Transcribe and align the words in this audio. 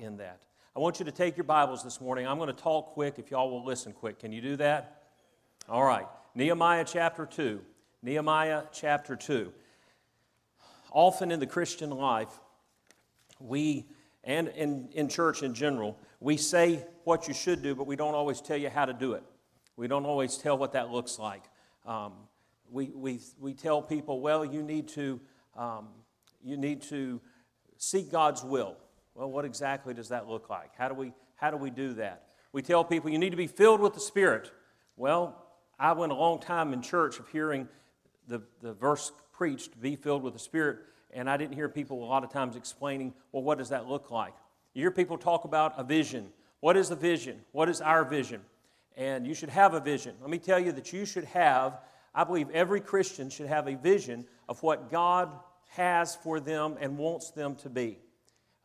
in 0.00 0.16
that. 0.18 0.42
I 0.76 0.80
want 0.80 0.98
you 0.98 1.04
to 1.06 1.12
take 1.12 1.36
your 1.36 1.44
Bibles 1.44 1.82
this 1.82 2.00
morning. 2.00 2.26
I'm 2.26 2.38
going 2.38 2.54
to 2.54 2.62
talk 2.62 2.90
quick 2.90 3.14
if 3.18 3.30
y'all 3.30 3.50
will 3.50 3.64
listen 3.64 3.92
quick. 3.92 4.20
Can 4.20 4.32
you 4.32 4.40
do 4.40 4.56
that? 4.56 5.02
All 5.68 5.84
right. 5.84 6.06
Nehemiah 6.34 6.84
chapter 6.86 7.26
2. 7.26 7.60
Nehemiah 8.02 8.62
chapter 8.72 9.16
2. 9.16 9.52
Often 10.92 11.32
in 11.32 11.40
the 11.40 11.46
Christian 11.46 11.90
life, 11.90 12.28
we, 13.40 13.86
and 14.24 14.48
in, 14.48 14.88
in 14.92 15.08
church 15.08 15.42
in 15.42 15.52
general, 15.52 15.98
we 16.20 16.36
say 16.36 16.84
what 17.04 17.28
you 17.28 17.34
should 17.34 17.62
do, 17.62 17.74
but 17.74 17.86
we 17.86 17.96
don't 17.96 18.14
always 18.14 18.40
tell 18.40 18.56
you 18.56 18.70
how 18.70 18.84
to 18.84 18.92
do 18.92 19.14
it. 19.14 19.22
We 19.76 19.88
don't 19.88 20.06
always 20.06 20.36
tell 20.36 20.56
what 20.56 20.72
that 20.72 20.90
looks 20.90 21.18
like. 21.18 21.42
Um, 21.86 22.12
we, 22.70 22.86
we, 22.94 23.20
we 23.40 23.54
tell 23.54 23.82
people, 23.82 24.20
well, 24.20 24.44
you 24.44 24.62
need 24.62 24.88
to, 24.88 25.20
um, 25.56 25.88
you 26.42 26.56
need 26.56 26.82
to 26.82 27.20
seek 27.78 28.10
God's 28.10 28.42
will. 28.42 28.76
Well, 29.18 29.32
what 29.32 29.44
exactly 29.44 29.94
does 29.94 30.10
that 30.10 30.28
look 30.28 30.48
like? 30.48 30.70
How 30.78 30.88
do 30.88 30.94
we, 30.94 31.12
how 31.34 31.50
do, 31.50 31.56
we 31.56 31.70
do 31.70 31.94
that? 31.94 32.28
We 32.52 32.62
tell 32.62 32.84
people 32.84 33.10
you 33.10 33.18
need 33.18 33.30
to 33.30 33.36
be 33.36 33.48
filled 33.48 33.80
with 33.80 33.94
the 33.94 34.00
Spirit. 34.00 34.52
Well, 34.96 35.44
I 35.76 35.90
went 35.90 36.12
a 36.12 36.14
long 36.14 36.38
time 36.38 36.72
in 36.72 36.82
church 36.82 37.18
of 37.18 37.28
hearing 37.30 37.66
the, 38.28 38.42
the 38.62 38.74
verse 38.74 39.10
preached, 39.32 39.80
be 39.80 39.96
filled 39.96 40.22
with 40.22 40.34
the 40.34 40.38
Spirit, 40.38 40.78
and 41.12 41.28
I 41.28 41.36
didn't 41.36 41.54
hear 41.54 41.68
people 41.68 42.04
a 42.04 42.06
lot 42.06 42.22
of 42.22 42.32
times 42.32 42.54
explaining, 42.54 43.12
well, 43.32 43.42
what 43.42 43.58
does 43.58 43.70
that 43.70 43.88
look 43.88 44.12
like? 44.12 44.34
You 44.72 44.82
hear 44.82 44.92
people 44.92 45.18
talk 45.18 45.44
about 45.44 45.74
a 45.76 45.82
vision. 45.82 46.28
What 46.60 46.76
is 46.76 46.92
a 46.92 46.96
vision? 46.96 47.40
What 47.50 47.68
is 47.68 47.80
our 47.80 48.04
vision? 48.04 48.42
And 48.96 49.26
you 49.26 49.34
should 49.34 49.50
have 49.50 49.74
a 49.74 49.80
vision. 49.80 50.14
Let 50.20 50.30
me 50.30 50.38
tell 50.38 50.60
you 50.60 50.70
that 50.70 50.92
you 50.92 51.04
should 51.04 51.24
have, 51.24 51.80
I 52.14 52.22
believe 52.22 52.50
every 52.50 52.80
Christian 52.80 53.30
should 53.30 53.48
have 53.48 53.66
a 53.66 53.74
vision 53.74 54.26
of 54.48 54.62
what 54.62 54.92
God 54.92 55.32
has 55.70 56.14
for 56.14 56.38
them 56.38 56.76
and 56.80 56.96
wants 56.96 57.32
them 57.32 57.56
to 57.56 57.68
be. 57.68 57.98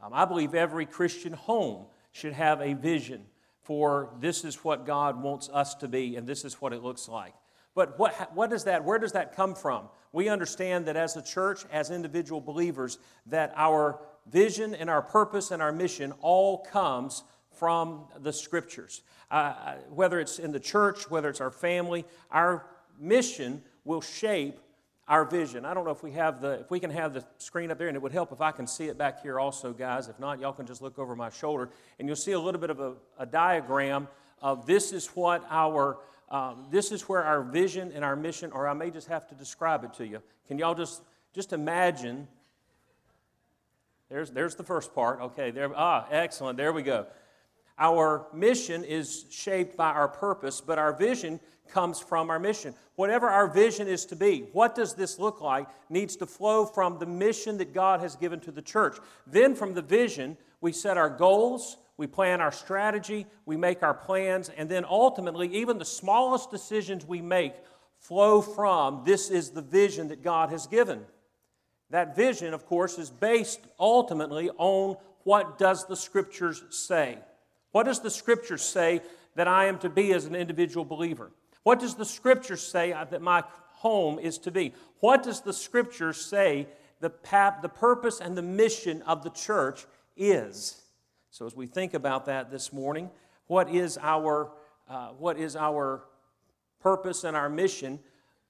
Um, 0.03 0.13
I 0.13 0.25
believe 0.25 0.53
every 0.53 0.85
Christian 0.85 1.31
home 1.31 1.85
should 2.11 2.33
have 2.33 2.59
a 2.59 2.73
vision 2.73 3.23
for 3.61 4.09
this 4.19 4.43
is 4.43 4.55
what 4.63 4.85
God 4.85 5.21
wants 5.21 5.49
us 5.49 5.75
to 5.75 5.87
be 5.87 6.17
and 6.17 6.27
this 6.27 6.43
is 6.43 6.55
what 6.55 6.73
it 6.73 6.83
looks 6.83 7.07
like. 7.07 7.33
But 7.73 7.97
what, 7.97 8.35
what 8.35 8.51
is 8.51 8.65
that? 8.65 8.83
Where 8.83 8.99
does 8.99 9.13
that 9.13 9.35
come 9.35 9.55
from? 9.55 9.87
We 10.11 10.27
understand 10.27 10.85
that 10.87 10.97
as 10.97 11.15
a 11.15 11.21
church, 11.21 11.63
as 11.71 11.89
individual 11.89 12.41
believers, 12.41 12.99
that 13.27 13.53
our 13.55 14.01
vision 14.29 14.75
and 14.75 14.89
our 14.89 15.01
purpose 15.01 15.51
and 15.51 15.61
our 15.61 15.71
mission 15.71 16.11
all 16.19 16.59
comes 16.65 17.23
from 17.51 18.05
the 18.19 18.33
scriptures. 18.33 19.01
Uh, 19.31 19.75
whether 19.89 20.19
it's 20.19 20.37
in 20.37 20.51
the 20.51 20.59
church, 20.59 21.09
whether 21.09 21.29
it's 21.29 21.41
our 21.41 21.49
family, 21.49 22.03
our 22.29 22.65
mission 22.99 23.63
will 23.85 24.01
shape 24.01 24.59
our 25.07 25.25
vision. 25.25 25.65
I 25.65 25.73
don't 25.73 25.85
know 25.85 25.91
if 25.91 26.03
we 26.03 26.11
have 26.13 26.41
the 26.41 26.61
if 26.61 26.71
we 26.71 26.79
can 26.79 26.89
have 26.89 27.13
the 27.13 27.23
screen 27.37 27.71
up 27.71 27.77
there, 27.77 27.87
and 27.87 27.95
it 27.95 28.01
would 28.01 28.11
help 28.11 28.31
if 28.31 28.41
I 28.41 28.51
can 28.51 28.67
see 28.67 28.85
it 28.85 28.97
back 28.97 29.21
here 29.21 29.39
also, 29.39 29.73
guys. 29.73 30.07
If 30.07 30.19
not, 30.19 30.39
y'all 30.39 30.53
can 30.53 30.65
just 30.65 30.81
look 30.81 30.97
over 30.97 31.15
my 31.15 31.29
shoulder, 31.29 31.69
and 31.99 32.07
you'll 32.07 32.15
see 32.15 32.31
a 32.31 32.39
little 32.39 32.61
bit 32.61 32.69
of 32.69 32.79
a, 32.79 32.93
a 33.17 33.25
diagram 33.25 34.07
of 34.41 34.65
this 34.65 34.93
is 34.93 35.07
what 35.07 35.45
our 35.49 35.97
um, 36.29 36.65
this 36.71 36.91
is 36.91 37.03
where 37.03 37.23
our 37.23 37.43
vision 37.43 37.91
and 37.93 38.03
our 38.03 38.15
mission, 38.15 38.51
or 38.51 38.67
I 38.67 38.73
may 38.73 38.89
just 38.89 39.07
have 39.07 39.27
to 39.29 39.35
describe 39.35 39.83
it 39.83 39.93
to 39.95 40.07
you. 40.07 40.21
Can 40.47 40.57
y'all 40.57 40.75
just 40.75 41.01
just 41.33 41.53
imagine? 41.53 42.27
There's 44.09 44.31
there's 44.31 44.55
the 44.55 44.63
first 44.63 44.95
part. 44.95 45.19
Okay, 45.19 45.51
there. 45.51 45.71
Ah, 45.75 46.07
excellent. 46.09 46.57
There 46.57 46.71
we 46.71 46.81
go. 46.81 47.07
Our 47.77 48.27
mission 48.33 48.83
is 48.83 49.25
shaped 49.31 49.75
by 49.75 49.89
our 49.89 50.07
purpose, 50.07 50.61
but 50.61 50.77
our 50.77 50.93
vision 50.93 51.39
comes 51.69 51.99
from 51.99 52.29
our 52.29 52.39
mission. 52.39 52.73
Whatever 52.95 53.29
our 53.29 53.47
vision 53.47 53.87
is 53.87 54.05
to 54.07 54.15
be, 54.15 54.41
what 54.53 54.75
does 54.75 54.93
this 54.93 55.17
look 55.17 55.41
like, 55.41 55.67
needs 55.89 56.15
to 56.17 56.25
flow 56.25 56.65
from 56.65 56.99
the 56.99 57.05
mission 57.05 57.57
that 57.57 57.73
God 57.73 57.99
has 57.99 58.15
given 58.15 58.39
to 58.41 58.51
the 58.51 58.61
church. 58.61 58.97
Then, 59.25 59.55
from 59.55 59.73
the 59.73 59.81
vision, 59.81 60.37
we 60.61 60.71
set 60.71 60.97
our 60.97 61.09
goals, 61.09 61.77
we 61.97 62.07
plan 62.07 62.41
our 62.41 62.51
strategy, 62.51 63.25
we 63.45 63.57
make 63.57 63.83
our 63.83 63.93
plans, 63.93 64.49
and 64.49 64.69
then 64.69 64.85
ultimately, 64.85 65.47
even 65.55 65.77
the 65.77 65.85
smallest 65.85 66.51
decisions 66.51 67.05
we 67.05 67.21
make 67.21 67.53
flow 67.99 68.41
from 68.41 69.03
this 69.05 69.29
is 69.29 69.51
the 69.51 69.61
vision 69.61 70.09
that 70.09 70.23
God 70.23 70.49
has 70.49 70.67
given. 70.67 71.01
That 71.89 72.15
vision, 72.15 72.53
of 72.53 72.65
course, 72.65 72.97
is 72.97 73.09
based 73.09 73.61
ultimately 73.79 74.49
on 74.57 74.97
what 75.23 75.57
does 75.57 75.85
the 75.85 75.95
scriptures 75.95 76.63
say. 76.69 77.17
What 77.71 77.83
does 77.83 78.01
the 78.01 78.11
scripture 78.11 78.57
say 78.57 79.01
that 79.35 79.47
I 79.47 79.65
am 79.65 79.79
to 79.79 79.89
be 79.89 80.11
as 80.13 80.25
an 80.25 80.35
individual 80.35 80.85
believer? 80.85 81.31
What 81.63 81.79
does 81.79 81.95
the 81.95 82.05
scripture 82.05 82.57
say 82.57 82.91
that 82.91 83.21
my 83.21 83.43
home 83.73 84.19
is 84.19 84.37
to 84.39 84.51
be? 84.51 84.73
What 84.99 85.23
does 85.23 85.41
the 85.41 85.53
scripture 85.53 86.13
say 86.13 86.67
the, 86.99 87.09
pap, 87.09 87.61
the 87.61 87.69
purpose 87.69 88.21
and 88.21 88.37
the 88.37 88.41
mission 88.41 89.01
of 89.03 89.23
the 89.23 89.29
church 89.29 89.85
is? 90.15 90.81
So, 91.31 91.45
as 91.45 91.55
we 91.55 91.65
think 91.65 91.93
about 91.93 92.25
that 92.27 92.51
this 92.51 92.71
morning, 92.71 93.09
what 93.47 93.69
is 93.69 93.97
our, 94.01 94.51
uh, 94.87 95.09
what 95.09 95.37
is 95.37 95.55
our 95.55 96.03
purpose 96.79 97.23
and 97.23 97.35
our 97.35 97.49
mission? 97.49 97.99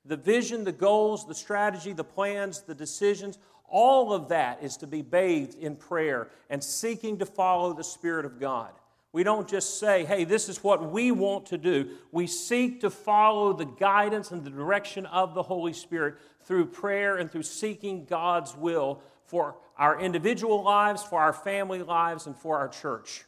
The 0.06 0.18
vision, 0.18 0.66
the 0.66 0.74
goals, 0.74 1.26
the 1.26 1.36
strategy, 1.36 1.94
the 1.94 2.04
plans, 2.04 2.62
the 2.62 2.76
decisions, 2.76 3.38
all 3.70 4.14
of 4.14 4.28
that 4.30 4.62
is 4.62 4.78
to 4.78 4.88
be 4.88 5.02
bathed 5.02 5.56
in 5.56 5.76
prayer 5.76 6.30
and 6.50 6.64
seeking 6.64 7.18
to 7.20 7.26
follow 7.26 7.74
the 7.74 7.84
Spirit 7.84 8.26
of 8.26 8.40
God. 8.40 8.72
We 9.14 9.22
don't 9.24 9.48
just 9.48 9.80
say, 9.80 10.06
hey, 10.06 10.24
this 10.24 10.50
is 10.50 10.64
what 10.64 10.92
we 10.92 11.12
want 11.12 11.46
to 11.48 11.58
do. 11.58 11.92
We 12.12 12.26
seek 12.26 12.82
to 12.82 12.90
follow 12.90 13.54
the 13.54 13.66
guidance 13.66 14.32
and 14.32 14.44
the 14.44 14.50
direction 14.50 15.06
of 15.06 15.36
the 15.36 15.44
Holy 15.44 15.74
Spirit 15.74 16.16
through 16.46 16.66
prayer 16.66 17.18
and 17.18 17.32
through 17.32 17.44
seeking 17.44 18.06
God's 18.06 18.58
will 18.58 19.02
for 19.26 19.56
our 19.78 20.00
individual 20.00 20.64
lives, 20.64 21.04
for 21.04 21.20
our 21.20 21.32
family 21.32 21.84
lives, 21.84 22.26
and 22.26 22.36
for 22.36 22.58
our 22.58 22.68
church. 22.68 23.26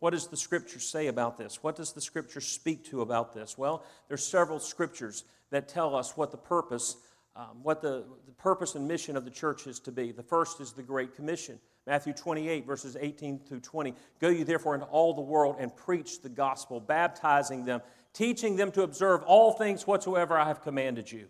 What 0.00 0.10
does 0.10 0.26
the 0.26 0.36
scripture 0.36 0.80
say 0.80 1.06
about 1.06 1.38
this? 1.38 1.62
What 1.62 1.76
does 1.76 1.92
the 1.92 2.00
scripture 2.00 2.40
speak 2.40 2.84
to 2.86 3.00
about 3.00 3.32
this? 3.32 3.56
Well, 3.56 3.84
there's 4.08 4.24
several 4.24 4.58
scriptures 4.58 5.22
that 5.50 5.68
tell 5.68 5.94
us 5.94 6.16
what 6.16 6.32
the 6.32 6.36
purpose, 6.36 6.96
um, 7.36 7.62
what 7.62 7.80
the, 7.80 8.04
the 8.26 8.32
purpose 8.32 8.74
and 8.74 8.88
mission 8.88 9.16
of 9.16 9.24
the 9.24 9.30
church 9.30 9.68
is 9.68 9.78
to 9.80 9.92
be. 9.92 10.10
The 10.10 10.22
first 10.22 10.60
is 10.60 10.72
the 10.72 10.82
Great 10.82 11.14
Commission. 11.14 11.60
Matthew 11.88 12.12
28, 12.12 12.66
verses 12.66 12.98
18 13.00 13.38
through 13.38 13.60
20. 13.60 13.94
Go 14.20 14.28
you 14.28 14.44
therefore 14.44 14.74
into 14.74 14.86
all 14.86 15.14
the 15.14 15.22
world 15.22 15.56
and 15.58 15.74
preach 15.74 16.20
the 16.20 16.28
gospel, 16.28 16.80
baptizing 16.80 17.64
them, 17.64 17.80
teaching 18.12 18.56
them 18.56 18.70
to 18.72 18.82
observe 18.82 19.22
all 19.22 19.52
things 19.52 19.86
whatsoever 19.86 20.36
I 20.36 20.46
have 20.48 20.60
commanded 20.60 21.10
you. 21.10 21.28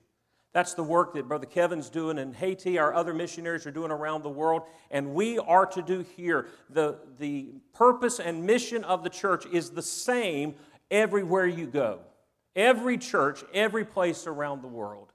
That's 0.53 0.75
the 0.75 0.83
work 0.83 1.15
that 1.15 1.29
Brother 1.29 1.47
Kevin's 1.47 1.89
doing 1.89 2.19
in 2.19 2.33
Haiti, 2.33 2.77
our 2.77 2.93
other 2.93 3.15
missionaries 3.15 3.69
are 3.69 3.71
doing 3.71 3.93
around 3.93 4.25
the 4.25 4.31
world, 4.31 4.63
and 4.91 5.15
we 5.15 5.39
are 5.39 5.67
to 5.67 5.81
do 5.81 6.05
here. 6.17 6.49
The, 6.71 6.99
the 7.21 7.53
purpose 7.73 8.19
and 8.19 8.45
mission 8.45 8.83
of 8.83 9.05
the 9.05 9.11
church 9.11 9.47
is 9.47 9.71
the 9.71 9.83
same 9.83 10.57
everywhere 10.91 11.47
you 11.47 11.69
go. 11.69 12.01
Every 12.57 12.99
church, 12.99 13.45
every 13.55 13.85
place 13.85 14.27
around 14.27 14.63
the 14.63 14.69
world. 14.69 15.13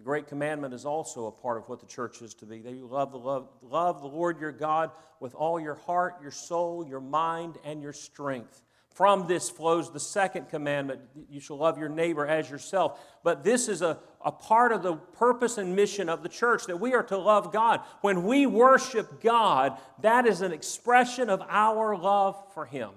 The 0.00 0.04
great 0.04 0.28
commandment 0.28 0.72
is 0.72 0.86
also 0.86 1.26
a 1.26 1.30
part 1.30 1.58
of 1.58 1.68
what 1.68 1.78
the 1.78 1.86
church 1.86 2.22
is 2.22 2.32
to 2.36 2.46
be. 2.46 2.62
That 2.62 2.72
you 2.72 2.86
love 2.86 3.12
the, 3.12 3.18
love, 3.18 3.50
love 3.60 4.00
the 4.00 4.06
Lord 4.06 4.40
your 4.40 4.50
God 4.50 4.92
with 5.20 5.34
all 5.34 5.60
your 5.60 5.74
heart, 5.74 6.14
your 6.22 6.30
soul, 6.30 6.86
your 6.86 7.02
mind, 7.02 7.58
and 7.66 7.82
your 7.82 7.92
strength. 7.92 8.62
From 8.94 9.28
this 9.28 9.50
flows 9.50 9.92
the 9.92 10.00
second 10.00 10.48
commandment 10.48 11.02
you 11.28 11.38
shall 11.38 11.58
love 11.58 11.76
your 11.76 11.90
neighbor 11.90 12.26
as 12.26 12.48
yourself. 12.48 12.98
But 13.22 13.44
this 13.44 13.68
is 13.68 13.82
a, 13.82 13.98
a 14.24 14.32
part 14.32 14.72
of 14.72 14.82
the 14.82 14.94
purpose 14.94 15.58
and 15.58 15.76
mission 15.76 16.08
of 16.08 16.22
the 16.22 16.30
church 16.30 16.64
that 16.64 16.80
we 16.80 16.94
are 16.94 17.02
to 17.02 17.18
love 17.18 17.52
God. 17.52 17.82
When 18.00 18.24
we 18.24 18.46
worship 18.46 19.20
God, 19.20 19.76
that 20.00 20.24
is 20.24 20.40
an 20.40 20.52
expression 20.52 21.28
of 21.28 21.42
our 21.46 21.94
love 21.94 22.42
for 22.54 22.64
Him. 22.64 22.88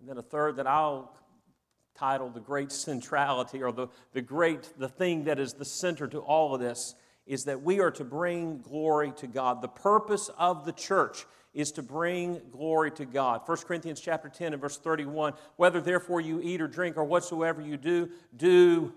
And 0.00 0.08
then 0.08 0.18
a 0.18 0.22
third 0.22 0.56
that 0.56 0.66
I'll 0.66 1.14
titled 2.00 2.32
The 2.32 2.40
Great 2.40 2.72
Centrality, 2.72 3.62
or 3.62 3.72
the, 3.72 3.88
the 4.14 4.22
great, 4.22 4.72
the 4.78 4.88
thing 4.88 5.24
that 5.24 5.38
is 5.38 5.52
the 5.52 5.66
center 5.66 6.08
to 6.08 6.20
all 6.20 6.54
of 6.54 6.60
this, 6.60 6.94
is 7.26 7.44
that 7.44 7.60
we 7.62 7.78
are 7.78 7.90
to 7.90 8.04
bring 8.04 8.62
glory 8.62 9.12
to 9.18 9.26
God. 9.26 9.60
The 9.60 9.68
purpose 9.68 10.30
of 10.38 10.64
the 10.64 10.72
church 10.72 11.26
is 11.52 11.70
to 11.72 11.82
bring 11.82 12.40
glory 12.50 12.90
to 12.92 13.04
God. 13.04 13.42
1 13.44 13.58
Corinthians 13.58 14.00
chapter 14.00 14.30
10 14.30 14.54
and 14.54 14.62
verse 14.62 14.78
31, 14.78 15.34
whether 15.56 15.78
therefore 15.78 16.22
you 16.22 16.40
eat 16.42 16.62
or 16.62 16.68
drink 16.68 16.96
or 16.96 17.04
whatsoever 17.04 17.60
you 17.60 17.76
do, 17.76 18.08
do. 18.34 18.94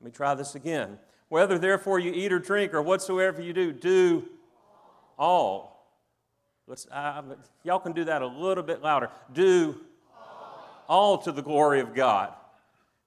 Let 0.00 0.04
me 0.04 0.10
try 0.10 0.34
this 0.34 0.56
again. 0.56 0.98
Whether 1.28 1.58
therefore 1.58 2.00
you 2.00 2.12
eat 2.12 2.32
or 2.32 2.40
drink 2.40 2.74
or 2.74 2.82
whatsoever 2.82 3.40
you 3.40 3.52
do, 3.52 3.72
do 3.72 4.28
all. 5.16 5.78
Let's, 6.66 6.88
y'all 7.62 7.78
can 7.78 7.92
do 7.92 8.04
that 8.04 8.20
a 8.20 8.26
little 8.26 8.64
bit 8.64 8.82
louder. 8.82 9.10
Do 9.32 9.78
all 10.88 11.18
to 11.18 11.32
the 11.32 11.42
glory 11.42 11.80
of 11.80 11.94
God. 11.94 12.32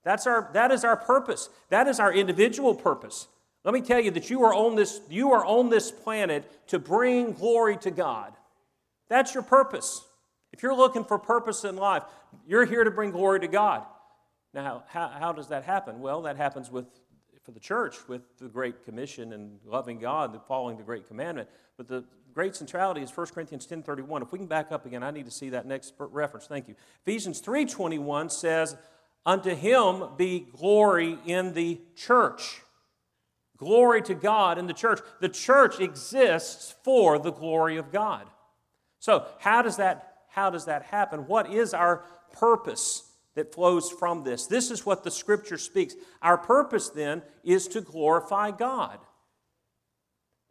That's 0.04 0.28
our, 0.28 0.50
that 0.54 0.72
is 0.72 0.84
our 0.84 0.98
purpose. 0.98 1.50
That 1.70 1.88
is 1.88 2.00
our 2.00 2.14
individual 2.14 2.76
purpose. 2.76 3.28
Let 3.64 3.74
me 3.74 3.82
tell 3.82 4.00
you 4.00 4.12
that 4.12 4.30
you 4.30 4.44
are 4.44 4.54
on 4.54 4.76
this, 4.76 5.02
you 5.10 5.32
are 5.32 5.46
on 5.46 5.70
this 5.70 5.92
planet 5.92 6.68
to 6.68 6.80
bring 6.80 7.34
glory 7.34 7.78
to 7.78 7.92
God. 7.92 8.34
That's 9.10 9.34
your 9.34 9.44
purpose. 9.44 10.04
If 10.52 10.64
you're 10.64 10.76
looking 10.76 11.04
for 11.04 11.20
purpose 11.20 11.64
in 11.64 11.76
life, 11.76 12.04
you're 12.48 12.66
here 12.66 12.84
to 12.84 12.92
bring 12.92 13.12
glory 13.12 13.40
to 13.42 13.48
God. 13.48 13.84
Now, 14.54 14.84
how, 14.88 15.08
how 15.08 15.32
does 15.32 15.48
that 15.48 15.64
happen? 15.64 16.00
Well, 16.00 16.24
that 16.24 16.38
happens 16.38 16.72
with 16.72 16.86
for 17.44 17.52
the 17.52 17.60
church 17.60 18.08
with 18.08 18.22
the 18.38 18.48
Great 18.48 18.86
Commission 18.86 19.34
and 19.34 19.60
loving 19.66 20.00
God 20.00 20.34
and 20.34 20.42
following 20.48 20.78
the 20.78 20.84
Great 20.84 21.08
Commandment. 21.08 21.50
But 21.78 21.88
the, 21.88 22.04
great 22.34 22.56
centrality 22.56 23.02
is 23.02 23.16
1 23.16 23.28
Corinthians 23.28 23.68
10.31. 23.68 24.22
If 24.22 24.32
we 24.32 24.40
can 24.40 24.48
back 24.48 24.72
up 24.72 24.86
again, 24.86 25.04
I 25.04 25.12
need 25.12 25.26
to 25.26 25.32
see 25.32 25.50
that 25.50 25.66
next 25.66 25.94
reference. 25.98 26.48
Thank 26.48 26.68
you. 26.68 26.76
Ephesians 27.06 27.42
3.21 27.42 28.32
says, 28.32 28.76
Unto 29.26 29.54
him 29.54 30.04
be 30.18 30.48
glory 30.58 31.18
in 31.26 31.54
the 31.54 31.80
church. 31.96 32.62
Glory 33.58 34.02
to 34.04 34.16
God 34.16 34.58
in 34.58 34.66
the 34.66 34.74
church. 34.74 35.00
The 35.20 35.30
church 35.30 35.80
exists 35.80 36.74
for 36.84 37.20
the 37.20 37.32
glory 37.32 37.78
of 37.78 37.92
God. 37.92 38.28
So, 39.00 39.28
how 39.40 39.62
does 39.62 39.78
that, 39.78 40.24
how 40.30 40.50
does 40.50 40.66
that 40.66 40.84
happen? 40.84 41.28
What 41.28 41.52
is 41.52 41.74
our 41.74 42.04
purpose 42.34 43.04
that 43.36 43.54
flows 43.54 43.92
from 43.92 44.24
this? 44.24 44.48
This 44.48 44.72
is 44.72 44.86
what 44.86 45.04
the 45.04 45.12
scripture 45.12 45.60
speaks. 45.60 45.96
Our 46.24 46.38
purpose 46.38 46.90
then 46.90 47.22
is 47.44 47.68
to 47.70 47.82
glorify 47.82 48.50
God. 48.50 48.98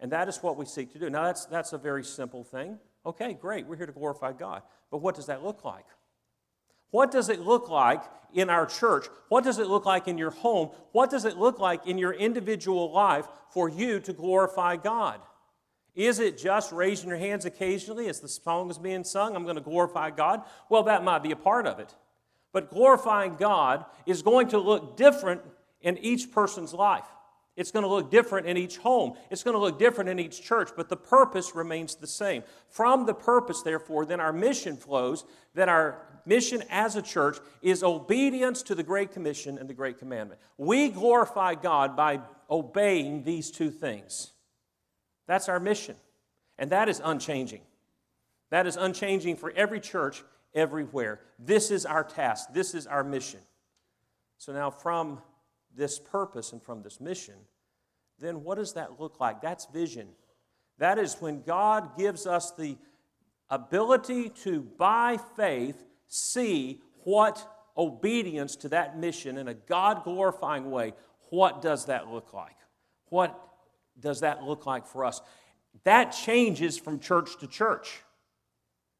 And 0.01 0.11
that 0.13 0.29
is 0.29 0.39
what 0.43 0.57
we 0.57 0.65
seek 0.65 0.93
to 0.93 0.99
do. 0.99 1.11
Now, 1.11 1.25
that's, 1.25 1.47
that's 1.47 1.73
a 1.73 1.79
very 1.79 2.03
simple 2.03 2.43
thing. 2.43 2.79
Okay, 3.05 3.35
great, 3.35 3.67
we're 3.67 3.77
here 3.77 3.87
to 3.87 3.93
glorify 3.93 4.33
God. 4.33 4.63
But 4.91 4.99
what 4.99 5.15
does 5.15 5.27
that 5.27 5.45
look 5.45 5.65
like? 5.65 5.87
What 6.91 7.11
does 7.11 7.29
it 7.29 7.41
look 7.41 7.69
like 7.69 8.03
in 8.35 8.51
our 8.51 8.67
church? 8.67 9.07
What 9.29 9.45
does 9.45 9.59
it 9.59 9.69
look 9.69 9.87
like 9.87 10.09
in 10.09 10.19
your 10.19 10.31
home? 10.31 10.71
What 10.93 11.11
does 11.11 11.25
it 11.25 11.37
look 11.37 11.59
like 11.61 11.87
in 11.87 11.99
your 11.99 12.13
individual 12.13 12.93
life 12.93 13.27
for 13.51 13.69
you 13.69 14.01
to 14.01 14.13
glorify 14.13 14.77
God? 14.77 15.21
Is 15.95 16.19
it 16.19 16.39
just 16.39 16.73
raising 16.73 17.09
your 17.09 17.19
hands 17.19 17.45
occasionally 17.45 18.09
as 18.09 18.21
the 18.21 18.29
song 18.29 18.71
is 18.71 18.79
being 18.79 19.05
sung? 19.05 19.37
I'm 19.37 19.45
going 19.45 19.57
to 19.57 19.61
glorify 19.61 20.11
God. 20.11 20.43
Well, 20.69 20.85
that 20.85 21.05
might 21.05 21.23
be 21.23 21.33
a 21.33 21.37
part 21.37 21.67
of 21.67 21.79
it. 21.79 21.95
But 22.53 22.71
glorifying 22.71 23.37
God 23.37 23.85
is 24.07 24.23
going 24.23 24.49
to 24.49 24.59
look 24.59 24.97
different 24.97 25.43
in 25.81 25.99
each 25.99 26.33
person's 26.33 26.73
life. 26.73 27.07
It's 27.57 27.73
going 27.73 27.83
to 27.83 27.89
look 27.89 28.11
different 28.11 28.47
in 28.47 28.57
each 28.57 28.79
home. 28.79 29.15
It's 29.31 29.43
going 29.43 29.55
to 29.55 29.61
look 29.61 29.79
different 29.79 30.09
in 30.09 30.19
each 30.19 30.43
church, 30.43 30.71
but 30.77 30.89
the 30.89 30.97
purpose 30.97 31.55
remains 31.55 31.95
the 31.95 32.07
same. 32.07 32.43
From 32.69 33.07
the 33.07 33.15
purpose, 33.15 33.63
therefore, 33.63 34.07
then 34.07 34.21
our 34.21 34.33
mission 34.33 34.77
flows, 34.77 35.25
that 35.55 35.69
our 35.69 36.01
mission 36.25 36.63
as 36.71 36.97
a 36.97 37.03
church 37.03 37.39
is 37.61 37.83
obedience 37.83 38.63
to 38.63 38.75
the 38.75 38.83
Great 38.83 39.13
Commission 39.13 39.59
and 39.59 39.69
the 39.69 39.75
Great 39.75 39.99
Commandment. 39.99 40.41
We 40.57 40.89
glorify 40.89 41.55
God 41.55 41.97
by 41.97 42.21
obeying 42.49 43.25
these 43.25 43.51
two 43.51 43.71
things. 43.71 44.33
That's 45.27 45.49
our 45.49 45.61
mission, 45.61 45.97
and 46.59 46.71
that 46.71 46.89
is 46.89 47.01
unchanging. 47.05 47.63
That 48.51 48.67
is 48.67 48.77
unchanging 48.77 49.37
for 49.37 49.53
every 49.53 49.81
church 49.81 50.23
everywhere. 50.55 51.21
This 51.39 51.71
is 51.71 51.85
our 51.85 52.05
task, 52.05 52.53
this 52.53 52.75
is 52.75 52.87
our 52.87 53.05
mission. 53.05 53.41
So 54.39 54.53
now, 54.53 54.71
from 54.71 55.21
this 55.77 55.99
purpose 55.99 56.53
and 56.53 56.63
from 56.63 56.83
this 56.83 57.01
mission, 57.01 57.35
then 58.19 58.45
what 58.45 58.59
does 58.59 58.75
that 58.75 59.01
look 59.01 59.21
like? 59.21 59.41
That's 59.41 59.67
vision. 59.67 60.09
That 60.79 60.99
is 60.99 61.17
when 61.21 61.43
God 61.43 61.97
gives 61.97 62.27
us 62.27 62.53
the 62.53 62.77
ability 63.49 64.31
to, 64.45 64.63
by 64.63 65.19
faith, 65.37 65.85
see 66.09 66.81
what 67.05 67.47
obedience 67.77 68.57
to 68.57 68.69
that 68.71 68.99
mission 68.99 69.39
in 69.39 69.49
a 69.49 69.55
God 69.55 70.05
glorifying 70.05 70.71
way, 70.71 70.93
what 71.31 71.63
does 71.63 71.87
that 71.87 72.09
look 72.09 72.33
like? 72.33 72.57
What 73.07 73.39
does 73.99 74.21
that 74.21 74.43
look 74.43 74.67
like 74.67 74.87
for 74.87 75.05
us? 75.05 75.21
That 75.85 76.11
changes 76.11 76.79
from 76.79 76.99
church 76.99 77.39
to 77.41 77.47
church. 77.47 78.03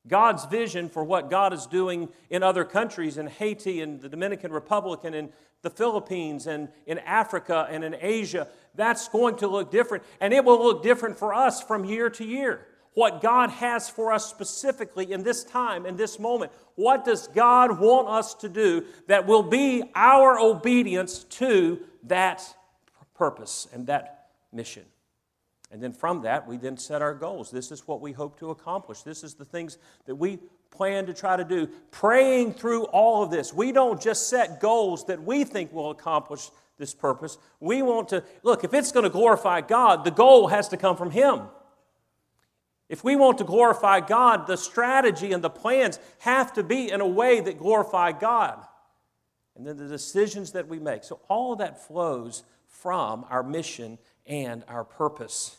God's 0.09 0.47
vision 0.47 0.89
for 0.89 1.05
what 1.05 1.31
God 1.31 1.53
is 1.53 1.67
doing 1.67 2.09
in 2.31 2.43
other 2.43 2.65
countries, 2.65 3.19
in 3.19 3.27
Haiti 3.27 3.81
and 3.81 4.01
the 4.01 4.09
Dominican 4.09 4.53
Republic 4.53 5.01
and 5.05 5.15
in 5.15 5.31
the 5.63 5.71
Philippines 5.71 6.47
and 6.47 6.69
in 6.87 6.99
Africa 7.01 7.67
and 7.71 7.85
in 7.85 7.95
Asia, 8.01 8.49
that's 8.75 9.09
going 9.09 9.37
to 9.37 9.49
look 9.49 9.71
different. 9.71 10.05
And 10.21 10.33
it 10.33 10.45
will 10.45 10.63
look 10.63 10.83
different 10.83 11.19
for 11.19 11.35
us 11.35 11.63
from 11.63 11.85
year 11.85 12.09
to 12.11 12.25
year. 12.25 12.67
What 12.95 13.21
God 13.21 13.51
has 13.51 13.89
for 13.89 14.13
us 14.13 14.29
specifically 14.29 15.13
in 15.13 15.23
this 15.23 15.45
time, 15.45 15.87
in 15.87 15.97
this 15.97 16.19
moment. 16.19 16.51
What 16.75 17.05
does 17.05 17.29
God 17.29 17.79
want 17.79 18.09
us 18.09 18.35
to 18.37 18.49
do 18.49 18.85
that 19.07 19.27
will 19.27 19.45
be 19.45 19.85
our 19.95 20.41
obedience 20.41 21.25
to 21.25 21.81
that 22.05 22.43
purpose 23.15 23.69
and 23.73 23.87
that 23.87 24.31
mission? 24.53 24.85
And 25.71 25.83
then 25.83 25.93
from 25.93 26.23
that, 26.23 26.49
we 26.49 26.57
then 26.57 26.77
set 26.77 27.01
our 27.01 27.15
goals. 27.15 27.51
This 27.51 27.71
is 27.71 27.87
what 27.87 28.01
we 28.01 28.13
hope 28.13 28.39
to 28.41 28.51
accomplish. 28.51 29.03
This 29.03 29.23
is 29.23 29.35
the 29.35 29.45
things 29.45 29.79
that 30.07 30.17
we 30.17 30.39
plan 30.71 31.07
to 31.07 31.15
try 31.15 31.37
to 31.37 31.45
do. 31.45 31.69
Praying 31.91 32.55
through 32.55 32.85
all 32.87 33.23
of 33.23 33.31
this. 33.31 33.53
We 33.53 33.71
don't 33.71 34.01
just 34.01 34.29
set 34.29 34.61
goals 34.61 35.07
that 35.07 35.23
we 35.23 35.45
think 35.45 35.73
will 35.73 35.91
accomplish 35.91 36.51
this 36.77 36.93
purpose. 36.93 37.39
We 37.61 37.83
want 37.83 38.09
to, 38.09 38.25
look, 38.43 38.65
if 38.65 38.75
it's 38.75 38.91
going 38.91 39.05
to 39.05 39.11
glorify 39.11 39.61
God, 39.61 40.05
the 40.05 40.11
goal 40.11 40.49
has 40.49 40.69
to 40.69 40.77
come 40.77 40.97
from 40.97 41.13
Him. 41.13 41.43
If 42.89 43.05
we 43.05 43.15
want 43.15 43.39
to 43.39 43.45
glorify 43.45 44.01
God, 44.01 44.49
the 44.49 44.57
strategy 44.57 45.33
and 45.33 45.45
the 45.45 45.51
plans 45.51 46.01
have 46.19 46.53
to 46.55 46.65
be 46.65 46.91
in 46.91 47.01
a 47.01 47.07
way 47.07 47.39
that 47.39 47.59
glorify 47.59 48.11
God. 48.11 48.67
And 49.55 49.65
then 49.65 49.77
the 49.77 49.87
decisions 49.87 50.53
that 50.53 50.67
we 50.67 50.81
make. 50.81 51.05
So 51.05 51.21
all 51.29 51.53
of 51.53 51.61
that 51.61 51.87
flows 51.87 52.43
from 52.67 53.25
our 53.31 53.45
mission 53.45 53.99
and 54.27 54.65
our 54.67 54.83
purpose. 54.83 55.57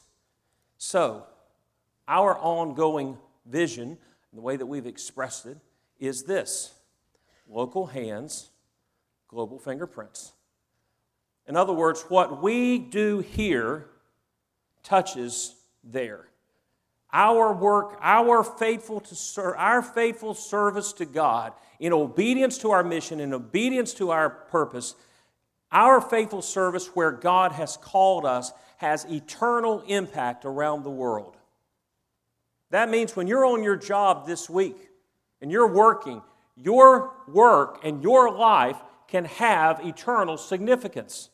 So, 0.83 1.27
our 2.07 2.35
ongoing 2.39 3.15
vision, 3.45 3.99
the 4.33 4.41
way 4.41 4.55
that 4.55 4.65
we've 4.65 4.87
expressed 4.87 5.45
it, 5.45 5.59
is 5.99 6.23
this 6.23 6.73
local 7.47 7.85
hands, 7.85 8.49
global 9.27 9.59
fingerprints. 9.59 10.33
In 11.45 11.55
other 11.55 11.71
words, 11.71 12.01
what 12.07 12.41
we 12.41 12.79
do 12.79 13.19
here 13.19 13.89
touches 14.81 15.53
there. 15.83 16.25
Our 17.13 17.53
work, 17.53 17.99
our 18.01 18.43
faithful 18.43 19.01
to 19.01 19.13
serve, 19.13 19.53
our 19.59 19.83
faithful 19.83 20.33
service 20.33 20.93
to 20.93 21.05
God 21.05 21.53
in 21.79 21.93
obedience 21.93 22.57
to 22.57 22.71
our 22.71 22.83
mission, 22.83 23.19
in 23.19 23.35
obedience 23.35 23.93
to 23.93 24.09
our 24.09 24.31
purpose, 24.31 24.95
our 25.71 26.01
faithful 26.01 26.41
service 26.41 26.87
where 26.95 27.11
God 27.11 27.51
has 27.51 27.77
called 27.77 28.25
us 28.25 28.51
has 28.81 29.05
eternal 29.05 29.81
impact 29.81 30.43
around 30.43 30.83
the 30.83 30.89
world. 30.89 31.37
That 32.71 32.89
means 32.89 33.15
when 33.15 33.27
you're 33.27 33.45
on 33.45 33.61
your 33.61 33.75
job 33.75 34.25
this 34.25 34.49
week 34.49 34.89
and 35.39 35.51
you're 35.51 35.71
working, 35.71 36.19
your 36.55 37.13
work 37.27 37.81
and 37.83 38.01
your 38.01 38.35
life 38.35 38.77
can 39.07 39.25
have 39.25 39.85
eternal 39.85 40.35
significance. 40.35 41.29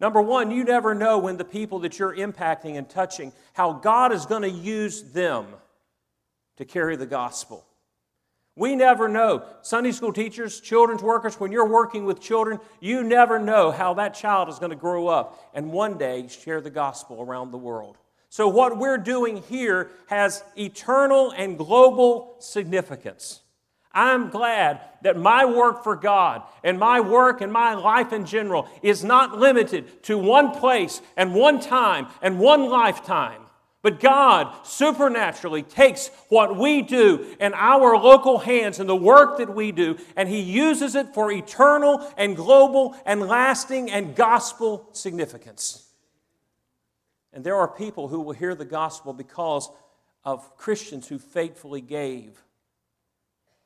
Number 0.00 0.20
one, 0.20 0.50
you 0.50 0.64
never 0.64 0.92
know 0.92 1.18
when 1.18 1.36
the 1.36 1.44
people 1.44 1.78
that 1.80 2.00
you're 2.00 2.16
impacting 2.16 2.76
and 2.76 2.90
touching, 2.90 3.32
how 3.52 3.74
God 3.74 4.12
is 4.12 4.26
going 4.26 4.42
to 4.42 4.50
use 4.50 5.04
them 5.12 5.46
to 6.56 6.64
carry 6.64 6.96
the 6.96 7.06
gospel. 7.06 7.64
We 8.56 8.76
never 8.76 9.08
know. 9.08 9.44
Sunday 9.62 9.90
school 9.90 10.12
teachers, 10.12 10.60
children's 10.60 11.02
workers, 11.02 11.40
when 11.40 11.50
you're 11.50 11.68
working 11.68 12.04
with 12.04 12.20
children, 12.20 12.60
you 12.80 13.02
never 13.02 13.38
know 13.38 13.72
how 13.72 13.94
that 13.94 14.14
child 14.14 14.48
is 14.48 14.60
going 14.60 14.70
to 14.70 14.76
grow 14.76 15.08
up 15.08 15.50
and 15.54 15.72
one 15.72 15.98
day 15.98 16.28
share 16.28 16.60
the 16.60 16.70
gospel 16.70 17.20
around 17.20 17.50
the 17.50 17.58
world. 17.58 17.96
So, 18.28 18.48
what 18.48 18.78
we're 18.78 18.98
doing 18.98 19.42
here 19.42 19.90
has 20.06 20.44
eternal 20.56 21.32
and 21.32 21.58
global 21.58 22.36
significance. 22.38 23.40
I'm 23.92 24.30
glad 24.30 24.80
that 25.02 25.16
my 25.16 25.44
work 25.44 25.84
for 25.84 25.94
God 25.94 26.42
and 26.64 26.78
my 26.78 27.00
work 27.00 27.40
and 27.40 27.52
my 27.52 27.74
life 27.74 28.12
in 28.12 28.26
general 28.26 28.68
is 28.82 29.04
not 29.04 29.38
limited 29.38 30.02
to 30.04 30.18
one 30.18 30.50
place 30.50 31.00
and 31.16 31.32
one 31.32 31.60
time 31.60 32.08
and 32.20 32.40
one 32.40 32.68
lifetime. 32.68 33.43
But 33.84 34.00
God 34.00 34.66
supernaturally 34.66 35.62
takes 35.62 36.08
what 36.30 36.56
we 36.56 36.80
do 36.80 37.36
in 37.38 37.52
our 37.52 37.98
local 37.98 38.38
hands 38.38 38.80
and 38.80 38.88
the 38.88 38.96
work 38.96 39.36
that 39.36 39.54
we 39.54 39.72
do, 39.72 39.98
and 40.16 40.26
He 40.26 40.40
uses 40.40 40.94
it 40.94 41.12
for 41.12 41.30
eternal 41.30 42.10
and 42.16 42.34
global 42.34 42.96
and 43.04 43.20
lasting 43.20 43.90
and 43.90 44.16
gospel 44.16 44.88
significance. 44.92 45.86
And 47.34 47.44
there 47.44 47.56
are 47.56 47.68
people 47.68 48.08
who 48.08 48.20
will 48.20 48.32
hear 48.32 48.54
the 48.54 48.64
gospel 48.64 49.12
because 49.12 49.68
of 50.24 50.56
Christians 50.56 51.06
who 51.08 51.18
faithfully 51.18 51.82
gave, 51.82 52.42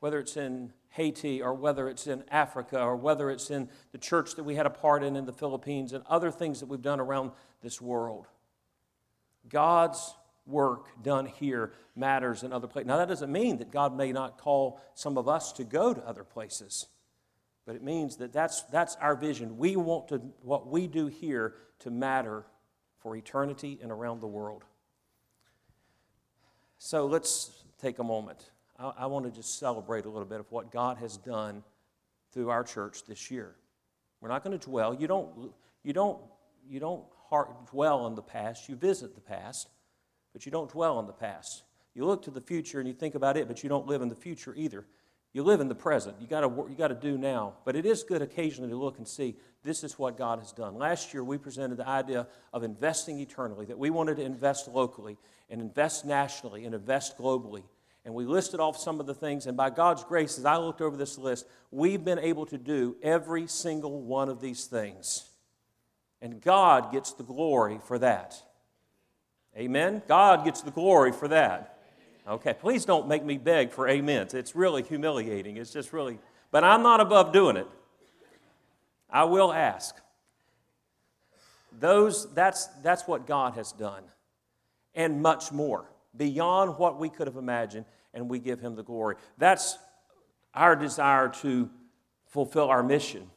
whether 0.01 0.19
it's 0.19 0.37
in 0.37 0.73
Haiti 0.89 1.41
or 1.41 1.55
whether 1.55 1.89
it's 1.89 2.09
in 2.09 2.25
Africa 2.29 2.81
or 2.81 2.97
whether 2.97 3.31
it's 3.31 3.53
in 3.53 3.69
the 3.93 3.99
church 3.99 4.35
that 4.35 4.43
we 4.43 4.57
had 4.57 4.67
a 4.67 4.71
part 4.71 5.05
in 5.05 5.15
in 5.15 5.27
the 5.27 5.33
Philippines 5.33 5.93
and 5.93 6.03
other 6.09 6.33
things 6.33 6.59
that 6.59 6.67
we've 6.67 6.83
done 6.83 6.99
around 6.99 7.31
this 7.63 7.81
world. 7.81 8.27
God's 9.49 10.15
work 10.47 11.03
done 11.03 11.27
here 11.27 11.73
matters 11.95 12.43
in 12.43 12.53
other 12.53 12.67
places. 12.67 12.89
Now, 12.89 12.97
that 12.97 13.09
doesn't 13.09 13.31
mean 13.31 13.59
that 13.59 13.71
God 13.71 13.97
may 13.97 14.13
not 14.13 14.39
call 14.39 14.81
some 14.95 15.19
of 15.19 15.29
us 15.29 15.53
to 15.53 15.65
go 15.65 15.93
to 15.93 16.01
other 16.07 16.25
places, 16.25 16.87
but 17.67 17.77
it 17.77 17.83
means 17.83 18.17
that 18.17 18.33
that's, 18.33 18.63
that's 18.65 18.97
our 18.97 19.15
vision. 19.15 19.59
We 19.59 19.77
want 19.77 20.09
to, 20.09 20.23
what 20.43 20.69
we 20.69 20.87
do 20.87 21.07
here 21.07 21.55
to 21.81 21.91
matter 21.91 22.47
for 23.01 23.15
eternity 23.15 23.79
and 23.83 23.93
around 23.93 24.21
the 24.21 24.27
world. 24.27 24.65
So 26.79 27.07
let's 27.07 27.51
take 27.81 27.99
a 27.99 28.05
moment. 28.05 28.51
I, 28.79 28.93
I 29.01 29.07
want 29.07 29.27
to 29.27 29.31
just 29.31 29.59
celebrate 29.59 30.07
a 30.07 30.09
little 30.09 30.29
bit 30.29 30.41
of 30.41 30.51
what 30.51 30.73
God 30.73 30.99
has 30.99 31.17
done 31.17 31.63
through 32.33 32.51
our 32.51 32.65
church 32.65 33.05
this 33.07 33.31
year. 33.31 33.55
We're 34.21 34.29
not 34.29 34.43
going 34.43 34.59
to 34.59 34.65
dwell. 34.67 34.95
You 34.95 35.07
don't, 35.07 35.53
you 35.83 35.93
don't, 35.93 36.19
you 36.69 36.81
don't 36.81 37.05
dwell 37.71 38.01
on 38.01 38.15
the 38.15 38.23
past, 38.23 38.69
you 38.69 38.77
visit 38.77 39.15
the 39.15 39.21
past. 39.21 39.69
but 40.33 40.47
you 40.47 40.53
don't 40.53 40.71
dwell 40.71 40.99
on 40.99 41.07
the 41.07 41.13
past. 41.13 41.63
You 41.95 42.05
look 42.05 42.23
to 42.25 42.31
the 42.31 42.41
future 42.41 42.79
and 42.79 42.87
you 42.87 42.95
think 42.95 43.15
about 43.15 43.37
it, 43.37 43.49
but 43.49 43.63
you 43.63 43.69
don't 43.69 43.87
live 43.87 44.03
in 44.03 44.09
the 44.09 44.15
future 44.15 44.55
either. 44.57 44.87
You 45.33 45.43
live 45.43 45.61
in 45.61 45.69
the 45.69 45.75
present. 45.75 46.17
You 46.21 46.27
got 46.27 46.41
to 46.41 46.49
you 46.71 46.77
got 46.77 46.89
to 46.89 46.95
do 46.95 47.19
now. 47.19 47.55
But 47.65 47.77
it 47.77 47.85
is 47.85 48.03
good 48.03 48.23
occasionally 48.23 48.71
to 48.71 48.77
look 48.77 48.99
and 48.99 49.07
see 49.07 49.37
this 49.63 49.85
is 49.85 49.99
what 49.99 50.17
God 50.17 50.39
has 50.39 50.53
done. 50.53 50.77
Last 50.77 51.13
year 51.13 51.23
we 51.23 51.39
presented 51.39 51.77
the 51.77 51.89
idea 51.89 52.27
of 52.53 52.63
investing 52.63 53.19
eternally, 53.21 53.67
that 53.67 53.79
we 53.79 53.91
wanted 53.91 54.17
to 54.17 54.23
invest 54.23 54.69
locally 54.69 55.19
and 55.51 55.61
invest 55.61 56.07
nationally 56.07 56.65
and 56.65 56.75
invest 56.75 57.19
globally. 57.19 57.65
And 58.05 58.15
we 58.15 58.25
listed 58.25 58.59
off 58.59 58.79
some 58.79 59.01
of 59.01 59.07
the 59.07 59.15
things, 59.15 59.47
and 59.47 59.57
by 59.57 59.69
God's 59.69 60.03
grace, 60.03 60.39
as 60.39 60.47
I 60.47 60.57
looked 60.57 60.81
over 60.81 60.97
this 60.97 61.19
list, 61.19 61.47
we've 61.71 62.03
been 62.03 62.19
able 62.19 62.47
to 62.47 62.57
do 62.57 62.97
every 63.03 63.47
single 63.47 64.01
one 64.01 64.31
of 64.31 64.41
these 64.41 64.65
things. 64.65 65.28
And 66.21 66.41
God 66.41 66.93
gets 66.93 67.13
the 67.13 67.23
glory 67.23 67.79
for 67.87 67.99
that. 67.99 68.43
Amen? 69.57 70.03
God 70.07 70.45
gets 70.45 70.63
the 70.63 70.71
glory 70.71 71.13
for 71.13 71.29
that. 71.29 71.79
Okay, 72.27 72.55
please 72.55 72.85
don't 72.85 73.09
make 73.09 73.25
me 73.25 73.39
beg 73.39 73.71
for 73.71 73.89
amens. 73.89 74.35
It's 74.35 74.55
really 74.55 74.83
humiliating. 74.83 75.57
It's 75.57 75.73
just 75.73 75.93
really, 75.93 76.19
but 76.51 76.63
I'm 76.63 76.83
not 76.83 77.01
above 77.01 77.33
doing 77.33 77.57
it. 77.57 77.67
I 79.09 79.25
will 79.25 79.53
ask. 79.53 79.97
Those, 81.81 82.33
that's, 82.35 82.67
that's 82.83 83.07
what 83.07 83.27
God 83.27 83.55
has 83.55 83.73
done, 83.73 84.03
and 84.95 85.23
much 85.23 85.53
more, 85.53 85.89
beyond 86.17 86.77
what 86.77 86.99
we 86.99 87.09
could 87.09 87.27
have 87.27 87.37
imagined, 87.37 87.87
and 88.13 88.29
we 88.29 88.39
give 88.39 88.61
Him 88.61 88.75
the 88.75 88.83
glory. 88.83 89.17
That's 89.39 89.79
our 90.55 90.77
desire 90.77 91.29
to 91.41 91.71
fulfill 92.27 92.69
our 92.69 92.83
mission 92.83 93.31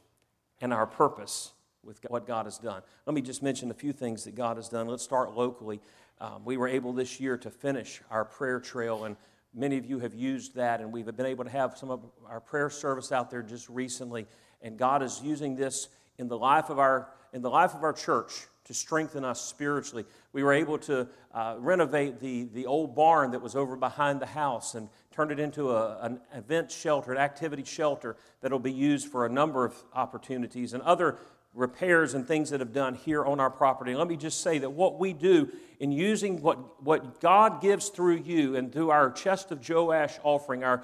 and 0.60 0.72
our 0.72 0.86
purpose 0.86 1.51
with 1.84 1.98
what 2.08 2.26
God 2.26 2.46
has 2.46 2.58
done. 2.58 2.82
Let 3.06 3.14
me 3.14 3.22
just 3.22 3.42
mention 3.42 3.70
a 3.70 3.74
few 3.74 3.92
things 3.92 4.24
that 4.24 4.34
God 4.34 4.56
has 4.56 4.68
done. 4.68 4.86
Let's 4.86 5.02
start 5.02 5.34
locally. 5.34 5.80
Um, 6.20 6.44
we 6.44 6.56
were 6.56 6.68
able 6.68 6.92
this 6.92 7.20
year 7.20 7.36
to 7.38 7.50
finish 7.50 8.00
our 8.10 8.24
prayer 8.24 8.60
trail, 8.60 9.04
and 9.04 9.16
many 9.54 9.78
of 9.78 9.84
you 9.84 9.98
have 9.98 10.14
used 10.14 10.54
that, 10.54 10.80
and 10.80 10.92
we've 10.92 11.06
been 11.16 11.26
able 11.26 11.44
to 11.44 11.50
have 11.50 11.76
some 11.76 11.90
of 11.90 12.04
our 12.26 12.40
prayer 12.40 12.70
service 12.70 13.10
out 13.10 13.30
there 13.30 13.42
just 13.42 13.68
recently. 13.68 14.26
And 14.62 14.78
God 14.78 15.02
is 15.02 15.20
using 15.22 15.56
this 15.56 15.88
in 16.18 16.28
the 16.28 16.38
life 16.38 16.70
of 16.70 16.78
our 16.78 17.08
in 17.32 17.40
the 17.40 17.50
life 17.50 17.74
of 17.74 17.82
our 17.82 17.92
church 17.92 18.46
to 18.64 18.74
strengthen 18.74 19.24
us 19.24 19.40
spiritually. 19.40 20.04
We 20.32 20.42
were 20.42 20.52
able 20.52 20.78
to 20.78 21.08
uh, 21.34 21.56
renovate 21.58 22.20
the, 22.20 22.44
the 22.44 22.66
old 22.66 22.94
barn 22.94 23.32
that 23.32 23.42
was 23.42 23.56
over 23.56 23.74
behind 23.74 24.20
the 24.20 24.26
house 24.26 24.74
and 24.74 24.88
turn 25.10 25.30
it 25.30 25.40
into 25.40 25.72
a, 25.72 25.98
an 26.00 26.20
event 26.34 26.70
shelter, 26.70 27.12
an 27.12 27.18
activity 27.18 27.64
shelter 27.64 28.16
that 28.40 28.52
will 28.52 28.58
be 28.58 28.72
used 28.72 29.08
for 29.08 29.26
a 29.26 29.28
number 29.28 29.64
of 29.64 29.74
opportunities 29.94 30.74
and 30.74 30.82
other 30.84 31.18
repairs 31.54 32.14
and 32.14 32.26
things 32.26 32.50
that 32.50 32.60
have 32.60 32.72
done 32.72 32.94
here 32.94 33.24
on 33.24 33.38
our 33.38 33.50
property. 33.50 33.94
Let 33.94 34.08
me 34.08 34.16
just 34.16 34.40
say 34.40 34.58
that 34.58 34.70
what 34.70 34.98
we 34.98 35.12
do 35.12 35.50
in 35.80 35.92
using 35.92 36.40
what, 36.40 36.82
what 36.82 37.20
God 37.20 37.60
gives 37.60 37.88
through 37.88 38.18
you 38.18 38.56
and 38.56 38.72
through 38.72 38.90
our 38.90 39.10
chest 39.10 39.52
of 39.52 39.68
Joash 39.68 40.18
offering, 40.22 40.64
our 40.64 40.82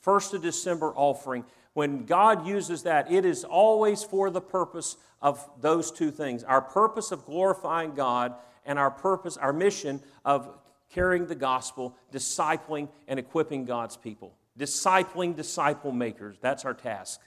first 0.00 0.34
of 0.34 0.42
December 0.42 0.92
offering, 0.94 1.44
when 1.74 2.06
God 2.06 2.46
uses 2.46 2.82
that, 2.82 3.12
it 3.12 3.24
is 3.24 3.44
always 3.44 4.02
for 4.02 4.30
the 4.30 4.40
purpose 4.40 4.96
of 5.20 5.48
those 5.60 5.90
two 5.92 6.10
things 6.10 6.44
our 6.44 6.62
purpose 6.62 7.12
of 7.12 7.24
glorifying 7.24 7.94
God 7.94 8.34
and 8.64 8.78
our 8.78 8.90
purpose, 8.90 9.36
our 9.36 9.52
mission 9.52 10.00
of 10.24 10.48
carrying 10.90 11.26
the 11.26 11.34
gospel, 11.34 11.96
discipling, 12.12 12.88
and 13.06 13.18
equipping 13.18 13.64
God's 13.64 13.96
people. 13.96 14.34
Discipling 14.58 15.36
disciple 15.36 15.92
makers, 15.92 16.36
that's 16.40 16.64
our 16.64 16.74
task. 16.74 17.20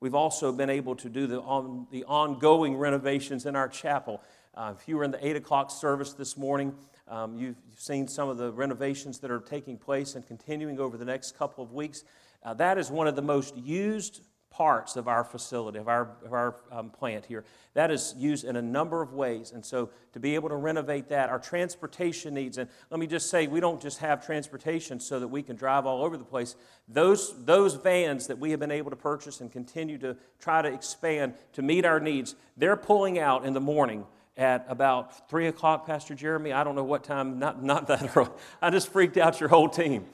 We've 0.00 0.14
also 0.14 0.50
been 0.50 0.70
able 0.70 0.96
to 0.96 1.10
do 1.10 1.26
the, 1.26 1.42
on, 1.42 1.86
the 1.90 2.04
ongoing 2.04 2.76
renovations 2.76 3.44
in 3.44 3.54
our 3.54 3.68
chapel. 3.68 4.22
Uh, 4.54 4.72
if 4.74 4.88
you 4.88 4.96
were 4.96 5.04
in 5.04 5.10
the 5.10 5.26
8 5.26 5.36
o'clock 5.36 5.70
service 5.70 6.14
this 6.14 6.38
morning, 6.38 6.74
um, 7.06 7.36
you've 7.36 7.58
seen 7.76 8.08
some 8.08 8.30
of 8.30 8.38
the 8.38 8.50
renovations 8.50 9.18
that 9.18 9.30
are 9.30 9.40
taking 9.40 9.76
place 9.76 10.14
and 10.14 10.26
continuing 10.26 10.80
over 10.80 10.96
the 10.96 11.04
next 11.04 11.36
couple 11.36 11.62
of 11.62 11.72
weeks. 11.72 12.04
Uh, 12.42 12.54
that 12.54 12.78
is 12.78 12.90
one 12.90 13.08
of 13.08 13.14
the 13.14 13.20
most 13.20 13.54
used 13.58 14.22
parts 14.50 14.96
of 14.96 15.06
our 15.06 15.22
facility, 15.22 15.78
of 15.78 15.88
our, 15.88 16.10
of 16.24 16.32
our 16.32 16.56
um, 16.72 16.90
plant 16.90 17.24
here. 17.24 17.44
That 17.74 17.90
is 17.92 18.14
used 18.18 18.44
in 18.44 18.56
a 18.56 18.62
number 18.62 19.00
of 19.00 19.12
ways. 19.12 19.52
And 19.52 19.64
so 19.64 19.90
to 20.12 20.20
be 20.20 20.34
able 20.34 20.48
to 20.48 20.56
renovate 20.56 21.08
that, 21.10 21.30
our 21.30 21.38
transportation 21.38 22.34
needs, 22.34 22.58
and 22.58 22.68
let 22.90 22.98
me 22.98 23.06
just 23.06 23.30
say, 23.30 23.46
we 23.46 23.60
don't 23.60 23.80
just 23.80 23.98
have 23.98 24.26
transportation 24.26 24.98
so 24.98 25.20
that 25.20 25.28
we 25.28 25.42
can 25.42 25.54
drive 25.54 25.86
all 25.86 26.02
over 26.02 26.16
the 26.16 26.24
place. 26.24 26.56
Those, 26.88 27.32
those 27.44 27.74
vans 27.74 28.26
that 28.26 28.38
we 28.38 28.50
have 28.50 28.58
been 28.58 28.72
able 28.72 28.90
to 28.90 28.96
purchase 28.96 29.40
and 29.40 29.52
continue 29.52 29.98
to 29.98 30.16
try 30.40 30.62
to 30.62 30.68
expand 30.68 31.34
to 31.52 31.62
meet 31.62 31.84
our 31.84 32.00
needs, 32.00 32.34
they're 32.56 32.76
pulling 32.76 33.20
out 33.20 33.46
in 33.46 33.54
the 33.54 33.60
morning 33.60 34.04
at 34.36 34.64
about 34.68 35.28
3 35.30 35.46
o'clock, 35.46 35.86
Pastor 35.86 36.14
Jeremy. 36.14 36.52
I 36.52 36.64
don't 36.64 36.74
know 36.74 36.84
what 36.84 37.04
time, 37.04 37.38
not, 37.38 37.62
not 37.62 37.86
that 37.86 38.10
early. 38.16 38.30
I 38.60 38.70
just 38.70 38.88
freaked 38.88 39.16
out 39.16 39.38
your 39.38 39.48
whole 39.48 39.68
team 39.68 40.06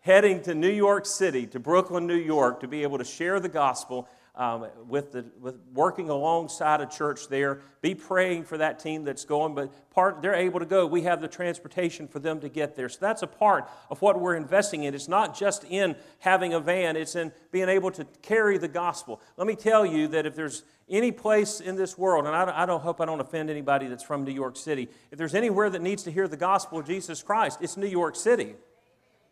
heading 0.00 0.42
to 0.42 0.54
New 0.54 0.70
York 0.70 1.06
City, 1.06 1.46
to 1.48 1.60
Brooklyn, 1.60 2.06
New 2.06 2.14
York, 2.14 2.60
to 2.60 2.68
be 2.68 2.82
able 2.82 2.98
to 2.98 3.04
share 3.04 3.38
the 3.40 3.48
gospel 3.48 4.08
um, 4.34 4.66
with, 4.88 5.12
the, 5.12 5.26
with 5.40 5.58
working 5.74 6.08
alongside 6.08 6.80
a 6.80 6.86
church 6.86 7.28
there. 7.28 7.60
Be 7.82 7.94
praying 7.94 8.44
for 8.44 8.56
that 8.58 8.78
team 8.78 9.04
that's 9.04 9.24
going, 9.24 9.54
but 9.54 9.90
part 9.90 10.22
they're 10.22 10.34
able 10.34 10.60
to 10.60 10.66
go. 10.66 10.86
We 10.86 11.02
have 11.02 11.20
the 11.20 11.28
transportation 11.28 12.08
for 12.08 12.20
them 12.20 12.40
to 12.40 12.48
get 12.48 12.74
there. 12.76 12.88
So 12.88 12.98
that's 13.00 13.22
a 13.22 13.26
part 13.26 13.68
of 13.90 14.00
what 14.00 14.18
we're 14.20 14.36
investing 14.36 14.84
in. 14.84 14.94
It's 14.94 15.08
not 15.08 15.36
just 15.36 15.64
in 15.64 15.96
having 16.20 16.54
a 16.54 16.60
van, 16.60 16.96
it's 16.96 17.16
in 17.16 17.32
being 17.50 17.68
able 17.68 17.90
to 17.92 18.06
carry 18.22 18.56
the 18.56 18.68
gospel. 18.68 19.20
Let 19.36 19.46
me 19.46 19.56
tell 19.56 19.84
you 19.84 20.08
that 20.08 20.24
if 20.24 20.34
there's 20.34 20.62
any 20.88 21.12
place 21.12 21.60
in 21.60 21.76
this 21.76 21.98
world, 21.98 22.26
and 22.26 22.34
I, 22.34 22.62
I 22.62 22.66
don't 22.66 22.80
hope 22.80 23.00
I 23.00 23.04
don't 23.04 23.20
offend 23.20 23.50
anybody 23.50 23.88
that's 23.88 24.02
from 24.02 24.24
New 24.24 24.32
York 24.32 24.56
City, 24.56 24.88
if 25.10 25.18
there's 25.18 25.34
anywhere 25.34 25.68
that 25.68 25.82
needs 25.82 26.04
to 26.04 26.10
hear 26.10 26.26
the 26.26 26.36
gospel 26.36 26.78
of 26.78 26.86
Jesus 26.86 27.22
Christ, 27.22 27.58
it's 27.60 27.76
New 27.76 27.86
York 27.86 28.16
City. 28.16 28.54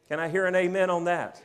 Can 0.08 0.18
I 0.20 0.30
hear 0.30 0.46
an 0.46 0.54
amen 0.54 0.88
on 0.88 1.04
that? 1.04 1.38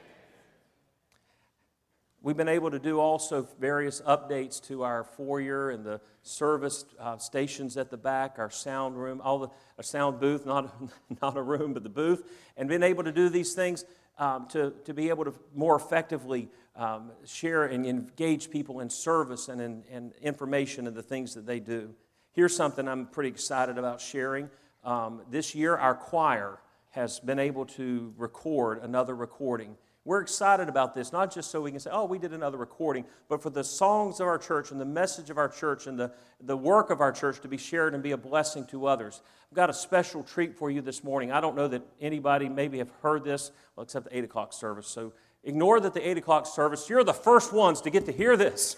We've 2.21 2.37
been 2.37 2.47
able 2.47 2.71
to 2.71 2.79
do 2.79 2.97
also 2.97 3.45
various 3.59 3.99
updates 3.99 4.65
to 4.67 4.83
our 4.83 5.03
foyer 5.03 5.69
and 5.69 5.83
the 5.83 5.99
service 6.21 6.85
uh, 6.97 7.17
stations 7.17 7.75
at 7.75 7.91
the 7.91 7.97
back, 7.97 8.35
our 8.37 8.49
sound 8.49 8.95
room, 8.95 9.19
all 9.21 9.39
the 9.39 9.49
a 9.77 9.83
sound 9.83 10.21
booth, 10.21 10.45
not, 10.45 10.73
not 11.21 11.35
a 11.35 11.41
room, 11.41 11.73
but 11.73 11.83
the 11.83 11.89
booth, 11.89 12.23
and 12.55 12.69
been 12.69 12.83
able 12.83 13.03
to 13.03 13.11
do 13.11 13.27
these 13.27 13.51
things 13.51 13.83
um, 14.17 14.47
to, 14.47 14.73
to 14.85 14.93
be 14.93 15.09
able 15.09 15.25
to 15.25 15.33
more 15.53 15.75
effectively 15.75 16.47
um, 16.77 17.11
share 17.25 17.65
and 17.65 17.85
engage 17.85 18.49
people 18.49 18.79
in 18.79 18.89
service 18.89 19.49
and 19.49 19.59
in, 19.59 19.83
in 19.91 20.13
information 20.21 20.87
and 20.87 20.95
the 20.95 21.03
things 21.03 21.33
that 21.33 21.45
they 21.45 21.59
do. 21.59 21.93
Here's 22.31 22.55
something 22.55 22.87
I'm 22.87 23.07
pretty 23.07 23.29
excited 23.29 23.77
about 23.77 23.99
sharing. 23.99 24.49
Um, 24.85 25.23
this 25.29 25.53
year, 25.53 25.75
our 25.75 25.95
choir 25.95 26.59
has 26.93 27.19
been 27.19 27.39
able 27.39 27.65
to 27.65 28.13
record 28.17 28.83
another 28.83 29.15
recording. 29.15 29.75
We're 30.05 30.21
excited 30.21 30.69
about 30.69 30.93
this, 30.93 31.11
not 31.11 31.33
just 31.33 31.49
so 31.49 31.61
we 31.61 31.71
can 31.71 31.79
say, 31.79 31.89
oh, 31.91 32.05
we 32.05 32.19
did 32.19 32.33
another 32.33 32.57
recording, 32.57 33.05
but 33.29 33.41
for 33.41 33.49
the 33.49 33.63
songs 33.63 34.19
of 34.19 34.27
our 34.27 34.37
church 34.37 34.69
and 34.69 34.79
the 34.79 34.85
message 34.85 35.31
of 35.31 35.39
our 35.39 35.49
church 35.49 35.87
and 35.87 35.97
the, 35.97 36.11
the 36.39 36.55
work 36.55 36.91
of 36.91 37.01
our 37.01 37.11
church 37.11 37.39
to 37.41 37.47
be 37.47 37.57
shared 37.57 37.95
and 37.95 38.03
be 38.03 38.11
a 38.11 38.17
blessing 38.17 38.67
to 38.67 38.85
others. 38.85 39.21
I've 39.51 39.55
got 39.55 39.71
a 39.71 39.73
special 39.73 40.21
treat 40.21 40.55
for 40.55 40.69
you 40.69 40.81
this 40.81 41.03
morning. 41.03 41.31
I 41.31 41.41
don't 41.41 41.55
know 41.55 41.67
that 41.69 41.81
anybody 41.99 42.47
maybe 42.47 42.77
have 42.77 42.91
heard 43.01 43.23
this, 43.23 43.51
well, 43.75 43.85
except 43.85 44.09
the 44.09 44.17
8 44.17 44.25
o'clock 44.25 44.53
service. 44.53 44.87
So 44.87 45.13
ignore 45.43 45.79
that 45.79 45.95
the 45.95 46.07
8 46.07 46.17
o'clock 46.17 46.45
service, 46.45 46.89
you're 46.89 47.03
the 47.03 47.13
first 47.13 47.53
ones 47.53 47.81
to 47.81 47.89
get 47.89 48.05
to 48.05 48.11
hear 48.11 48.37
this. 48.37 48.77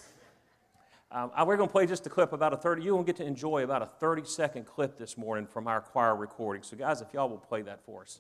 Um, 1.16 1.32
we're 1.48 1.56
going 1.56 1.70
to 1.70 1.72
play 1.72 1.86
just 1.86 2.06
a 2.06 2.10
clip 2.10 2.34
about 2.34 2.52
a 2.52 2.58
30. 2.58 2.84
You 2.84 2.94
will 2.94 3.02
get 3.02 3.16
to 3.16 3.26
enjoy 3.26 3.64
about 3.64 3.82
a 3.82 3.86
30 3.86 4.26
second 4.26 4.66
clip 4.66 4.98
this 4.98 5.18
morning 5.18 5.48
from 5.48 5.66
our 5.66 5.80
choir 5.80 6.14
recording. 6.14 6.62
So, 6.62 6.76
guys, 6.76 7.00
if 7.00 7.14
y'all 7.14 7.30
will 7.30 7.38
play 7.38 7.62
that 7.62 7.80
for 7.86 8.02
us. 8.02 8.20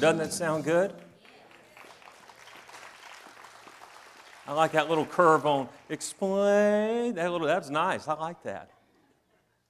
Doesn't 0.00 0.18
that 0.18 0.32
sound 0.32 0.64
good? 0.64 0.94
I 4.46 4.54
like 4.54 4.72
that 4.72 4.88
little 4.88 5.06
curve 5.06 5.46
on 5.46 5.68
explain. 5.88 7.14
That 7.14 7.30
little 7.30 7.46
that's 7.46 7.70
nice. 7.70 8.08
I 8.08 8.14
like 8.14 8.42
that. 8.44 8.70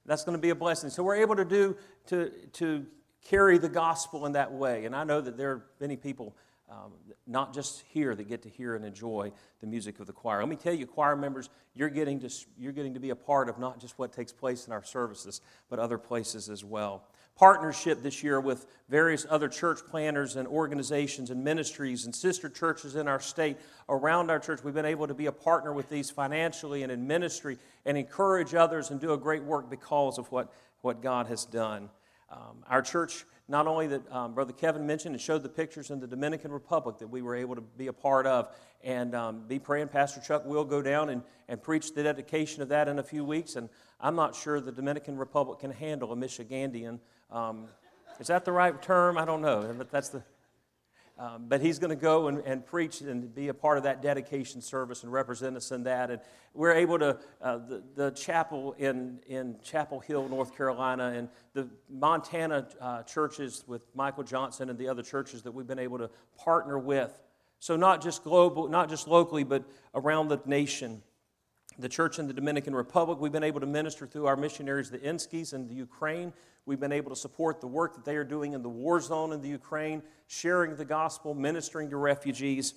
That's 0.05 0.23
going 0.23 0.37
to 0.37 0.41
be 0.41 0.49
a 0.49 0.55
blessing. 0.55 0.89
So 0.89 1.03
we're 1.03 1.17
able 1.17 1.35
to 1.35 1.45
do 1.45 1.75
to 2.07 2.31
to 2.53 2.85
carry 3.23 3.57
the 3.57 3.69
gospel 3.69 4.25
in 4.25 4.31
that 4.31 4.51
way. 4.51 4.85
And 4.85 4.95
I 4.95 5.03
know 5.03 5.21
that 5.21 5.37
there 5.37 5.51
are 5.51 5.65
many 5.79 5.97
people, 5.97 6.35
um, 6.69 6.93
not 7.27 7.53
just 7.53 7.83
here, 7.89 8.15
that 8.15 8.27
get 8.27 8.41
to 8.43 8.49
hear 8.49 8.75
and 8.75 8.83
enjoy 8.83 9.31
the 9.59 9.67
music 9.67 9.99
of 9.99 10.07
the 10.07 10.13
choir. 10.13 10.39
Let 10.39 10.49
me 10.49 10.55
tell 10.55 10.73
you, 10.73 10.87
choir 10.87 11.15
members, 11.15 11.49
you're 11.75 11.89
getting 11.89 12.19
to 12.21 12.29
you're 12.57 12.71
getting 12.71 12.93
to 12.93 12.99
be 12.99 13.09
a 13.09 13.15
part 13.15 13.49
of 13.49 13.59
not 13.59 13.79
just 13.79 13.99
what 13.99 14.13
takes 14.13 14.31
place 14.31 14.65
in 14.65 14.73
our 14.73 14.83
services, 14.83 15.41
but 15.69 15.77
other 15.77 15.97
places 15.97 16.49
as 16.49 16.63
well. 16.63 17.03
Partnership 17.35 18.03
this 18.03 18.23
year 18.23 18.39
with 18.39 18.65
various 18.89 19.25
other 19.29 19.47
church 19.47 19.79
planners 19.89 20.35
and 20.35 20.47
organizations 20.47 21.29
and 21.29 21.43
ministries 21.43 22.05
and 22.05 22.15
sister 22.15 22.49
churches 22.49 22.95
in 22.95 23.07
our 23.07 23.19
state 23.19 23.57
around 23.89 24.29
our 24.29 24.39
church. 24.39 24.63
We've 24.63 24.73
been 24.73 24.85
able 24.85 25.07
to 25.07 25.13
be 25.13 25.25
a 25.25 25.31
partner 25.31 25.73
with 25.73 25.89
these 25.89 26.09
financially 26.09 26.83
and 26.83 26.91
in 26.91 27.07
ministry 27.07 27.57
and 27.85 27.97
encourage 27.97 28.53
others 28.53 28.91
and 28.91 28.99
do 28.99 29.13
a 29.13 29.17
great 29.17 29.43
work 29.43 29.69
because 29.69 30.17
of 30.17 30.31
what, 30.31 30.53
what 30.81 31.01
God 31.01 31.27
has 31.27 31.45
done. 31.45 31.89
Um, 32.29 32.63
our 32.69 32.81
church, 32.81 33.25
not 33.47 33.67
only 33.67 33.87
that 33.87 34.11
um, 34.11 34.33
Brother 34.33 34.53
Kevin 34.53 34.85
mentioned 34.87 35.15
and 35.15 35.21
showed 35.21 35.43
the 35.43 35.49
pictures 35.49 35.89
in 35.89 35.99
the 35.99 36.07
Dominican 36.07 36.51
Republic 36.51 36.97
that 36.99 37.07
we 37.07 37.21
were 37.21 37.35
able 37.35 37.55
to 37.55 37.61
be 37.61 37.87
a 37.87 37.93
part 37.93 38.25
of, 38.25 38.53
and 38.83 39.13
um, 39.13 39.43
be 39.47 39.59
praying. 39.59 39.87
Pastor 39.89 40.21
Chuck 40.21 40.45
will 40.45 40.63
go 40.63 40.81
down 40.81 41.09
and, 41.09 41.21
and 41.47 41.61
preach 41.61 41.93
the 41.93 42.03
dedication 42.03 42.61
of 42.61 42.69
that 42.69 42.87
in 42.87 42.99
a 42.99 43.03
few 43.03 43.23
weeks. 43.23 43.55
And 43.55 43.69
I'm 43.99 44.15
not 44.15 44.35
sure 44.35 44.59
the 44.59 44.71
Dominican 44.71 45.17
Republic 45.17 45.59
can 45.59 45.71
handle 45.71 46.11
a 46.11 46.15
Michigandian. 46.15 46.99
Um, 47.31 47.67
is 48.19 48.27
that 48.27 48.45
the 48.45 48.51
right 48.51 48.79
term? 48.81 49.17
I 49.17 49.25
don't 49.25 49.41
know. 49.41 49.73
But 49.77 49.89
that's 49.89 50.09
the. 50.09 50.23
Um, 51.17 51.45
but 51.47 51.61
he's 51.61 51.77
going 51.77 51.91
to 51.91 51.95
go 51.95 52.29
and, 52.29 52.39
and, 52.45 52.65
preach 52.65 53.01
and 53.01 53.35
be 53.35 53.49
a 53.49 53.53
part 53.53 53.77
of 53.77 53.83
that 53.83 54.01
dedication 54.01 54.59
service 54.59 55.03
and 55.03 55.13
represent 55.13 55.55
us 55.55 55.71
in 55.71 55.83
that. 55.83 56.09
And 56.09 56.19
we're 56.55 56.73
able 56.73 56.97
to, 56.97 57.19
uh, 57.43 57.57
the, 57.57 57.83
the, 57.93 58.11
chapel 58.11 58.73
in, 58.79 59.19
in 59.27 59.57
Chapel 59.63 59.99
Hill, 59.99 60.27
North 60.29 60.57
Carolina, 60.57 61.13
and 61.15 61.29
the 61.53 61.69
Montana 61.91 62.67
uh, 62.79 63.03
churches 63.03 63.63
with 63.67 63.85
Michael 63.93 64.23
Johnson 64.23 64.71
and 64.71 64.79
the 64.79 64.87
other 64.87 65.03
churches 65.03 65.43
that 65.43 65.51
we've 65.51 65.67
been 65.67 65.77
able 65.77 65.99
to 65.99 66.09
partner 66.43 66.79
with. 66.79 67.21
So, 67.59 67.75
not 67.75 68.01
just 68.01 68.23
global, 68.23 68.67
not 68.67 68.89
just 68.89 69.07
locally, 69.07 69.43
but 69.43 69.63
around 69.93 70.29
the 70.29 70.39
nation 70.47 71.03
the 71.79 71.89
church 71.89 72.19
in 72.19 72.27
the 72.27 72.33
Dominican 72.33 72.75
Republic. 72.75 73.19
We've 73.19 73.31
been 73.31 73.43
able 73.43 73.59
to 73.59 73.65
minister 73.65 74.05
through 74.05 74.27
our 74.27 74.35
missionaries, 74.35 74.89
the 74.89 74.99
Inskis 74.99 75.53
in 75.53 75.67
the 75.67 75.73
Ukraine. 75.73 76.33
We've 76.65 76.79
been 76.79 76.91
able 76.91 77.09
to 77.09 77.15
support 77.15 77.59
the 77.59 77.67
work 77.67 77.95
that 77.95 78.05
they 78.05 78.15
are 78.15 78.23
doing 78.23 78.53
in 78.53 78.61
the 78.61 78.69
war 78.69 78.99
zone 78.99 79.33
in 79.33 79.41
the 79.41 79.49
Ukraine, 79.49 80.03
sharing 80.27 80.75
the 80.75 80.85
gospel, 80.85 81.33
ministering 81.33 81.89
to 81.89 81.97
refugees 81.97 82.73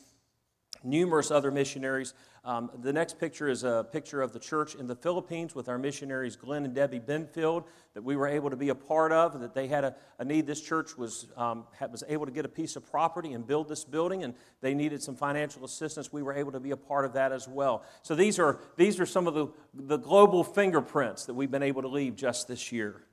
numerous 0.84 1.30
other 1.30 1.50
missionaries. 1.50 2.14
Um, 2.44 2.70
the 2.82 2.92
next 2.92 3.18
picture 3.18 3.48
is 3.48 3.64
a 3.64 3.86
picture 3.90 4.20
of 4.20 4.32
the 4.32 4.38
church 4.38 4.74
in 4.74 4.86
the 4.86 4.94
Philippines 4.94 5.54
with 5.54 5.68
our 5.68 5.78
missionaries 5.78 6.36
Glenn 6.36 6.64
and 6.66 6.74
Debbie 6.74 7.00
Benfield 7.00 7.64
that 7.94 8.04
we 8.04 8.16
were 8.16 8.26
able 8.26 8.50
to 8.50 8.56
be 8.56 8.68
a 8.68 8.74
part 8.74 9.12
of. 9.12 9.40
That 9.40 9.54
they 9.54 9.66
had 9.66 9.84
a, 9.84 9.96
a 10.18 10.24
need. 10.24 10.46
This 10.46 10.60
church 10.60 10.98
was 10.98 11.26
um, 11.38 11.64
had, 11.78 11.90
was 11.90 12.04
able 12.06 12.26
to 12.26 12.32
get 12.32 12.44
a 12.44 12.48
piece 12.48 12.76
of 12.76 12.84
property 12.90 13.32
and 13.32 13.46
build 13.46 13.68
this 13.68 13.84
building, 13.84 14.24
and 14.24 14.34
they 14.60 14.74
needed 14.74 15.02
some 15.02 15.16
financial 15.16 15.64
assistance. 15.64 16.12
We 16.12 16.22
were 16.22 16.34
able 16.34 16.52
to 16.52 16.60
be 16.60 16.72
a 16.72 16.76
part 16.76 17.06
of 17.06 17.14
that 17.14 17.32
as 17.32 17.48
well. 17.48 17.82
So 18.02 18.14
these 18.14 18.38
are 18.38 18.58
these 18.76 19.00
are 19.00 19.06
some 19.06 19.26
of 19.26 19.32
the 19.32 19.46
the 19.72 19.96
global 19.96 20.44
fingerprints 20.44 21.24
that 21.26 21.34
we've 21.34 21.50
been 21.50 21.62
able 21.62 21.82
to 21.82 21.88
leave 21.88 22.14
just 22.14 22.46
this 22.46 22.72
year 22.72 23.04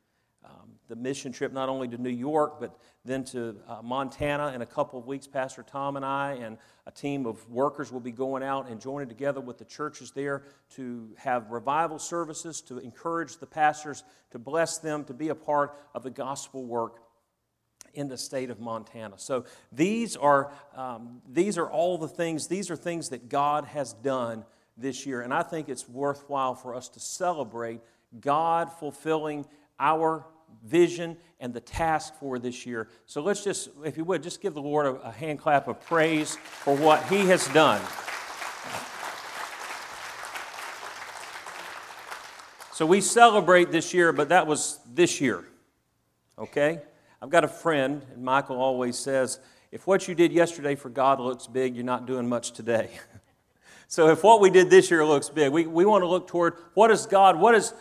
the 0.92 0.96
mission 0.98 1.32
trip 1.32 1.54
not 1.54 1.70
only 1.70 1.88
to 1.88 1.98
New 1.98 2.10
York, 2.10 2.60
but 2.60 2.78
then 3.06 3.24
to 3.24 3.56
uh, 3.66 3.82
Montana 3.82 4.52
in 4.54 4.62
a 4.62 4.66
couple 4.66 5.00
of 5.00 5.08
weeks. 5.08 5.26
Pastor 5.26 5.64
Tom 5.64 5.96
and 5.96 6.04
I 6.04 6.34
and 6.34 6.58
a 6.86 6.92
team 6.92 7.26
of 7.26 7.50
workers 7.50 7.94
will 7.94 8.02
be 8.02 8.12
going 8.12 8.44
out 8.44 8.70
and 8.70 8.82
joining 8.82 9.08
together 9.08 9.40
with 9.40 9.58
the 9.58 9.64
churches 9.64 10.12
there 10.12 10.44
to 10.76 11.08
have 11.18 11.50
revival 11.50 11.98
services, 11.98 12.60
to 12.64 12.78
encourage 12.80 13.38
the 13.38 13.46
pastors, 13.46 14.04
to 14.32 14.38
bless 14.38 14.80
them, 14.80 15.06
to 15.06 15.14
be 15.14 15.30
a 15.30 15.36
part 15.36 15.78
of 15.96 16.04
the 16.04 16.10
gospel 16.10 16.66
work 16.66 16.98
in 17.94 18.10
the 18.10 18.18
state 18.18 18.50
of 18.50 18.60
Montana. 18.60 19.18
So 19.18 19.46
these 19.72 20.18
are, 20.18 20.52
um, 20.76 21.22
these 21.26 21.58
are 21.58 21.72
all 21.72 21.98
the 22.00 22.10
things, 22.10 22.50
these 22.50 22.70
are 22.70 22.76
things 22.76 23.10
that 23.10 23.30
God 23.30 23.64
has 23.64 23.94
done 23.94 24.44
this 24.76 25.06
year. 25.06 25.22
And 25.22 25.34
I 25.34 25.44
think 25.44 25.70
it's 25.70 25.88
worthwhile 25.88 26.56
for 26.56 26.76
us 26.76 26.90
to 26.90 27.00
celebrate 27.00 27.80
God 28.20 28.70
fulfilling 28.74 29.46
our 29.80 30.26
vision 30.64 31.18
and 31.40 31.54
the 31.54 31.60
task 31.60 32.14
for 32.20 32.40
this 32.40 32.66
year. 32.66 32.88
So 33.06 33.22
let's 33.22 33.44
just, 33.44 33.70
if 33.84 33.98
you 33.98 34.04
would, 34.06 34.24
just 34.24 34.42
give 34.42 34.54
the 34.54 34.62
Lord 34.62 34.86
a, 34.86 34.92
a 35.08 35.12
hand 35.12 35.40
clap 35.40 35.68
of 35.68 35.82
praise 35.82 36.36
for 36.36 36.76
what 36.76 37.04
He 37.06 37.26
has 37.28 37.48
done. 37.50 37.82
So 42.74 42.86
we 42.86 43.02
celebrate 43.02 43.72
this 43.72 43.94
year, 43.94 44.12
but 44.12 44.30
that 44.30 44.48
was 44.48 44.80
this 44.92 45.22
year. 45.22 45.46
Okay? 46.40 46.82
I've 47.22 47.30
got 47.30 47.44
a 47.44 47.48
friend, 47.48 48.04
and 48.14 48.24
Michael 48.24 48.60
always 48.60 48.98
says, 48.98 49.40
if 49.72 49.86
what 49.86 50.08
you 50.08 50.16
did 50.16 50.32
yesterday 50.32 50.76
for 50.76 50.90
God 50.90 51.20
looks 51.20 51.48
big, 51.48 51.76
you're 51.76 51.86
not 51.86 52.08
doing 52.08 52.28
much 52.28 52.52
today. 52.52 52.90
so 53.88 54.10
if 54.10 54.24
what 54.24 54.42
we 54.42 54.50
did 54.50 54.70
this 54.70 54.90
year 54.90 55.06
looks 55.06 55.30
big, 55.30 55.52
we, 55.52 55.68
we 55.68 55.86
want 55.86 56.02
to 56.02 56.08
look 56.08 56.28
toward 56.28 56.56
what 56.74 56.90
is 56.90 57.06
God, 57.06 57.40
what 57.40 57.54
is 57.54 57.74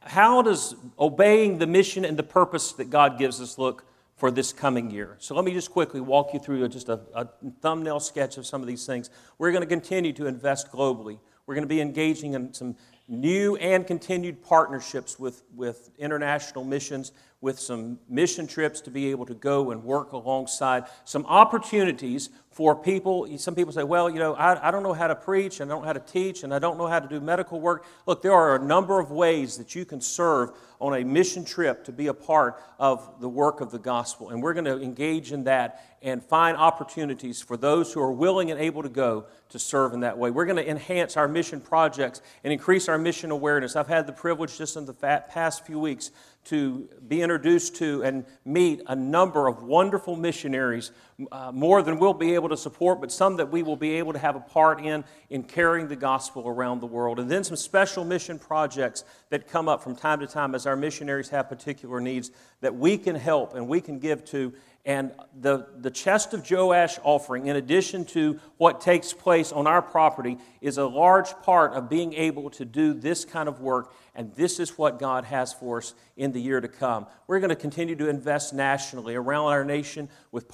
how 0.00 0.42
does 0.42 0.74
obeying 0.98 1.58
the 1.58 1.66
mission 1.66 2.04
and 2.04 2.16
the 2.16 2.22
purpose 2.22 2.72
that 2.72 2.90
God 2.90 3.18
gives 3.18 3.40
us 3.40 3.58
look 3.58 3.84
for 4.16 4.30
this 4.30 4.52
coming 4.52 4.90
year? 4.90 5.16
So 5.18 5.34
let 5.34 5.44
me 5.44 5.52
just 5.52 5.70
quickly 5.70 6.00
walk 6.00 6.32
you 6.32 6.40
through 6.40 6.66
just 6.68 6.88
a, 6.88 7.00
a 7.14 7.28
thumbnail 7.60 8.00
sketch 8.00 8.38
of 8.38 8.46
some 8.46 8.60
of 8.60 8.66
these 8.66 8.86
things. 8.86 9.10
We're 9.38 9.52
going 9.52 9.62
to 9.62 9.68
continue 9.68 10.12
to 10.14 10.26
invest 10.26 10.70
globally. 10.72 11.18
We're 11.46 11.54
going 11.54 11.64
to 11.64 11.68
be 11.68 11.80
engaging 11.80 12.34
in 12.34 12.52
some 12.52 12.76
new 13.08 13.56
and 13.56 13.86
continued 13.86 14.42
partnerships 14.42 15.18
with, 15.18 15.42
with 15.54 15.90
international 15.98 16.64
missions, 16.64 17.12
with 17.46 17.60
some 17.60 17.96
mission 18.08 18.44
trips 18.44 18.80
to 18.80 18.90
be 18.90 19.12
able 19.12 19.24
to 19.24 19.32
go 19.32 19.70
and 19.70 19.84
work 19.84 20.10
alongside, 20.10 20.82
some 21.04 21.24
opportunities 21.26 22.28
for 22.50 22.74
people. 22.74 23.28
Some 23.38 23.54
people 23.54 23.72
say, 23.72 23.84
well, 23.84 24.10
you 24.10 24.18
know, 24.18 24.34
I, 24.34 24.66
I 24.66 24.70
don't 24.72 24.82
know 24.82 24.94
how 24.94 25.06
to 25.06 25.14
preach, 25.14 25.60
and 25.60 25.70
I 25.70 25.74
don't 25.74 25.82
know 25.82 25.86
how 25.86 25.92
to 25.92 26.00
teach, 26.00 26.42
and 26.42 26.52
I 26.52 26.58
don't 26.58 26.76
know 26.76 26.88
how 26.88 26.98
to 26.98 27.06
do 27.06 27.20
medical 27.20 27.60
work. 27.60 27.84
Look, 28.04 28.20
there 28.20 28.32
are 28.32 28.56
a 28.56 28.58
number 28.58 28.98
of 28.98 29.12
ways 29.12 29.58
that 29.58 29.76
you 29.76 29.84
can 29.84 30.00
serve 30.00 30.50
on 30.80 30.94
a 30.94 31.04
mission 31.04 31.44
trip 31.44 31.84
to 31.84 31.92
be 31.92 32.08
a 32.08 32.14
part 32.14 32.60
of 32.80 33.20
the 33.20 33.28
work 33.28 33.60
of 33.60 33.70
the 33.70 33.78
gospel. 33.78 34.30
And 34.30 34.42
we're 34.42 34.54
going 34.54 34.64
to 34.64 34.82
engage 34.82 35.32
in 35.32 35.44
that 35.44 35.84
and 36.02 36.22
find 36.22 36.56
opportunities 36.56 37.40
for 37.40 37.56
those 37.56 37.92
who 37.92 38.00
are 38.00 38.12
willing 38.12 38.50
and 38.50 38.60
able 38.60 38.82
to 38.82 38.88
go 38.88 39.26
to 39.50 39.58
serve 39.58 39.92
in 39.92 40.00
that 40.00 40.18
way. 40.18 40.30
We're 40.30 40.46
going 40.46 40.56
to 40.56 40.68
enhance 40.68 41.16
our 41.16 41.28
mission 41.28 41.60
projects 41.60 42.22
and 42.42 42.52
increase 42.52 42.88
our 42.88 42.98
mission 42.98 43.30
awareness. 43.30 43.76
I've 43.76 43.86
had 43.86 44.06
the 44.06 44.12
privilege 44.12 44.58
just 44.58 44.76
in 44.76 44.84
the 44.84 44.94
past 44.94 45.64
few 45.64 45.78
weeks 45.78 46.10
to 46.46 46.88
be 47.06 47.22
introduced 47.22 47.76
to 47.76 48.02
and 48.02 48.24
meet 48.44 48.82
a 48.86 48.96
number 48.96 49.46
of 49.46 49.62
wonderful 49.62 50.16
missionaries, 50.16 50.90
uh, 51.32 51.50
more 51.52 51.82
than 51.82 51.98
we'll 51.98 52.12
be 52.12 52.34
able 52.34 52.48
to 52.50 52.56
support, 52.56 53.00
but 53.00 53.10
some 53.10 53.36
that 53.36 53.50
we 53.50 53.62
will 53.62 53.76
be 53.76 53.92
able 53.92 54.12
to 54.12 54.18
have 54.18 54.36
a 54.36 54.40
part 54.40 54.80
in 54.80 55.02
in 55.30 55.42
carrying 55.42 55.88
the 55.88 55.96
gospel 55.96 56.46
around 56.46 56.80
the 56.80 56.86
world. 56.86 57.18
And 57.18 57.30
then 57.30 57.42
some 57.42 57.56
special 57.56 58.04
mission 58.04 58.38
projects 58.38 59.04
that 59.30 59.48
come 59.48 59.68
up 59.68 59.82
from 59.82 59.96
time 59.96 60.20
to 60.20 60.26
time 60.26 60.54
as 60.54 60.66
our 60.66 60.76
missionaries 60.76 61.30
have 61.30 61.48
particular 61.48 62.00
needs 62.00 62.30
that 62.60 62.74
we 62.74 62.98
can 62.98 63.16
help 63.16 63.54
and 63.54 63.66
we 63.66 63.80
can 63.80 63.98
give 63.98 64.24
to 64.26 64.52
and 64.86 65.10
the, 65.40 65.66
the 65.80 65.90
chest 65.90 66.32
of 66.32 66.48
Joash 66.48 67.00
offering, 67.02 67.48
in 67.48 67.56
addition 67.56 68.04
to 68.06 68.38
what 68.56 68.80
takes 68.80 69.12
place 69.12 69.50
on 69.50 69.66
our 69.66 69.82
property, 69.82 70.38
is 70.60 70.78
a 70.78 70.86
large 70.86 71.28
part 71.42 71.72
of 71.72 71.90
being 71.90 72.14
able 72.14 72.50
to 72.50 72.64
do 72.64 72.94
this 72.94 73.24
kind 73.24 73.48
of 73.48 73.60
work. 73.60 73.92
And 74.14 74.32
this 74.36 74.60
is 74.60 74.78
what 74.78 75.00
God 75.00 75.24
has 75.24 75.52
for 75.52 75.78
us 75.78 75.92
in 76.16 76.30
the 76.30 76.40
year 76.40 76.60
to 76.60 76.68
come. 76.68 77.08
We're 77.26 77.40
going 77.40 77.50
to 77.50 77.56
continue 77.56 77.96
to 77.96 78.08
invest 78.08 78.54
nationally 78.54 79.16
around 79.16 79.46
our 79.46 79.64
nation 79.64 80.08
with 80.30 80.48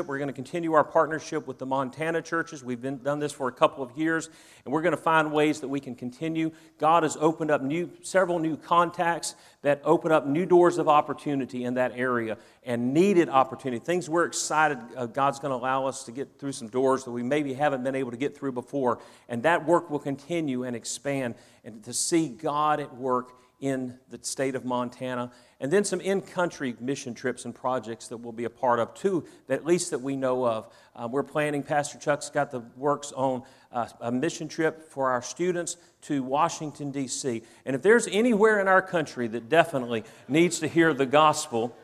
partnership. 0.00 0.08
We're 0.08 0.18
going 0.18 0.28
to 0.28 0.34
continue 0.34 0.72
our 0.72 0.84
partnership 0.84 1.46
with 1.46 1.58
the 1.58 1.66
Montana 1.66 2.22
churches. 2.22 2.64
We've 2.64 2.80
been, 2.80 2.98
done 2.98 3.18
this 3.18 3.32
for 3.32 3.48
a 3.48 3.52
couple 3.52 3.82
of 3.84 3.96
years, 3.96 4.30
and 4.64 4.72
we're 4.72 4.82
going 4.82 4.96
to 4.96 5.02
find 5.02 5.32
ways 5.32 5.60
that 5.60 5.68
we 5.68 5.80
can 5.80 5.94
continue. 5.94 6.50
God 6.78 7.02
has 7.02 7.16
opened 7.20 7.50
up 7.50 7.62
new, 7.62 7.90
several 8.02 8.38
new 8.38 8.56
contacts 8.56 9.34
that 9.62 9.80
open 9.84 10.10
up 10.10 10.26
new 10.26 10.46
doors 10.46 10.78
of 10.78 10.88
opportunity 10.88 11.64
in 11.64 11.74
that 11.74 11.92
area 11.94 12.38
and 12.64 12.94
needed 12.94 13.28
opportunity. 13.28 13.84
Things 13.84 14.08
we're 14.08 14.24
excited 14.24 14.78
uh, 14.96 15.06
God's 15.06 15.38
going 15.38 15.50
to 15.50 15.56
allow 15.56 15.86
us 15.86 16.04
to 16.04 16.12
get 16.12 16.38
through 16.38 16.52
some 16.52 16.68
doors 16.68 17.04
that 17.04 17.10
we 17.10 17.22
maybe 17.22 17.52
haven't 17.52 17.84
been 17.84 17.94
able 17.94 18.10
to 18.10 18.16
get 18.16 18.36
through 18.36 18.52
before. 18.52 19.00
And 19.28 19.42
that 19.42 19.66
work 19.66 19.90
will 19.90 19.98
continue 19.98 20.64
and 20.64 20.74
expand 20.74 21.34
and 21.64 21.82
to 21.84 21.92
see 21.92 22.28
God 22.28 22.80
at 22.80 22.94
work 22.96 23.32
in 23.60 23.98
the 24.08 24.18
state 24.22 24.54
of 24.54 24.64
Montana. 24.64 25.30
And 25.60 25.70
then 25.70 25.84
some 25.84 26.00
in 26.00 26.22
country 26.22 26.74
mission 26.80 27.12
trips 27.14 27.44
and 27.44 27.54
projects 27.54 28.08
that 28.08 28.16
we'll 28.16 28.32
be 28.32 28.44
a 28.44 28.50
part 28.50 28.78
of, 28.78 28.94
too, 28.94 29.26
that 29.46 29.54
at 29.54 29.66
least 29.66 29.90
that 29.90 30.00
we 30.00 30.16
know 30.16 30.46
of. 30.46 30.72
Uh, 30.96 31.08
we're 31.10 31.22
planning, 31.22 31.62
Pastor 31.62 31.98
Chuck's 31.98 32.30
got 32.30 32.50
the 32.50 32.60
works 32.76 33.12
on 33.12 33.42
uh, 33.70 33.86
a 34.00 34.10
mission 34.10 34.48
trip 34.48 34.90
for 34.90 35.10
our 35.10 35.22
students 35.22 35.76
to 36.02 36.22
Washington, 36.22 36.90
D.C. 36.90 37.42
And 37.66 37.76
if 37.76 37.82
there's 37.82 38.08
anywhere 38.08 38.60
in 38.60 38.68
our 38.68 38.82
country 38.82 39.28
that 39.28 39.48
definitely 39.48 40.04
needs 40.26 40.60
to 40.60 40.68
hear 40.68 40.94
the 40.94 41.06
gospel, 41.06 41.76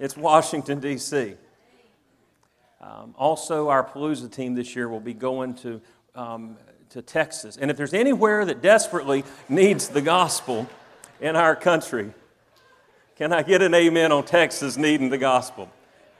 it's 0.00 0.16
Washington, 0.16 0.80
D.C. 0.80 1.34
Um, 2.80 3.14
also, 3.16 3.68
our 3.68 3.84
Palooza 3.84 4.32
team 4.32 4.54
this 4.54 4.74
year 4.74 4.88
will 4.88 4.98
be 4.98 5.14
going 5.14 5.54
to 5.56 5.80
um, 6.14 6.56
to 6.90 7.02
Texas. 7.02 7.56
And 7.56 7.70
if 7.70 7.76
there's 7.76 7.94
anywhere 7.94 8.44
that 8.44 8.62
desperately 8.62 9.24
needs 9.48 9.88
the 9.88 10.02
gospel 10.02 10.68
in 11.20 11.36
our 11.36 11.56
country, 11.56 12.12
can 13.16 13.32
I 13.32 13.42
get 13.42 13.62
an 13.62 13.74
amen 13.74 14.12
on 14.12 14.24
Texas 14.24 14.76
needing 14.76 15.08
the 15.08 15.18
gospel? 15.18 15.70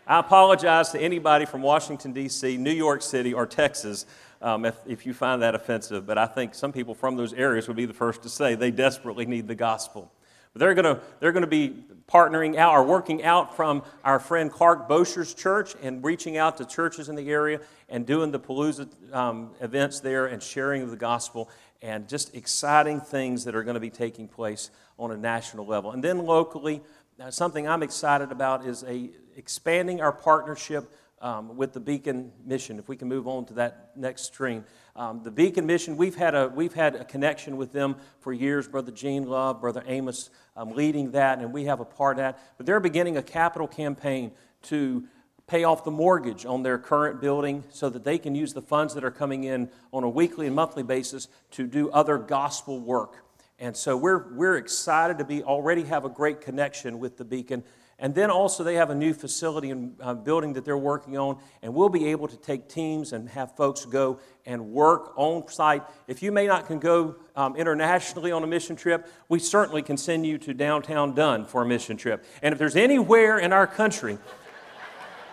I 0.06 0.18
apologize 0.18 0.90
to 0.90 1.00
anybody 1.00 1.44
from 1.44 1.62
Washington, 1.62 2.12
D.C., 2.12 2.56
New 2.56 2.72
York 2.72 3.02
City, 3.02 3.32
or 3.32 3.46
Texas 3.46 4.06
um, 4.42 4.64
if, 4.64 4.76
if 4.86 5.06
you 5.06 5.12
find 5.12 5.42
that 5.42 5.54
offensive, 5.54 6.06
but 6.06 6.16
I 6.16 6.26
think 6.26 6.54
some 6.54 6.72
people 6.72 6.94
from 6.94 7.16
those 7.16 7.32
areas 7.32 7.68
would 7.68 7.76
be 7.76 7.84
the 7.84 7.94
first 7.94 8.22
to 8.22 8.28
say 8.28 8.54
they 8.54 8.70
desperately 8.70 9.26
need 9.26 9.46
the 9.46 9.54
gospel. 9.54 10.10
They're 10.54 10.74
going 10.74 10.96
to, 10.96 11.00
they're 11.20 11.32
going 11.32 11.44
to 11.44 11.48
be 11.48 11.84
partnering 12.08 12.56
out 12.56 12.74
or 12.74 12.82
working 12.82 13.22
out 13.22 13.56
from 13.56 13.82
our 14.04 14.18
friend 14.18 14.50
Clark 14.50 14.88
Bosher's 14.88 15.32
church 15.32 15.74
and 15.80 16.04
reaching 16.04 16.36
out 16.36 16.56
to 16.58 16.64
churches 16.64 17.08
in 17.08 17.14
the 17.14 17.30
area 17.30 17.60
and 17.88 18.04
doing 18.04 18.32
the 18.32 18.40
Palooza 18.40 18.88
um, 19.14 19.50
events 19.60 20.00
there 20.00 20.26
and 20.26 20.42
sharing 20.42 20.90
the 20.90 20.96
gospel 20.96 21.48
and 21.82 22.08
just 22.08 22.34
exciting 22.34 23.00
things 23.00 23.44
that 23.44 23.54
are 23.54 23.62
going 23.62 23.74
to 23.74 23.80
be 23.80 23.90
taking 23.90 24.26
place 24.26 24.70
on 24.98 25.12
a 25.12 25.16
national 25.16 25.66
level. 25.66 25.92
And 25.92 26.02
then 26.02 26.18
locally, 26.18 26.82
uh, 27.20 27.30
something 27.30 27.68
I'm 27.68 27.82
excited 27.82 28.32
about 28.32 28.66
is 28.66 28.82
a, 28.82 29.10
expanding 29.36 30.00
our 30.00 30.12
partnership 30.12 30.92
um, 31.20 31.56
with 31.56 31.72
the 31.72 31.80
Beacon 31.80 32.32
Mission. 32.44 32.78
If 32.78 32.88
we 32.88 32.96
can 32.96 33.08
move 33.08 33.28
on 33.28 33.44
to 33.46 33.54
that 33.54 33.90
next 33.96 34.32
screen. 34.32 34.64
Um, 34.96 35.22
the 35.22 35.30
Beacon 35.30 35.66
Mission, 35.66 35.96
we've 35.96 36.16
had, 36.16 36.34
a, 36.34 36.48
we've 36.48 36.74
had 36.74 36.96
a 36.96 37.04
connection 37.04 37.56
with 37.56 37.72
them 37.72 37.96
for 38.20 38.32
years. 38.32 38.68
Brother 38.68 38.92
Gene 38.92 39.26
Love, 39.26 39.60
Brother 39.60 39.82
Amos 39.86 40.30
um, 40.56 40.72
leading 40.72 41.12
that, 41.12 41.38
and 41.38 41.52
we 41.52 41.64
have 41.64 41.80
a 41.80 41.84
part 41.84 42.18
of 42.18 42.22
that. 42.22 42.38
But 42.56 42.66
they're 42.66 42.80
beginning 42.80 43.16
a 43.16 43.22
capital 43.22 43.68
campaign 43.68 44.32
to 44.64 45.04
pay 45.46 45.64
off 45.64 45.84
the 45.84 45.90
mortgage 45.90 46.46
on 46.46 46.62
their 46.62 46.78
current 46.78 47.20
building 47.20 47.64
so 47.70 47.90
that 47.90 48.04
they 48.04 48.18
can 48.18 48.34
use 48.34 48.52
the 48.52 48.62
funds 48.62 48.94
that 48.94 49.02
are 49.02 49.10
coming 49.10 49.44
in 49.44 49.68
on 49.92 50.04
a 50.04 50.08
weekly 50.08 50.46
and 50.46 50.54
monthly 50.54 50.84
basis 50.84 51.26
to 51.50 51.66
do 51.66 51.90
other 51.90 52.18
gospel 52.18 52.78
work. 52.78 53.24
And 53.58 53.76
so 53.76 53.96
we're, 53.96 54.32
we're 54.32 54.56
excited 54.56 55.18
to 55.18 55.24
be 55.24 55.42
already 55.42 55.82
have 55.84 56.04
a 56.04 56.08
great 56.08 56.40
connection 56.40 56.98
with 56.98 57.18
the 57.18 57.24
Beacon. 57.24 57.64
And 58.02 58.14
then 58.14 58.30
also, 58.30 58.64
they 58.64 58.76
have 58.76 58.88
a 58.88 58.94
new 58.94 59.12
facility 59.12 59.70
and 59.70 59.94
uh, 60.00 60.14
building 60.14 60.54
that 60.54 60.64
they're 60.64 60.78
working 60.78 61.18
on, 61.18 61.38
and 61.60 61.74
we'll 61.74 61.90
be 61.90 62.06
able 62.06 62.28
to 62.28 62.36
take 62.36 62.66
teams 62.66 63.12
and 63.12 63.28
have 63.28 63.54
folks 63.56 63.84
go 63.84 64.20
and 64.46 64.72
work 64.72 65.12
on 65.16 65.46
site. 65.48 65.82
If 66.08 66.22
you 66.22 66.32
may 66.32 66.46
not 66.46 66.66
can 66.66 66.78
go 66.78 67.16
um, 67.36 67.56
internationally 67.56 68.32
on 68.32 68.42
a 68.42 68.46
mission 68.46 68.74
trip, 68.74 69.06
we 69.28 69.38
certainly 69.38 69.82
can 69.82 69.98
send 69.98 70.26
you 70.26 70.38
to 70.38 70.54
downtown 70.54 71.14
Dunn 71.14 71.44
for 71.44 71.60
a 71.60 71.66
mission 71.66 71.98
trip. 71.98 72.24
And 72.40 72.54
if 72.54 72.58
there's 72.58 72.74
anywhere 72.74 73.38
in 73.38 73.52
our 73.52 73.66
country 73.66 74.16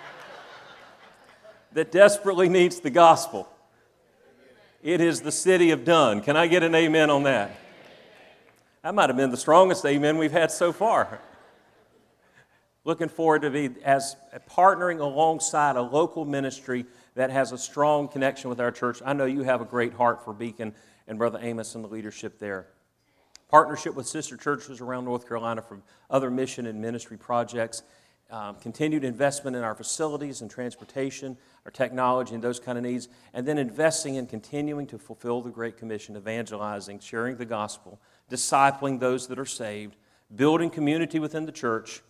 that 1.71 1.89
desperately 1.89 2.49
needs 2.49 2.82
the 2.82 2.89
gospel, 2.89 3.47
it 4.84 4.99
is 4.99 5.21
the 5.21 5.32
city 5.32 5.71
of 5.71 5.86
Dunn. 5.86 6.19
Can 6.19 6.36
I 6.36 6.47
get 6.47 6.63
an 6.63 6.75
amen 6.75 7.10
on 7.10 7.23
that? 7.23 7.58
That 8.84 8.93
might 8.93 9.10
have 9.10 9.15
been 9.15 9.32
the 9.32 9.38
strongest 9.38 9.86
amen 9.86 10.17
we've 10.17 10.34
had 10.34 10.51
so 10.51 10.73
far 10.73 11.21
looking 12.88 13.10
forward 13.10 13.41
to 13.41 13.50
be 13.50 13.69
as 13.84 14.15
partnering 14.50 15.02
alongside 15.02 15.76
a 15.76 15.82
local 15.82 16.23
ministry 16.23 16.86
that 17.15 17.30
has 17.30 17.52
a 17.52 17.58
strong 17.58 18.08
connection 18.08 18.50
with 18.50 18.62
our 18.62 18.71
church. 18.71 19.02
I 19.06 19.12
know 19.12 19.26
you 19.26 19.43
have 19.43 19.60
a 19.60 19.65
great 19.65 19.93
heart 19.93 20.23
for 20.23 20.34
Beacon 20.34 20.73
and 21.06 21.17
Brother 21.17 21.38
Amos 21.41 21.76
and 21.76 21.84
the 21.84 21.89
leadership 21.89 22.39
there. 22.39 22.67
Partnership 23.50 23.93
with 23.93 24.08
sister 24.08 24.38
churches 24.38 24.80
around 24.80 25.04
North 25.04 25.28
Carolina 25.28 25.62
for 25.62 25.82
other 26.10 26.32
mission 26.32 26.65
and 26.65 26.82
ministry 26.82 27.17
projects. 27.17 27.84
Um, 28.32 28.56
continued 28.56 29.04
investment 29.04 29.58
in 29.58 29.63
our 29.63 29.76
facilities 29.76 30.39
and 30.39 30.50
transportation, 30.50 31.38
our 31.65 31.71
technology, 31.71 32.36
and 32.36 32.43
those 32.43 32.60
kind 32.60 32.78
of 32.78 32.86
needs. 32.86 33.10
And 33.34 33.45
then 33.45 33.58
investing 33.58 34.15
in 34.15 34.28
continuing 34.28 34.88
to 34.88 34.97
fulfill 34.97 35.41
the 35.41 35.50
Great 35.50 35.76
Commission, 35.76 36.15
evangelizing, 36.15 37.00
sharing 37.00 37.36
the 37.36 37.45
gospel, 37.45 38.00
discipling 38.32 39.02
those 39.02 39.28
that 39.28 39.39
are 39.39 39.45
saved, 39.45 39.97
building 40.34 40.69
community 40.69 41.19
within 41.19 41.45
the 41.45 41.52
church 41.52 42.02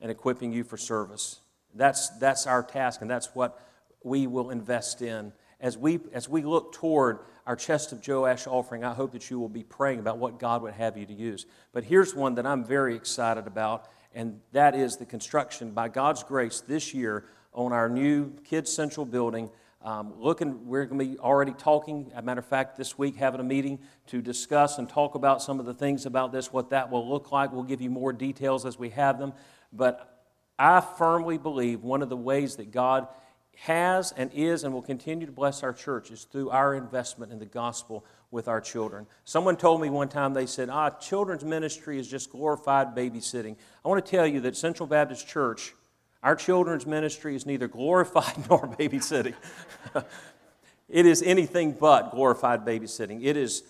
and 0.00 0.10
equipping 0.10 0.52
you 0.52 0.64
for 0.64 0.76
service. 0.76 1.40
That's, 1.74 2.08
that's 2.18 2.46
our 2.46 2.62
task, 2.62 3.00
and 3.02 3.10
that's 3.10 3.34
what 3.34 3.60
we 4.02 4.26
will 4.26 4.50
invest 4.50 5.02
in. 5.02 5.32
As 5.60 5.76
we, 5.76 5.98
as 6.12 6.28
we 6.28 6.42
look 6.42 6.72
toward 6.72 7.18
our 7.46 7.56
chest 7.56 7.92
of 7.92 8.06
Joash 8.06 8.46
offering, 8.46 8.84
I 8.84 8.94
hope 8.94 9.12
that 9.12 9.28
you 9.28 9.40
will 9.40 9.48
be 9.48 9.64
praying 9.64 9.98
about 9.98 10.18
what 10.18 10.38
God 10.38 10.62
would 10.62 10.74
have 10.74 10.96
you 10.96 11.04
to 11.06 11.12
use. 11.12 11.46
But 11.72 11.84
here's 11.84 12.14
one 12.14 12.36
that 12.36 12.46
I'm 12.46 12.64
very 12.64 12.94
excited 12.94 13.46
about, 13.46 13.88
and 14.14 14.40
that 14.52 14.74
is 14.74 14.96
the 14.96 15.06
construction, 15.06 15.72
by 15.72 15.88
God's 15.88 16.22
grace, 16.22 16.60
this 16.60 16.94
year 16.94 17.24
on 17.52 17.72
our 17.72 17.88
new 17.88 18.30
Kids 18.44 18.72
Central 18.72 19.04
building. 19.04 19.50
Um, 19.82 20.12
looking, 20.18 20.66
we're 20.66 20.86
going 20.86 20.98
to 20.98 21.14
be 21.14 21.18
already 21.18 21.52
talking. 21.52 22.10
As 22.12 22.18
a 22.18 22.22
matter 22.22 22.40
of 22.40 22.46
fact, 22.46 22.76
this 22.76 22.98
week 22.98 23.16
having 23.16 23.40
a 23.40 23.44
meeting 23.44 23.78
to 24.08 24.20
discuss 24.20 24.78
and 24.78 24.88
talk 24.88 25.14
about 25.14 25.40
some 25.40 25.60
of 25.60 25.66
the 25.66 25.74
things 25.74 26.04
about 26.04 26.32
this, 26.32 26.52
what 26.52 26.70
that 26.70 26.90
will 26.90 27.08
look 27.08 27.30
like. 27.32 27.52
We'll 27.52 27.62
give 27.62 27.80
you 27.80 27.90
more 27.90 28.12
details 28.12 28.66
as 28.66 28.78
we 28.78 28.90
have 28.90 29.18
them. 29.18 29.32
But 29.72 30.24
I 30.58 30.80
firmly 30.80 31.38
believe 31.38 31.82
one 31.82 32.02
of 32.02 32.08
the 32.08 32.16
ways 32.16 32.56
that 32.56 32.70
God 32.70 33.08
has 33.62 34.12
and 34.12 34.30
is 34.32 34.62
and 34.62 34.72
will 34.72 34.82
continue 34.82 35.26
to 35.26 35.32
bless 35.32 35.62
our 35.62 35.72
church 35.72 36.10
is 36.12 36.24
through 36.24 36.50
our 36.50 36.74
investment 36.74 37.32
in 37.32 37.40
the 37.40 37.46
gospel 37.46 38.04
with 38.30 38.46
our 38.46 38.60
children. 38.60 39.06
Someone 39.24 39.56
told 39.56 39.80
me 39.80 39.90
one 39.90 40.08
time, 40.08 40.32
they 40.32 40.46
said, 40.46 40.68
ah, 40.68 40.90
children's 40.90 41.44
ministry 41.44 41.98
is 41.98 42.08
just 42.08 42.30
glorified 42.30 42.94
babysitting. 42.94 43.56
I 43.84 43.88
want 43.88 44.04
to 44.04 44.10
tell 44.10 44.26
you 44.26 44.40
that 44.42 44.56
Central 44.56 44.86
Baptist 44.86 45.26
Church, 45.26 45.74
our 46.22 46.36
children's 46.36 46.86
ministry 46.86 47.34
is 47.34 47.46
neither 47.46 47.66
glorified 47.66 48.36
nor 48.48 48.68
babysitting. 48.68 49.34
it 50.88 51.06
is 51.06 51.22
anything 51.22 51.72
but 51.72 52.12
glorified 52.12 52.64
babysitting. 52.64 53.24
It 53.24 53.36
is 53.36 53.64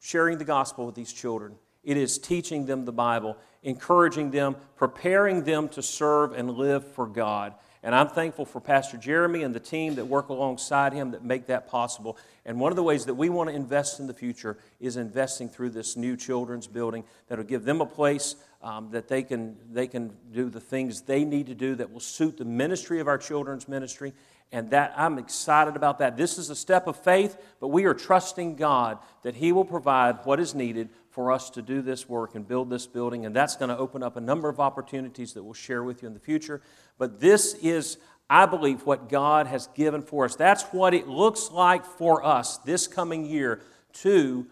sharing 0.00 0.38
the 0.38 0.44
gospel 0.44 0.86
with 0.86 0.94
these 0.94 1.12
children, 1.12 1.56
it 1.86 1.96
is 1.96 2.18
teaching 2.18 2.66
them 2.66 2.84
the 2.84 2.92
Bible, 2.92 3.38
encouraging 3.62 4.32
them, 4.32 4.56
preparing 4.74 5.44
them 5.44 5.68
to 5.70 5.82
serve 5.82 6.32
and 6.32 6.50
live 6.50 6.84
for 6.84 7.06
God. 7.06 7.54
And 7.84 7.94
I'm 7.94 8.08
thankful 8.08 8.44
for 8.44 8.60
Pastor 8.60 8.96
Jeremy 8.96 9.44
and 9.44 9.54
the 9.54 9.60
team 9.60 9.94
that 9.94 10.04
work 10.04 10.28
alongside 10.28 10.92
him 10.92 11.12
that 11.12 11.24
make 11.24 11.46
that 11.46 11.68
possible. 11.68 12.18
And 12.44 12.58
one 12.58 12.72
of 12.72 12.76
the 12.76 12.82
ways 12.82 13.06
that 13.06 13.14
we 13.14 13.28
want 13.28 13.48
to 13.48 13.54
invest 13.54 14.00
in 14.00 14.08
the 14.08 14.14
future 14.14 14.58
is 14.80 14.96
investing 14.96 15.48
through 15.48 15.70
this 15.70 15.96
new 15.96 16.16
children's 16.16 16.66
building 16.66 17.04
that 17.28 17.38
will 17.38 17.44
give 17.44 17.64
them 17.64 17.80
a 17.80 17.86
place 17.86 18.34
um, 18.62 18.90
that 18.90 19.06
they 19.06 19.22
can, 19.22 19.56
they 19.70 19.86
can 19.86 20.12
do 20.32 20.50
the 20.50 20.58
things 20.58 21.02
they 21.02 21.24
need 21.24 21.46
to 21.46 21.54
do 21.54 21.76
that 21.76 21.92
will 21.92 22.00
suit 22.00 22.36
the 22.36 22.44
ministry 22.44 22.98
of 22.98 23.06
our 23.06 23.18
children's 23.18 23.68
ministry 23.68 24.12
and 24.52 24.70
that 24.70 24.94
I'm 24.96 25.18
excited 25.18 25.76
about 25.76 25.98
that. 25.98 26.16
This 26.16 26.38
is 26.38 26.50
a 26.50 26.56
step 26.56 26.86
of 26.86 26.96
faith, 26.96 27.36
but 27.60 27.68
we 27.68 27.84
are 27.84 27.94
trusting 27.94 28.56
God 28.56 28.98
that 29.22 29.36
He 29.36 29.52
will 29.52 29.64
provide 29.64 30.24
what 30.24 30.38
is 30.38 30.54
needed 30.54 30.90
for 31.10 31.32
us 31.32 31.50
to 31.50 31.62
do 31.62 31.82
this 31.82 32.08
work 32.08 32.34
and 32.34 32.46
build 32.46 32.70
this 32.70 32.86
building. 32.86 33.26
And 33.26 33.34
that's 33.34 33.56
going 33.56 33.70
to 33.70 33.76
open 33.78 34.02
up 34.02 34.16
a 34.16 34.20
number 34.20 34.48
of 34.48 34.60
opportunities 34.60 35.32
that 35.32 35.42
we'll 35.42 35.54
share 35.54 35.82
with 35.82 36.02
you 36.02 36.08
in 36.08 36.14
the 36.14 36.20
future. 36.20 36.62
But 36.98 37.20
this 37.20 37.54
is, 37.54 37.98
I 38.30 38.46
believe, 38.46 38.86
what 38.86 39.08
God 39.08 39.46
has 39.46 39.66
given 39.68 40.02
for 40.02 40.24
us. 40.24 40.36
That's 40.36 40.62
what 40.64 40.94
it 40.94 41.08
looks 41.08 41.50
like 41.50 41.84
for 41.84 42.24
us 42.24 42.58
this 42.58 42.86
coming 42.86 43.26
year 43.26 43.62
to 43.94 44.46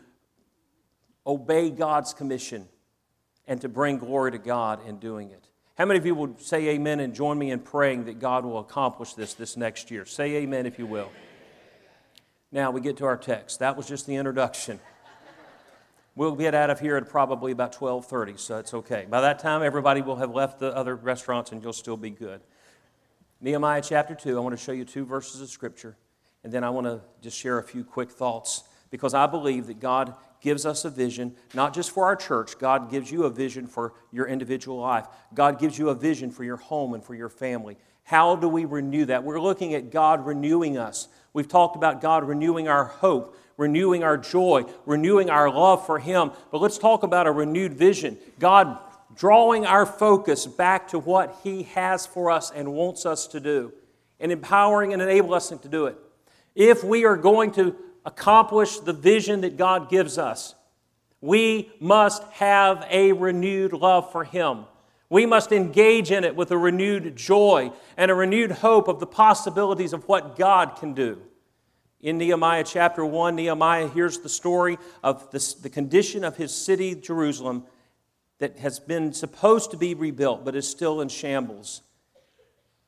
obey 1.27 1.71
God's 1.71 2.13
commission 2.15 2.67
and 3.47 3.61
to 3.61 3.69
bring 3.69 3.99
glory 3.99 4.33
to 4.33 4.39
God 4.39 4.87
in 4.87 4.99
doing 4.99 5.31
it. 5.31 5.49
How 5.77 5.87
many 5.87 5.99
of 5.99 6.07
you 6.07 6.15
will 6.15 6.37
say 6.39 6.69
amen 6.69 7.01
and 7.01 7.13
join 7.13 7.37
me 7.37 7.51
in 7.51 7.59
praying 7.59 8.05
that 8.05 8.21
God 8.21 8.45
will 8.45 8.61
accomplish 8.61 9.15
this 9.15 9.35
this 9.35 9.57
next 9.57 9.91
year? 9.91 10.05
Say 10.05 10.37
amen 10.37 10.67
if 10.67 10.79
you 10.79 10.87
will. 10.87 11.11
Now 12.53 12.71
we 12.71 12.81
get 12.81 12.97
to 12.99 13.07
our 13.07 13.17
text. 13.17 13.59
That 13.59 13.77
was 13.77 13.89
just 13.89 14.07
the 14.07 14.15
introduction. 14.15 14.79
We'll 16.15 16.37
get 16.37 16.55
out 16.55 16.71
of 16.71 16.79
here 16.79 16.97
at 16.97 17.09
probably 17.09 17.51
about 17.51 17.73
12:30, 17.73 18.39
so 18.39 18.59
it's 18.59 18.73
okay. 18.73 19.05
By 19.11 19.21
that 19.23 19.41
time 19.41 19.65
everybody 19.65 20.01
will 20.01 20.15
have 20.17 20.31
left 20.31 20.61
the 20.61 20.73
other 20.77 20.95
restaurants 20.95 21.51
and 21.51 21.61
you'll 21.61 21.73
still 21.73 21.97
be 21.97 22.11
good. 22.11 22.41
Nehemiah 23.41 23.83
chapter 23.83 24.15
2, 24.15 24.37
I 24.37 24.41
want 24.41 24.57
to 24.57 24.65
show 24.65 24.71
you 24.71 24.85
two 24.85 25.05
verses 25.05 25.41
of 25.41 25.49
scripture 25.49 25.97
and 26.45 26.53
then 26.53 26.63
I 26.63 26.71
want 26.71 26.87
to 26.87 27.01
just 27.21 27.37
share 27.37 27.59
a 27.59 27.65
few 27.65 27.83
quick 27.83 28.13
thoughts 28.13 28.63
because 28.91 29.13
I 29.13 29.27
believe 29.27 29.67
that 29.67 29.81
God 29.81 30.15
gives 30.45 30.67
us 30.67 30.85
a 30.85 30.91
vision, 30.91 31.35
not 31.55 31.73
just 31.75 31.91
for 31.91 32.05
our 32.05 32.15
church. 32.15 32.59
God 32.59 32.91
gives 32.91 33.11
you 33.11 33.25
a 33.25 33.31
vision 33.31 33.67
for 33.67 33.95
your 34.13 34.27
individual 34.27 34.79
life. 34.79 35.07
God 35.33 35.59
gives 35.59 35.79
you 35.79 35.89
a 35.89 35.95
vision 35.95 36.31
for 36.31 36.45
your 36.45 36.59
home 36.59 36.93
and 36.93 37.03
for 37.03 37.15
your 37.15 37.31
family. 37.31 37.79
How 38.05 38.37
do 38.37 38.47
we 38.47 38.67
renew 38.67 39.07
that? 39.07 39.25
We're 39.25 39.41
looking 39.41 39.73
at 39.73 39.91
God 39.91 40.27
renewing 40.27 40.77
us. 40.77 41.09
We've 41.33 41.49
talked 41.49 41.77
about 41.77 42.03
God 42.03 42.29
renewing 42.29 42.69
our 42.69 42.85
hope, 42.85 43.39
renewing 43.57 44.05
our 44.05 44.19
joy, 44.19 44.67
renewing 44.85 45.31
our 45.31 45.51
love 45.51 45.87
for 45.87 45.99
Him. 45.99 46.31
But 46.53 46.61
let's 46.61 46.77
talk 46.77 47.05
about 47.05 47.27
a 47.27 47.33
renewed 47.33 47.73
vision. 47.73 48.19
God 48.39 48.79
drawing 49.17 49.65
our 49.65 49.87
focus 49.87 50.47
back 50.47 50.89
to 50.89 50.99
what 50.99 51.39
He 51.43 51.63
has 51.63 52.05
for 52.05 52.31
us 52.31 52.51
and 52.51 52.75
wants 52.75 53.07
us 53.07 53.27
to 53.29 53.41
do, 53.41 53.73
and 54.21 54.31
empowering 54.31 54.93
and 54.93 55.01
enabling 55.01 55.39
us 55.39 55.49
to 55.49 55.69
do 55.69 55.87
it. 55.87 55.97
If 56.55 56.85
we 56.85 57.07
are 57.07 57.17
going 57.17 57.53
to 57.53 57.75
accomplish 58.05 58.79
the 58.79 58.93
vision 58.93 59.41
that 59.43 59.57
God 59.57 59.89
gives 59.89 60.19
us, 60.19 60.55
we 61.21 61.71
must 61.81 62.23
have 62.33 62.87
a 62.91 63.13
renewed 63.13 63.73
love 63.73 64.13
for 64.13 64.25
Him. 64.25 64.67
We 65.09 65.27
must 65.27 65.53
engage 65.53 66.11
in 66.11 66.25
it 66.25 66.37
with 66.37 66.51
a 66.51 66.59
renewed 66.59 67.17
joy 67.17 67.73
and 67.97 68.11
a 68.11 68.15
renewed 68.15 68.51
hope 68.51 68.89
of 68.89 69.01
the 69.01 69.07
possibilities 69.07 69.93
of 69.93 70.09
what 70.09 70.37
God 70.37 70.77
can 70.77 70.93
do. 70.93 71.21
In 72.01 72.19
Nehemiah 72.19 72.65
chapter 72.65 73.05
1, 73.07 73.37
Nehemiah 73.37 73.89
hears 73.89 74.19
the 74.19 74.29
story 74.29 74.77
of 75.03 75.31
the, 75.31 75.55
the 75.63 75.71
condition 75.71 76.25
of 76.25 76.37
his 76.37 76.55
city, 76.55 76.95
Jerusalem, 76.95 77.65
that 78.39 78.59
has 78.59 78.79
been 78.79 79.13
supposed 79.15 79.71
to 79.71 79.77
be 79.79 79.95
rebuilt 79.95 80.45
but 80.45 80.55
is 80.55 80.69
still 80.69 81.01
in 81.01 81.09
shambles. 81.09 81.81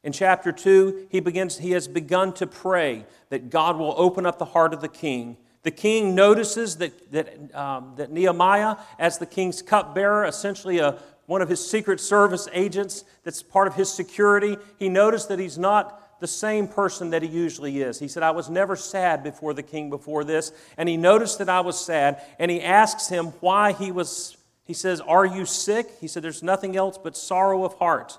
In 0.05 0.13
chapter 0.13 0.53
2, 0.53 1.09
he, 1.11 1.21
begins, 1.21 1.59
he 1.59 1.73
has 1.73 1.89
begun 1.89 2.33
to 2.35 2.47
pray 2.47 3.07
that 3.31 3.51
God 3.51 3.77
will 3.77 3.95
open 3.97 4.25
up 4.25 4.39
the 4.39 4.45
heart 4.45 4.73
of 4.73 4.81
the 4.81 4.89
king, 4.89 5.37
The 5.63 5.73
king 5.73 6.15
notices 6.15 6.77
that, 6.77 7.11
that, 7.11 7.55
um, 7.55 7.95
that 7.97 8.13
Nehemiah, 8.13 8.77
as 9.01 9.19
the 9.19 9.27
king's 9.27 9.63
cupbearer, 9.63 10.25
essentially 10.25 10.79
a, 10.79 10.99
one 11.27 11.43
of 11.43 11.49
his 11.49 11.69
secret 11.69 12.01
service 12.01 12.49
agents 12.53 13.05
that's 13.25 13.43
part 13.43 13.67
of 13.67 13.75
his 13.75 13.93
security, 13.93 14.57
he 14.79 14.89
noticed 14.89 15.29
that 15.29 15.41
he's 15.41 15.59
not 15.59 16.21
the 16.21 16.27
same 16.27 16.67
person 16.67 17.11
that 17.11 17.23
he 17.23 17.29
usually 17.29 17.83
is. 17.83 17.99
He 17.99 18.09
said, 18.09 18.23
I 18.23 18.31
was 18.31 18.49
never 18.49 18.77
sad 18.77 19.23
before 19.23 19.53
the 19.53 19.63
king 19.63 19.91
before 19.91 20.25
this. 20.25 20.53
And 20.77 20.89
he 20.89 20.97
noticed 20.97 21.39
that 21.39 21.49
I 21.49 21.61
was 21.61 21.79
sad, 21.79 22.23
and 22.39 22.51
he 22.51 22.63
asks 22.63 23.09
him 23.09 23.27
why 23.41 23.73
he 23.73 23.93
was. 23.93 24.37
He 24.65 24.73
says, 24.73 25.01
Are 25.01 25.27
you 25.27 25.45
sick? 25.45 25.89
He 26.01 26.09
said, 26.09 26.23
There's 26.23 26.43
nothing 26.43 26.77
else 26.77 26.97
but 26.97 27.17
sorrow 27.17 27.65
of 27.65 27.75
heart. 27.75 28.19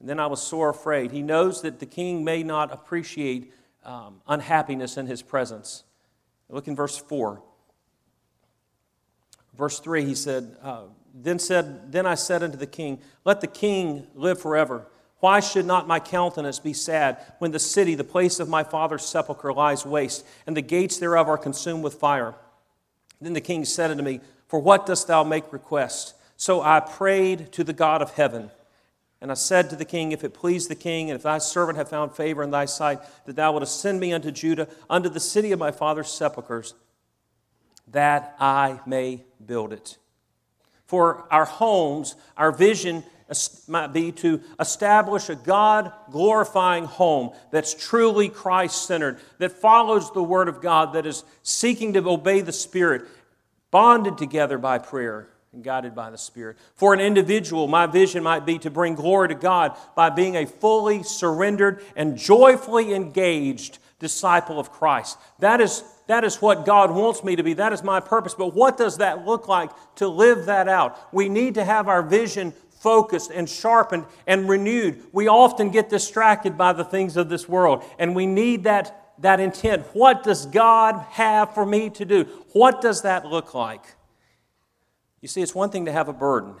And 0.00 0.08
then 0.08 0.20
I 0.20 0.26
was 0.26 0.42
sore 0.42 0.70
afraid. 0.70 1.10
He 1.10 1.22
knows 1.22 1.62
that 1.62 1.80
the 1.80 1.86
king 1.86 2.24
may 2.24 2.42
not 2.42 2.72
appreciate 2.72 3.52
um, 3.84 4.20
unhappiness 4.26 4.96
in 4.96 5.06
his 5.06 5.22
presence. 5.22 5.84
Look 6.48 6.68
in 6.68 6.76
verse 6.76 6.96
4. 6.96 7.42
Verse 9.56 9.80
3, 9.80 10.04
he 10.04 10.14
said, 10.14 10.56
uh, 10.62 10.82
then, 11.14 11.38
said, 11.38 11.92
then 11.92 12.06
I 12.06 12.14
said 12.14 12.42
unto 12.42 12.58
the 12.58 12.66
king, 12.66 13.00
Let 13.24 13.40
the 13.40 13.46
king 13.46 14.06
live 14.14 14.40
forever. 14.40 14.86
Why 15.20 15.40
should 15.40 15.64
not 15.64 15.88
my 15.88 15.98
countenance 15.98 16.58
be 16.58 16.74
sad 16.74 17.18
when 17.38 17.50
the 17.50 17.58
city, 17.58 17.94
the 17.94 18.04
place 18.04 18.38
of 18.38 18.50
my 18.50 18.62
father's 18.62 19.04
sepulchre, 19.04 19.52
lies 19.52 19.86
waste, 19.86 20.26
and 20.46 20.54
the 20.54 20.62
gates 20.62 20.98
thereof 20.98 21.26
are 21.28 21.38
consumed 21.38 21.82
with 21.82 21.94
fire? 21.94 22.34
Then 23.20 23.32
the 23.32 23.40
king 23.40 23.64
said 23.64 23.90
unto 23.90 24.02
me, 24.02 24.20
For 24.46 24.60
what 24.60 24.84
dost 24.84 25.08
thou 25.08 25.24
make 25.24 25.52
request? 25.52 26.14
So 26.36 26.60
I 26.60 26.80
prayed 26.80 27.50
to 27.52 27.64
the 27.64 27.72
God 27.72 28.02
of 28.02 28.12
heaven. 28.12 28.50
And 29.26 29.32
I 29.32 29.34
said 29.34 29.70
to 29.70 29.76
the 29.76 29.84
king, 29.84 30.12
If 30.12 30.22
it 30.22 30.34
please 30.34 30.68
the 30.68 30.76
king, 30.76 31.10
and 31.10 31.16
if 31.16 31.24
thy 31.24 31.38
servant 31.38 31.78
have 31.78 31.88
found 31.88 32.14
favor 32.14 32.44
in 32.44 32.52
thy 32.52 32.64
sight, 32.64 33.00
that 33.24 33.34
thou 33.34 33.50
wouldst 33.50 33.80
send 33.80 33.98
me 33.98 34.12
unto 34.12 34.30
Judah, 34.30 34.68
unto 34.88 35.08
the 35.08 35.18
city 35.18 35.50
of 35.50 35.58
my 35.58 35.72
father's 35.72 36.06
sepulchres, 36.06 36.74
that 37.88 38.36
I 38.38 38.78
may 38.86 39.24
build 39.44 39.72
it. 39.72 39.98
For 40.84 41.26
our 41.32 41.44
homes, 41.44 42.14
our 42.36 42.52
vision 42.52 43.02
might 43.66 43.88
be 43.88 44.12
to 44.12 44.42
establish 44.60 45.28
a 45.28 45.34
God 45.34 45.90
glorifying 46.12 46.84
home 46.84 47.32
that's 47.50 47.74
truly 47.74 48.28
Christ 48.28 48.86
centered, 48.86 49.18
that 49.38 49.50
follows 49.50 50.12
the 50.12 50.22
Word 50.22 50.46
of 50.46 50.62
God, 50.62 50.92
that 50.92 51.04
is 51.04 51.24
seeking 51.42 51.94
to 51.94 52.08
obey 52.08 52.42
the 52.42 52.52
Spirit, 52.52 53.02
bonded 53.72 54.18
together 54.18 54.56
by 54.56 54.78
prayer 54.78 55.30
and 55.56 55.64
guided 55.64 55.94
by 55.94 56.10
the 56.10 56.18
Spirit. 56.18 56.58
For 56.74 56.92
an 56.92 57.00
individual, 57.00 57.66
my 57.66 57.86
vision 57.86 58.22
might 58.22 58.44
be 58.44 58.58
to 58.58 58.70
bring 58.70 58.94
glory 58.94 59.28
to 59.28 59.34
God 59.34 59.76
by 59.96 60.10
being 60.10 60.36
a 60.36 60.46
fully 60.46 61.02
surrendered 61.02 61.82
and 61.96 62.16
joyfully 62.16 62.92
engaged 62.92 63.78
disciple 63.98 64.60
of 64.60 64.70
Christ. 64.70 65.16
That 65.38 65.62
is, 65.62 65.82
that 66.08 66.24
is 66.24 66.42
what 66.42 66.66
God 66.66 66.90
wants 66.90 67.24
me 67.24 67.36
to 67.36 67.42
be. 67.42 67.54
That 67.54 67.72
is 67.72 67.82
my 67.82 68.00
purpose. 68.00 68.34
But 68.34 68.54
what 68.54 68.76
does 68.76 68.98
that 68.98 69.24
look 69.24 69.48
like 69.48 69.70
to 69.96 70.06
live 70.06 70.44
that 70.44 70.68
out? 70.68 71.12
We 71.12 71.30
need 71.30 71.54
to 71.54 71.64
have 71.64 71.88
our 71.88 72.02
vision 72.02 72.52
focused 72.78 73.30
and 73.30 73.48
sharpened 73.48 74.04
and 74.26 74.50
renewed. 74.50 75.02
We 75.10 75.26
often 75.26 75.70
get 75.70 75.88
distracted 75.88 76.58
by 76.58 76.74
the 76.74 76.84
things 76.84 77.16
of 77.16 77.30
this 77.30 77.48
world, 77.48 77.82
and 77.98 78.14
we 78.14 78.26
need 78.26 78.64
that, 78.64 79.14
that 79.20 79.40
intent. 79.40 79.86
What 79.94 80.22
does 80.22 80.44
God 80.44 81.02
have 81.12 81.54
for 81.54 81.64
me 81.64 81.88
to 81.90 82.04
do? 82.04 82.24
What 82.52 82.82
does 82.82 83.00
that 83.02 83.24
look 83.24 83.54
like? 83.54 83.95
You 85.26 85.28
see, 85.28 85.42
it's 85.42 85.56
one 85.56 85.70
thing 85.70 85.86
to 85.86 85.92
have 85.92 86.08
a 86.08 86.12
burden. 86.12 86.54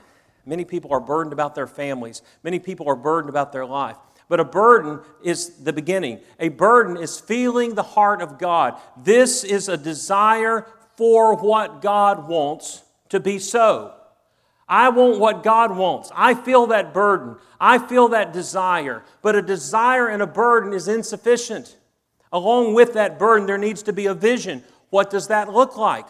Many 0.44 0.64
people 0.64 0.92
are 0.92 0.98
burdened 0.98 1.32
about 1.32 1.54
their 1.54 1.68
families, 1.68 2.20
many 2.42 2.58
people 2.58 2.88
are 2.88 2.96
burdened 2.96 3.30
about 3.30 3.52
their 3.52 3.64
life. 3.64 3.96
But 4.28 4.40
a 4.40 4.44
burden 4.44 4.98
is 5.22 5.50
the 5.62 5.72
beginning. 5.72 6.18
A 6.40 6.48
burden 6.48 6.96
is 6.96 7.20
feeling 7.20 7.76
the 7.76 7.84
heart 7.84 8.20
of 8.20 8.40
God. 8.40 8.76
This 9.00 9.44
is 9.44 9.68
a 9.68 9.76
desire 9.76 10.66
for 10.96 11.36
what 11.36 11.80
God 11.80 12.26
wants 12.26 12.82
to 13.10 13.20
be 13.20 13.38
so. 13.38 13.94
I 14.68 14.88
want 14.88 15.20
what 15.20 15.44
God 15.44 15.76
wants. 15.76 16.10
I 16.12 16.34
feel 16.34 16.66
that 16.66 16.92
burden. 16.92 17.36
I 17.60 17.78
feel 17.78 18.08
that 18.08 18.32
desire. 18.32 19.04
But 19.22 19.36
a 19.36 19.42
desire 19.42 20.08
and 20.08 20.20
a 20.22 20.26
burden 20.26 20.72
is 20.72 20.88
insufficient. 20.88 21.76
Along 22.32 22.74
with 22.74 22.94
that 22.94 23.16
burden, 23.16 23.46
there 23.46 23.58
needs 23.58 23.84
to 23.84 23.92
be 23.92 24.06
a 24.06 24.14
vision. 24.14 24.64
What 24.90 25.08
does 25.08 25.28
that 25.28 25.52
look 25.52 25.76
like? 25.76 26.06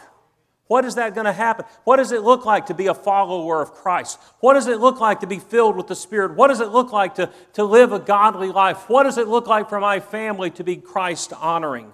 What 0.69 0.85
is 0.85 0.97
that 0.97 1.15
going 1.15 1.27
to 1.27 1.33
happen? 1.33 1.65
What 1.85 1.97
does 1.97 2.11
it 2.11 2.23
look 2.23 2.45
like 2.45 2.67
to 2.67 2.75
be 2.75 2.89
a 2.89 2.95
follower 2.95 3.63
of 3.63 3.73
Christ? 3.73 4.19
What 4.41 4.55
does 4.55 4.67
it 4.67 4.81
look 4.81 5.01
like 5.01 5.21
to 5.21 5.27
be 5.27 5.39
filled 5.39 5.77
with 5.77 5.87
the 5.87 5.95
Spirit? 5.95 6.35
What 6.35 6.49
does 6.49 6.61
it 6.61 6.71
look 6.71 6.93
like 6.93 7.15
to, 7.17 7.31
to 7.53 7.65
live 7.65 7.93
a 7.93 8.01
godly 8.01 8.51
life? 8.51 8.89
What 8.89 9.05
does 9.05 9.19
it 9.19 9.29
look 9.29 9.47
like 9.47 9.69
for 9.69 9.79
my 9.79 10.01
family 10.01 10.51
to 10.53 10.65
be 10.65 10.77
Christ 10.77 11.33
honoring? 11.33 11.93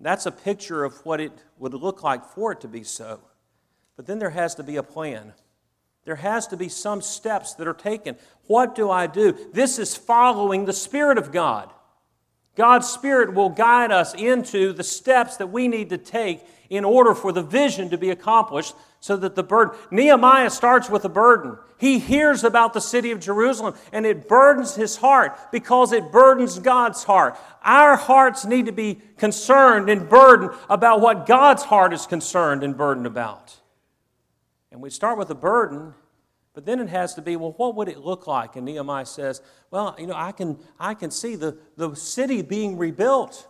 That's 0.00 0.26
a 0.26 0.32
picture 0.32 0.84
of 0.84 0.94
what 1.04 1.20
it 1.20 1.32
would 1.58 1.74
look 1.74 2.02
like 2.02 2.24
for 2.24 2.52
it 2.52 2.60
to 2.62 2.68
be 2.68 2.82
so. 2.82 3.20
But 3.96 4.06
then 4.06 4.18
there 4.18 4.30
has 4.30 4.54
to 4.56 4.62
be 4.62 4.76
a 4.76 4.82
plan. 4.82 5.34
There 6.04 6.16
has 6.16 6.46
to 6.48 6.56
be 6.56 6.68
some 6.68 7.02
steps 7.02 7.54
that 7.54 7.66
are 7.66 7.74
taken. 7.74 8.16
What 8.46 8.74
do 8.74 8.90
I 8.90 9.06
do? 9.06 9.36
This 9.52 9.78
is 9.78 9.96
following 9.96 10.64
the 10.64 10.72
Spirit 10.72 11.18
of 11.18 11.32
God. 11.32 11.72
God's 12.56 12.88
Spirit 12.88 13.34
will 13.34 13.50
guide 13.50 13.92
us 13.92 14.14
into 14.14 14.72
the 14.72 14.82
steps 14.82 15.36
that 15.36 15.48
we 15.48 15.68
need 15.68 15.90
to 15.90 15.98
take 15.98 16.40
in 16.70 16.84
order 16.84 17.14
for 17.14 17.30
the 17.30 17.42
vision 17.42 17.90
to 17.90 17.98
be 17.98 18.10
accomplished 18.10 18.74
so 18.98 19.16
that 19.16 19.36
the 19.36 19.42
burden 19.42 19.78
Nehemiah 19.90 20.50
starts 20.50 20.90
with 20.90 21.04
a 21.04 21.08
burden. 21.08 21.58
He 21.78 21.98
hears 21.98 22.42
about 22.42 22.72
the 22.72 22.80
city 22.80 23.10
of 23.10 23.20
Jerusalem 23.20 23.74
and 23.92 24.04
it 24.04 24.26
burdens 24.26 24.74
his 24.74 24.96
heart 24.96 25.38
because 25.52 25.92
it 25.92 26.10
burdens 26.10 26.58
God's 26.58 27.04
heart. 27.04 27.38
Our 27.62 27.96
hearts 27.96 28.44
need 28.44 28.66
to 28.66 28.72
be 28.72 29.00
concerned 29.18 29.88
and 29.90 30.08
burdened 30.08 30.50
about 30.68 31.00
what 31.00 31.26
God's 31.26 31.62
heart 31.62 31.92
is 31.92 32.06
concerned 32.06 32.64
and 32.64 32.76
burdened 32.76 33.06
about. 33.06 33.54
And 34.72 34.80
we 34.80 34.90
start 34.90 35.18
with 35.18 35.30
a 35.30 35.34
burden, 35.34 35.94
but 36.56 36.64
then 36.64 36.80
it 36.80 36.88
has 36.88 37.12
to 37.12 37.20
be, 37.20 37.36
well, 37.36 37.52
what 37.58 37.74
would 37.74 37.86
it 37.86 37.98
look 37.98 38.26
like? 38.26 38.56
And 38.56 38.64
Nehemiah 38.64 39.04
says, 39.04 39.42
well, 39.70 39.94
you 39.98 40.06
know, 40.06 40.14
I 40.16 40.32
can, 40.32 40.58
I 40.80 40.94
can 40.94 41.10
see 41.10 41.36
the, 41.36 41.58
the 41.76 41.94
city 41.94 42.40
being 42.40 42.78
rebuilt. 42.78 43.46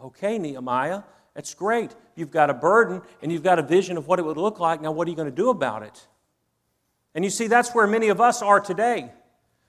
Okay, 0.00 0.36
Nehemiah, 0.36 1.04
that's 1.36 1.54
great. 1.54 1.94
You've 2.16 2.32
got 2.32 2.50
a 2.50 2.54
burden 2.54 3.00
and 3.22 3.30
you've 3.30 3.44
got 3.44 3.60
a 3.60 3.62
vision 3.62 3.96
of 3.96 4.08
what 4.08 4.18
it 4.18 4.24
would 4.24 4.38
look 4.38 4.58
like. 4.58 4.80
Now, 4.80 4.90
what 4.90 5.06
are 5.06 5.10
you 5.10 5.16
going 5.16 5.30
to 5.30 5.34
do 5.34 5.50
about 5.50 5.84
it? 5.84 6.04
And 7.14 7.24
you 7.24 7.30
see, 7.30 7.46
that's 7.46 7.72
where 7.72 7.86
many 7.86 8.08
of 8.08 8.20
us 8.20 8.42
are 8.42 8.58
today. 8.58 9.12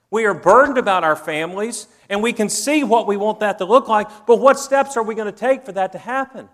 We 0.09 0.25
are 0.25 0.33
burdened 0.33 0.79
about 0.79 1.03
our 1.03 1.15
families 1.15 1.85
and 2.09 2.23
we 2.23 2.33
can 2.33 2.49
see 2.49 2.83
what 2.83 3.05
we 3.05 3.17
want 3.17 3.39
that 3.41 3.59
to 3.59 3.65
look 3.65 3.87
like, 3.87 4.07
but 4.25 4.37
what 4.39 4.57
steps 4.57 4.97
are 4.97 5.03
we 5.03 5.13
going 5.13 5.31
to 5.31 5.39
take 5.39 5.63
for 5.63 5.73
that 5.73 5.91
to 5.91 5.99
happen? 5.99 6.49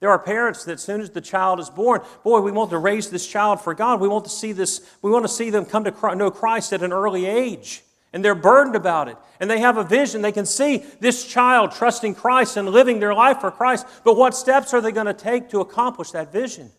There 0.00 0.10
are 0.10 0.18
parents 0.18 0.64
that 0.64 0.72
as 0.72 0.82
soon 0.82 1.02
as 1.02 1.10
the 1.10 1.20
child 1.20 1.60
is 1.60 1.68
born, 1.68 2.00
boy, 2.24 2.40
we 2.40 2.50
want 2.50 2.70
to 2.70 2.78
raise 2.78 3.10
this 3.10 3.26
child 3.26 3.60
for 3.60 3.74
God. 3.74 4.00
We 4.00 4.08
want 4.08 4.24
to 4.24 4.30
see 4.30 4.52
this, 4.52 4.80
we 5.02 5.10
want 5.10 5.24
to 5.24 5.28
see 5.28 5.50
them 5.50 5.66
come 5.66 5.84
to 5.84 6.16
know 6.16 6.30
Christ 6.30 6.72
at 6.72 6.82
an 6.82 6.92
early 6.92 7.26
age. 7.26 7.82
And 8.12 8.24
they're 8.24 8.34
burdened 8.34 8.76
about 8.76 9.08
it. 9.08 9.16
And 9.38 9.48
they 9.48 9.60
have 9.60 9.76
a 9.76 9.84
vision. 9.84 10.22
They 10.22 10.32
can 10.32 10.46
see 10.46 10.78
this 10.98 11.26
child 11.26 11.72
trusting 11.72 12.14
Christ 12.14 12.56
and 12.56 12.68
living 12.68 12.98
their 12.98 13.14
life 13.14 13.40
for 13.40 13.50
Christ. 13.50 13.86
But 14.02 14.16
what 14.16 14.34
steps 14.34 14.74
are 14.74 14.80
they 14.80 14.90
going 14.90 15.06
to 15.06 15.14
take 15.14 15.50
to 15.50 15.60
accomplish 15.60 16.10
that 16.12 16.32
vision? 16.32 16.70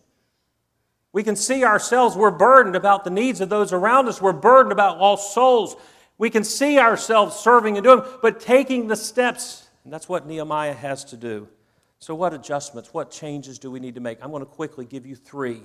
We 1.12 1.22
can 1.22 1.36
see 1.36 1.64
ourselves, 1.64 2.16
we're 2.16 2.30
burdened 2.30 2.74
about 2.74 3.04
the 3.04 3.10
needs 3.10 3.40
of 3.40 3.48
those 3.48 3.72
around 3.72 4.08
us. 4.08 4.20
We're 4.20 4.32
burdened 4.32 4.72
about 4.72 4.98
lost 4.98 5.32
souls. 5.32 5.76
We 6.18 6.30
can 6.30 6.42
see 6.42 6.78
ourselves 6.78 7.36
serving 7.36 7.76
and 7.76 7.84
doing, 7.84 8.02
but 8.20 8.40
taking 8.40 8.88
the 8.88 8.96
steps. 8.96 9.68
And 9.84 9.92
that's 9.92 10.08
what 10.08 10.26
Nehemiah 10.26 10.74
has 10.74 11.04
to 11.06 11.16
do. 11.16 11.48
So, 12.02 12.16
what 12.16 12.34
adjustments, 12.34 12.92
what 12.92 13.12
changes 13.12 13.60
do 13.60 13.70
we 13.70 13.78
need 13.78 13.94
to 13.94 14.00
make? 14.00 14.18
I'm 14.24 14.32
going 14.32 14.42
to 14.42 14.50
quickly 14.50 14.84
give 14.84 15.06
you 15.06 15.14
three. 15.14 15.60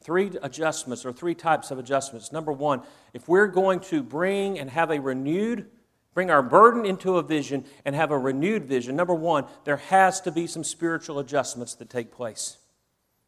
Three 0.00 0.30
adjustments 0.42 1.04
or 1.04 1.12
three 1.12 1.34
types 1.34 1.72
of 1.72 1.80
adjustments. 1.80 2.30
Number 2.30 2.52
one, 2.52 2.82
if 3.12 3.28
we're 3.28 3.48
going 3.48 3.80
to 3.80 4.04
bring 4.04 4.60
and 4.60 4.70
have 4.70 4.92
a 4.92 5.00
renewed, 5.00 5.66
bring 6.14 6.30
our 6.30 6.40
burden 6.40 6.86
into 6.86 7.16
a 7.16 7.22
vision 7.24 7.64
and 7.84 7.96
have 7.96 8.12
a 8.12 8.18
renewed 8.18 8.66
vision, 8.66 8.94
number 8.94 9.12
one, 9.12 9.46
there 9.64 9.78
has 9.78 10.20
to 10.20 10.30
be 10.30 10.46
some 10.46 10.62
spiritual 10.62 11.18
adjustments 11.18 11.74
that 11.74 11.90
take 11.90 12.12
place. 12.12 12.58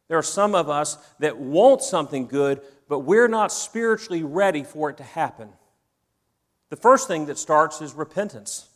There 0.07 0.17
are 0.17 0.23
some 0.23 0.55
of 0.55 0.69
us 0.69 0.97
that 1.19 1.39
want 1.39 1.81
something 1.81 2.27
good, 2.27 2.61
but 2.87 2.99
we're 2.99 3.27
not 3.27 3.51
spiritually 3.51 4.23
ready 4.23 4.63
for 4.63 4.91
it 4.91 4.95
to 4.95 5.03
happen. 5.03 5.49
The 6.69 6.77
first 6.77 7.09
thing 7.09 7.25
that 7.25 7.37
starts 7.37 7.81
is 7.81 7.93
repentance. 7.93 8.68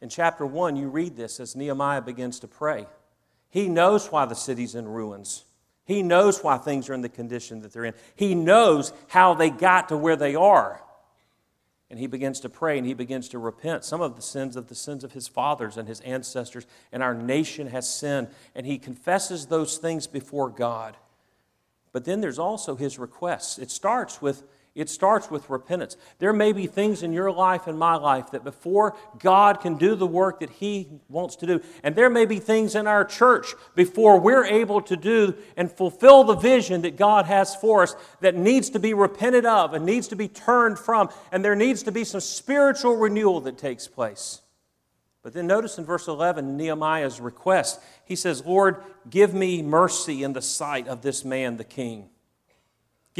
In 0.00 0.08
chapter 0.08 0.46
1, 0.46 0.76
you 0.76 0.88
read 0.88 1.16
this 1.16 1.40
as 1.40 1.54
Nehemiah 1.54 2.02
begins 2.02 2.40
to 2.40 2.48
pray. 2.48 2.86
He 3.50 3.68
knows 3.68 4.10
why 4.10 4.24
the 4.26 4.34
city's 4.34 4.74
in 4.74 4.88
ruins. 4.88 5.44
He 5.84 6.02
knows 6.02 6.42
why 6.42 6.56
things 6.56 6.88
are 6.88 6.94
in 6.94 7.02
the 7.02 7.08
condition 7.08 7.62
that 7.62 7.72
they're 7.72 7.84
in. 7.84 7.94
He 8.14 8.34
knows 8.34 8.92
how 9.08 9.34
they 9.34 9.50
got 9.50 9.88
to 9.88 9.96
where 9.96 10.16
they 10.16 10.34
are. 10.34 10.82
And 11.90 11.98
he 11.98 12.06
begins 12.06 12.38
to 12.40 12.48
pray 12.48 12.78
and 12.78 12.86
he 12.86 12.94
begins 12.94 13.28
to 13.30 13.38
repent. 13.38 13.84
Some 13.84 14.00
of 14.00 14.14
the 14.14 14.22
sins 14.22 14.54
of 14.54 14.68
the 14.68 14.76
sins 14.76 15.02
of 15.02 15.12
his 15.12 15.26
fathers 15.26 15.76
and 15.76 15.88
his 15.88 16.00
ancestors, 16.02 16.66
and 16.92 17.02
our 17.02 17.14
nation 17.14 17.66
has 17.66 17.92
sinned. 17.92 18.28
And 18.54 18.64
he 18.64 18.78
confesses 18.78 19.46
those 19.46 19.78
things 19.78 20.06
before 20.06 20.48
God. 20.48 20.96
But 21.92 22.04
then 22.04 22.20
there's 22.20 22.38
also 22.38 22.76
his 22.76 22.98
requests. 22.98 23.58
It 23.58 23.72
starts 23.72 24.22
with 24.22 24.44
It 24.74 24.88
starts 24.88 25.30
with 25.30 25.50
repentance. 25.50 25.96
There 26.20 26.32
may 26.32 26.52
be 26.52 26.68
things 26.68 27.02
in 27.02 27.12
your 27.12 27.32
life 27.32 27.66
and 27.66 27.76
my 27.76 27.96
life 27.96 28.30
that 28.30 28.44
before 28.44 28.94
God 29.18 29.60
can 29.60 29.76
do 29.76 29.96
the 29.96 30.06
work 30.06 30.40
that 30.40 30.50
He 30.50 30.88
wants 31.08 31.34
to 31.36 31.46
do, 31.46 31.60
and 31.82 31.96
there 31.96 32.08
may 32.08 32.24
be 32.24 32.38
things 32.38 32.76
in 32.76 32.86
our 32.86 33.04
church 33.04 33.54
before 33.74 34.20
we're 34.20 34.44
able 34.44 34.80
to 34.82 34.96
do 34.96 35.34
and 35.56 35.72
fulfill 35.72 36.22
the 36.22 36.36
vision 36.36 36.82
that 36.82 36.96
God 36.96 37.26
has 37.26 37.56
for 37.56 37.82
us 37.82 37.96
that 38.20 38.36
needs 38.36 38.70
to 38.70 38.78
be 38.78 38.94
repented 38.94 39.44
of 39.44 39.74
and 39.74 39.84
needs 39.84 40.06
to 40.08 40.16
be 40.16 40.28
turned 40.28 40.78
from, 40.78 41.08
and 41.32 41.44
there 41.44 41.56
needs 41.56 41.82
to 41.82 41.92
be 41.92 42.04
some 42.04 42.20
spiritual 42.20 42.96
renewal 42.96 43.40
that 43.40 43.58
takes 43.58 43.88
place. 43.88 44.40
But 45.22 45.34
then 45.34 45.48
notice 45.48 45.78
in 45.78 45.84
verse 45.84 46.06
11 46.06 46.56
Nehemiah's 46.56 47.20
request. 47.20 47.80
He 48.04 48.16
says, 48.16 48.46
Lord, 48.46 48.82
give 49.10 49.34
me 49.34 49.62
mercy 49.62 50.22
in 50.22 50.32
the 50.32 50.40
sight 50.40 50.86
of 50.88 51.02
this 51.02 51.24
man, 51.24 51.56
the 51.56 51.64
king. 51.64 52.08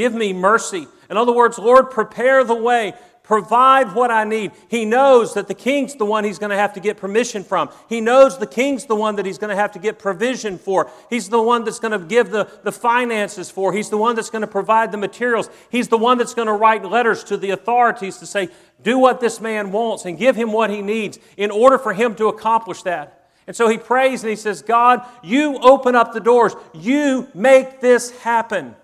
Give 0.00 0.14
me 0.14 0.32
mercy. 0.32 0.88
In 1.10 1.18
other 1.18 1.30
words, 1.30 1.58
Lord, 1.58 1.90
prepare 1.90 2.42
the 2.42 2.54
way. 2.54 2.94
Provide 3.22 3.94
what 3.94 4.10
I 4.10 4.24
need. 4.24 4.52
He 4.68 4.86
knows 4.86 5.34
that 5.34 5.46
the 5.46 5.52
king's 5.52 5.94
the 5.94 6.06
one 6.06 6.24
he's 6.24 6.38
going 6.38 6.48
to 6.48 6.56
have 6.56 6.72
to 6.72 6.80
get 6.80 6.96
permission 6.96 7.44
from. 7.44 7.68
He 7.86 8.00
knows 8.00 8.38
the 8.38 8.46
king's 8.46 8.86
the 8.86 8.94
one 8.94 9.16
that 9.16 9.26
he's 9.26 9.36
going 9.36 9.50
to 9.50 9.56
have 9.56 9.72
to 9.72 9.78
get 9.78 9.98
provision 9.98 10.56
for. 10.56 10.90
He's 11.10 11.28
the 11.28 11.42
one 11.42 11.64
that's 11.64 11.78
going 11.78 11.92
to 11.92 11.98
give 11.98 12.30
the, 12.30 12.48
the 12.62 12.72
finances 12.72 13.50
for. 13.50 13.74
He's 13.74 13.90
the 13.90 13.98
one 13.98 14.16
that's 14.16 14.30
going 14.30 14.40
to 14.40 14.48
provide 14.48 14.90
the 14.90 14.96
materials. 14.96 15.50
He's 15.68 15.88
the 15.88 15.98
one 15.98 16.16
that's 16.16 16.32
going 16.32 16.48
to 16.48 16.54
write 16.54 16.82
letters 16.82 17.22
to 17.24 17.36
the 17.36 17.50
authorities 17.50 18.16
to 18.20 18.26
say, 18.26 18.48
do 18.82 18.98
what 18.98 19.20
this 19.20 19.38
man 19.38 19.70
wants 19.70 20.06
and 20.06 20.16
give 20.16 20.34
him 20.34 20.50
what 20.50 20.70
he 20.70 20.80
needs 20.80 21.18
in 21.36 21.50
order 21.50 21.76
for 21.76 21.92
him 21.92 22.14
to 22.14 22.28
accomplish 22.28 22.84
that. 22.84 23.28
And 23.46 23.54
so 23.54 23.68
he 23.68 23.76
prays 23.76 24.22
and 24.22 24.30
he 24.30 24.36
says, 24.36 24.62
God, 24.62 25.04
you 25.22 25.58
open 25.58 25.94
up 25.94 26.14
the 26.14 26.20
doors. 26.20 26.54
You 26.72 27.28
make 27.34 27.82
this 27.82 28.12
happen. 28.20 28.76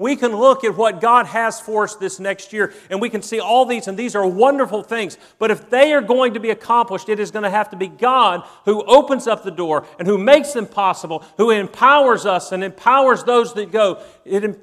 We 0.00 0.16
can 0.16 0.34
look 0.34 0.64
at 0.64 0.78
what 0.78 1.02
God 1.02 1.26
has 1.26 1.60
for 1.60 1.84
us 1.84 1.94
this 1.94 2.18
next 2.18 2.54
year 2.54 2.72
and 2.88 3.02
we 3.02 3.10
can 3.10 3.20
see 3.20 3.38
all 3.38 3.66
these, 3.66 3.86
and 3.86 3.98
these 3.98 4.16
are 4.16 4.26
wonderful 4.26 4.82
things. 4.82 5.18
But 5.38 5.50
if 5.50 5.68
they 5.68 5.92
are 5.92 6.00
going 6.00 6.32
to 6.32 6.40
be 6.40 6.48
accomplished, 6.48 7.10
it 7.10 7.20
is 7.20 7.30
going 7.30 7.42
to 7.42 7.50
have 7.50 7.68
to 7.68 7.76
be 7.76 7.88
God 7.88 8.48
who 8.64 8.82
opens 8.84 9.26
up 9.26 9.42
the 9.42 9.50
door 9.50 9.86
and 9.98 10.08
who 10.08 10.16
makes 10.16 10.54
them 10.54 10.66
possible, 10.66 11.22
who 11.36 11.50
empowers 11.50 12.24
us 12.24 12.50
and 12.50 12.64
empowers 12.64 13.24
those 13.24 13.52
that 13.52 13.72
go. 13.72 14.02
It, 14.24 14.58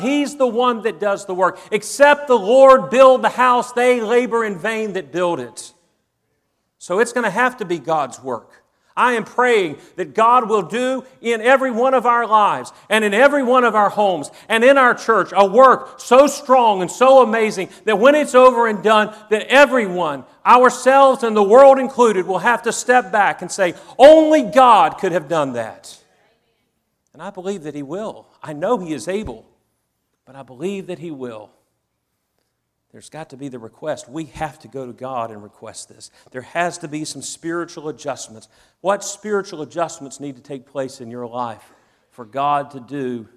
he's 0.00 0.36
the 0.36 0.46
one 0.46 0.82
that 0.82 1.00
does 1.00 1.26
the 1.26 1.34
work. 1.34 1.58
Except 1.72 2.28
the 2.28 2.38
Lord 2.38 2.88
build 2.88 3.22
the 3.22 3.28
house, 3.28 3.72
they 3.72 4.00
labor 4.00 4.44
in 4.44 4.56
vain 4.56 4.92
that 4.92 5.10
build 5.10 5.40
it. 5.40 5.74
So 6.78 7.00
it's 7.00 7.12
going 7.12 7.24
to 7.24 7.30
have 7.30 7.56
to 7.56 7.64
be 7.64 7.80
God's 7.80 8.22
work. 8.22 8.62
I 8.96 9.12
am 9.12 9.24
praying 9.24 9.76
that 9.96 10.14
God 10.14 10.48
will 10.48 10.62
do 10.62 11.04
in 11.20 11.42
every 11.42 11.70
one 11.70 11.92
of 11.92 12.06
our 12.06 12.26
lives 12.26 12.72
and 12.88 13.04
in 13.04 13.12
every 13.12 13.42
one 13.42 13.64
of 13.64 13.74
our 13.74 13.90
homes 13.90 14.30
and 14.48 14.64
in 14.64 14.78
our 14.78 14.94
church 14.94 15.32
a 15.36 15.46
work 15.46 16.00
so 16.00 16.26
strong 16.26 16.80
and 16.80 16.90
so 16.90 17.22
amazing 17.22 17.68
that 17.84 17.98
when 17.98 18.14
it's 18.14 18.34
over 18.34 18.66
and 18.66 18.82
done, 18.82 19.14
that 19.28 19.46
everyone, 19.48 20.24
ourselves 20.46 21.22
and 21.22 21.36
the 21.36 21.42
world 21.42 21.78
included, 21.78 22.26
will 22.26 22.38
have 22.38 22.62
to 22.62 22.72
step 22.72 23.12
back 23.12 23.42
and 23.42 23.52
say, 23.52 23.74
Only 23.98 24.42
God 24.42 24.96
could 24.98 25.12
have 25.12 25.28
done 25.28 25.52
that. 25.52 25.98
And 27.12 27.22
I 27.22 27.28
believe 27.28 27.64
that 27.64 27.74
He 27.74 27.82
will. 27.82 28.26
I 28.42 28.54
know 28.54 28.78
He 28.78 28.94
is 28.94 29.08
able, 29.08 29.46
but 30.24 30.36
I 30.36 30.42
believe 30.42 30.86
that 30.86 30.98
He 30.98 31.10
will. 31.10 31.50
There's 32.96 33.10
got 33.10 33.28
to 33.28 33.36
be 33.36 33.48
the 33.48 33.58
request. 33.58 34.08
We 34.08 34.24
have 34.24 34.58
to 34.60 34.68
go 34.68 34.86
to 34.86 34.92
God 34.94 35.30
and 35.30 35.42
request 35.42 35.90
this. 35.90 36.10
There 36.30 36.40
has 36.40 36.78
to 36.78 36.88
be 36.88 37.04
some 37.04 37.20
spiritual 37.20 37.90
adjustments. 37.90 38.48
What 38.80 39.04
spiritual 39.04 39.60
adjustments 39.60 40.18
need 40.18 40.36
to 40.36 40.42
take 40.42 40.64
place 40.64 41.02
in 41.02 41.10
your 41.10 41.26
life 41.26 41.74
for 42.10 42.24
God 42.24 42.70
to 42.70 42.80
do 42.80 43.28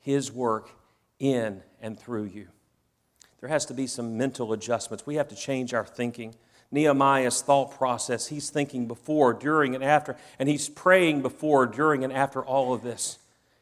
His 0.00 0.30
work 0.30 0.68
in 1.18 1.62
and 1.80 1.98
through 1.98 2.24
you? 2.24 2.48
There 3.40 3.48
has 3.48 3.64
to 3.64 3.72
be 3.72 3.86
some 3.86 4.18
mental 4.18 4.52
adjustments. 4.52 5.06
We 5.06 5.14
have 5.14 5.28
to 5.28 5.34
change 5.34 5.72
our 5.72 5.86
thinking. 5.86 6.34
Nehemiah's 6.70 7.40
thought 7.40 7.78
process, 7.78 8.26
he's 8.26 8.50
thinking 8.50 8.86
before, 8.86 9.32
during, 9.32 9.74
and 9.74 9.82
after, 9.82 10.18
and 10.38 10.50
he's 10.50 10.68
praying 10.68 11.22
before, 11.22 11.64
during, 11.64 12.04
and 12.04 12.12
after 12.12 12.44
all 12.44 12.74
of 12.74 12.82
this. 12.82 13.18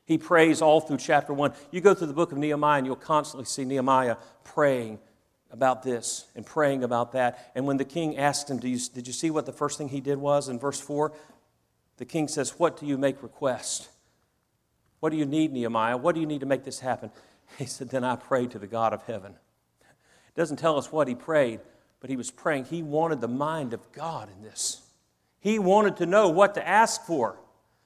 He 0.07 0.19
prays 0.19 0.61
all 0.61 0.81
through 0.81 0.97
chapter 0.97 1.33
1. 1.33 1.53
You 1.71 1.81
go 1.81 1.95
through 1.95 2.09
the 2.09 2.15
book 2.15 2.33
of 2.33 2.39
Nehemiah, 2.39 2.79
and 2.79 2.87
you'll 2.87 2.97
constantly 2.97 3.45
see 3.45 3.65
Nehemiah 3.65 4.17
praying 4.43 4.99
about 5.51 5.83
this 5.83 6.27
and 6.35 6.45
praying 6.45 6.85
about 6.85 7.13
that. 7.13 7.51
And 7.55 7.67
when 7.67 7.77
the 7.77 7.85
king 7.85 8.17
asked 8.17 8.51
him, 8.51 8.61
you, 8.63 8.79
Did 8.79 9.07
you 9.07 9.13
see 9.13 9.31
what 9.31 9.47
the 9.47 9.53
first 9.53 9.79
thing 9.79 9.89
he 9.89 10.01
did 10.01 10.19
was 10.19 10.49
in 10.49 10.59
verse 10.59 10.81
4? 10.81 11.13
The 11.99 12.05
king 12.05 12.29
says, 12.29 12.59
What 12.59 12.79
do 12.79 12.87
you 12.87 12.99
make 12.99 13.23
request? 13.23 13.89
What 15.01 15.11
do 15.11 15.17
you 15.17 15.27
need, 15.27 15.53
Nehemiah? 15.53 15.97
What 15.97 16.15
do 16.15 16.21
you 16.21 16.27
need 16.27 16.41
to 16.41 16.47
make 16.47 16.65
this 16.65 16.81
happen? 16.81 17.11
He 17.59 17.67
said, 17.67 17.91
Then 17.91 18.03
I 18.03 18.17
prayed 18.17 18.51
to 18.51 18.59
the 18.59 18.67
God 18.67 18.93
of 18.93 19.05
heaven. 19.05 19.33
It 19.81 20.35
doesn't 20.35 20.57
tell 20.57 20.77
us 20.77 20.91
what 20.91 21.07
he 21.07 21.15
prayed, 21.15 21.61
but 22.01 22.11
he 22.11 22.17
was 22.17 22.31
praying. 22.31 22.65
He 22.65 22.83
wanted 22.83 23.21
the 23.21 23.29
mind 23.29 23.73
of 23.73 23.93
God 23.93 24.29
in 24.37 24.43
this. 24.43 24.83
He 25.39 25.61
wanted 25.61 25.97
to 25.99 26.07
know 26.07 26.29
what 26.29 26.55
to 26.55 26.69
ask 26.69 27.03
for. 27.03 27.39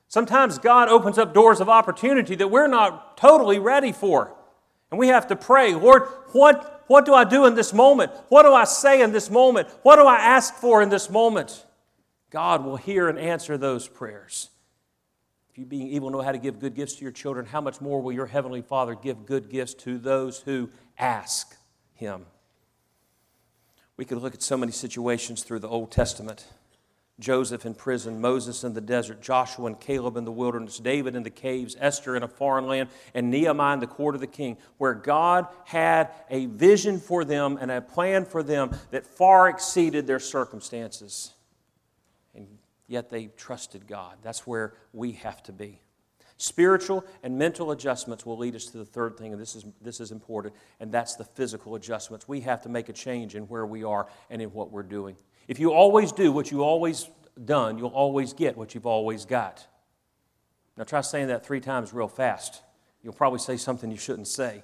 Sometimes 0.08 0.58
God 0.58 0.88
opens 0.88 1.18
up 1.18 1.34
doors 1.34 1.60
of 1.60 1.68
opportunity 1.68 2.34
that 2.36 2.48
we're 2.48 2.66
not 2.66 3.18
totally 3.18 3.58
ready 3.58 3.92
for. 3.92 4.34
And 4.90 4.98
we 4.98 5.08
have 5.08 5.28
to 5.28 5.36
pray, 5.36 5.74
Lord, 5.74 6.08
what 6.32 6.80
what 6.90 7.06
do 7.06 7.14
I 7.14 7.22
do 7.22 7.46
in 7.46 7.54
this 7.54 7.72
moment? 7.72 8.10
What 8.30 8.42
do 8.42 8.52
I 8.52 8.64
say 8.64 9.00
in 9.00 9.12
this 9.12 9.30
moment? 9.30 9.68
What 9.84 9.94
do 9.94 10.06
I 10.06 10.16
ask 10.16 10.54
for 10.54 10.82
in 10.82 10.88
this 10.88 11.08
moment? 11.08 11.64
God 12.30 12.64
will 12.64 12.76
hear 12.76 13.08
and 13.08 13.16
answer 13.16 13.56
those 13.56 13.86
prayers. 13.86 14.50
If 15.50 15.58
you, 15.58 15.66
being 15.66 15.86
evil, 15.86 16.10
know 16.10 16.20
how 16.20 16.32
to 16.32 16.38
give 16.38 16.58
good 16.58 16.74
gifts 16.74 16.94
to 16.96 17.02
your 17.02 17.12
children, 17.12 17.46
how 17.46 17.60
much 17.60 17.80
more 17.80 18.02
will 18.02 18.10
your 18.10 18.26
Heavenly 18.26 18.62
Father 18.62 18.96
give 18.96 19.24
good 19.24 19.50
gifts 19.50 19.74
to 19.74 19.98
those 19.98 20.40
who 20.40 20.68
ask 20.98 21.56
Him? 21.94 22.26
We 23.96 24.04
could 24.04 24.18
look 24.18 24.34
at 24.34 24.42
so 24.42 24.56
many 24.56 24.72
situations 24.72 25.44
through 25.44 25.60
the 25.60 25.68
Old 25.68 25.92
Testament. 25.92 26.44
Joseph 27.20 27.66
in 27.66 27.74
prison, 27.74 28.20
Moses 28.20 28.64
in 28.64 28.72
the 28.72 28.80
desert, 28.80 29.20
Joshua 29.20 29.66
and 29.66 29.78
Caleb 29.78 30.16
in 30.16 30.24
the 30.24 30.32
wilderness, 30.32 30.78
David 30.78 31.14
in 31.14 31.22
the 31.22 31.30
caves, 31.30 31.76
Esther 31.78 32.16
in 32.16 32.22
a 32.22 32.28
foreign 32.28 32.66
land, 32.66 32.88
and 33.14 33.30
Nehemiah 33.30 33.74
in 33.74 33.80
the 33.80 33.86
court 33.86 34.14
of 34.14 34.20
the 34.20 34.26
king, 34.26 34.56
where 34.78 34.94
God 34.94 35.46
had 35.64 36.08
a 36.30 36.46
vision 36.46 36.98
for 36.98 37.24
them 37.24 37.58
and 37.60 37.70
a 37.70 37.80
plan 37.80 38.24
for 38.24 38.42
them 38.42 38.74
that 38.90 39.06
far 39.06 39.48
exceeded 39.48 40.06
their 40.06 40.18
circumstances. 40.18 41.34
And 42.34 42.48
yet 42.88 43.10
they 43.10 43.26
trusted 43.36 43.86
God. 43.86 44.16
That's 44.22 44.46
where 44.46 44.72
we 44.92 45.12
have 45.12 45.42
to 45.44 45.52
be. 45.52 45.80
Spiritual 46.38 47.04
and 47.22 47.36
mental 47.36 47.70
adjustments 47.70 48.24
will 48.24 48.38
lead 48.38 48.56
us 48.56 48.64
to 48.64 48.78
the 48.78 48.84
third 48.86 49.18
thing, 49.18 49.32
and 49.32 49.40
this 49.40 49.54
is, 49.54 49.66
this 49.82 50.00
is 50.00 50.10
important, 50.10 50.54
and 50.80 50.90
that's 50.90 51.16
the 51.16 51.24
physical 51.24 51.74
adjustments. 51.74 52.26
We 52.26 52.40
have 52.40 52.62
to 52.62 52.70
make 52.70 52.88
a 52.88 52.94
change 52.94 53.34
in 53.34 53.42
where 53.42 53.66
we 53.66 53.84
are 53.84 54.08
and 54.30 54.40
in 54.40 54.48
what 54.54 54.72
we're 54.72 54.82
doing. 54.82 55.16
If 55.50 55.58
you 55.58 55.72
always 55.72 56.12
do 56.12 56.30
what 56.30 56.52
you 56.52 56.62
always 56.62 57.10
done, 57.44 57.76
you'll 57.76 57.88
always 57.88 58.34
get 58.34 58.56
what 58.56 58.72
you've 58.72 58.86
always 58.86 59.24
got. 59.24 59.66
Now 60.76 60.84
try 60.84 61.00
saying 61.00 61.26
that 61.26 61.44
three 61.44 61.58
times 61.58 61.92
real 61.92 62.06
fast. 62.06 62.62
You'll 63.02 63.14
probably 63.14 63.40
say 63.40 63.56
something 63.56 63.90
you 63.90 63.96
shouldn't 63.96 64.28
say. 64.28 64.62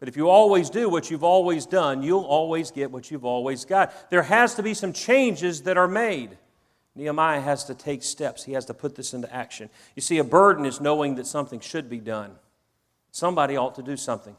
But 0.00 0.08
if 0.08 0.16
you 0.16 0.28
always 0.28 0.70
do 0.70 0.88
what 0.88 1.08
you've 1.08 1.22
always 1.22 1.66
done, 1.66 2.02
you'll 2.02 2.24
always 2.24 2.72
get 2.72 2.90
what 2.90 3.12
you've 3.12 3.24
always 3.24 3.64
got. 3.64 4.10
There 4.10 4.24
has 4.24 4.56
to 4.56 4.62
be 4.64 4.74
some 4.74 4.92
changes 4.92 5.62
that 5.62 5.78
are 5.78 5.86
made. 5.86 6.36
Nehemiah 6.96 7.40
has 7.40 7.62
to 7.66 7.74
take 7.74 8.02
steps. 8.02 8.42
He 8.42 8.54
has 8.54 8.64
to 8.64 8.74
put 8.74 8.96
this 8.96 9.14
into 9.14 9.32
action. 9.32 9.70
You 9.94 10.02
see, 10.02 10.18
a 10.18 10.24
burden 10.24 10.64
is 10.64 10.80
knowing 10.80 11.14
that 11.14 11.28
something 11.28 11.60
should 11.60 11.88
be 11.88 12.00
done. 12.00 12.32
Somebody 13.12 13.56
ought 13.56 13.76
to 13.76 13.84
do 13.84 13.96
something. 13.96 14.34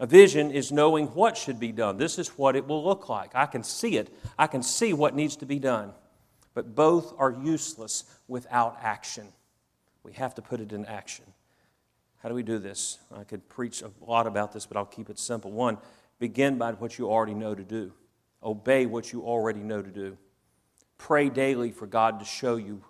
A 0.00 0.06
vision 0.06 0.50
is 0.50 0.72
knowing 0.72 1.08
what 1.08 1.36
should 1.36 1.60
be 1.60 1.72
done. 1.72 1.98
This 1.98 2.18
is 2.18 2.28
what 2.30 2.56
it 2.56 2.66
will 2.66 2.82
look 2.82 3.10
like. 3.10 3.32
I 3.34 3.44
can 3.44 3.62
see 3.62 3.98
it, 3.98 4.12
I 4.38 4.46
can 4.46 4.62
see 4.62 4.94
what 4.94 5.14
needs 5.14 5.36
to 5.36 5.46
be 5.46 5.58
done. 5.58 5.92
But 6.54 6.74
both 6.74 7.14
are 7.18 7.30
useless 7.30 8.04
without 8.26 8.78
action. 8.82 9.28
We 10.02 10.14
have 10.14 10.34
to 10.36 10.42
put 10.42 10.60
it 10.60 10.72
in 10.72 10.86
action. 10.86 11.26
How 12.22 12.30
do 12.30 12.34
we 12.34 12.42
do 12.42 12.58
this? 12.58 12.98
I 13.14 13.24
could 13.24 13.46
preach 13.50 13.82
a 13.82 13.90
lot 14.00 14.26
about 14.26 14.52
this, 14.52 14.64
but 14.64 14.78
I'll 14.78 14.86
keep 14.86 15.10
it 15.10 15.18
simple. 15.18 15.52
One, 15.52 15.76
begin 16.18 16.56
by 16.56 16.72
what 16.72 16.98
you 16.98 17.10
already 17.10 17.34
know 17.34 17.54
to 17.54 17.62
do, 17.62 17.92
obey 18.42 18.86
what 18.86 19.12
you 19.12 19.22
already 19.22 19.60
know 19.60 19.82
to 19.82 19.90
do. 19.90 20.16
Pray 20.96 21.28
daily 21.28 21.72
for 21.72 21.86
God 21.86 22.20
to 22.20 22.24
show 22.24 22.56
you 22.56 22.82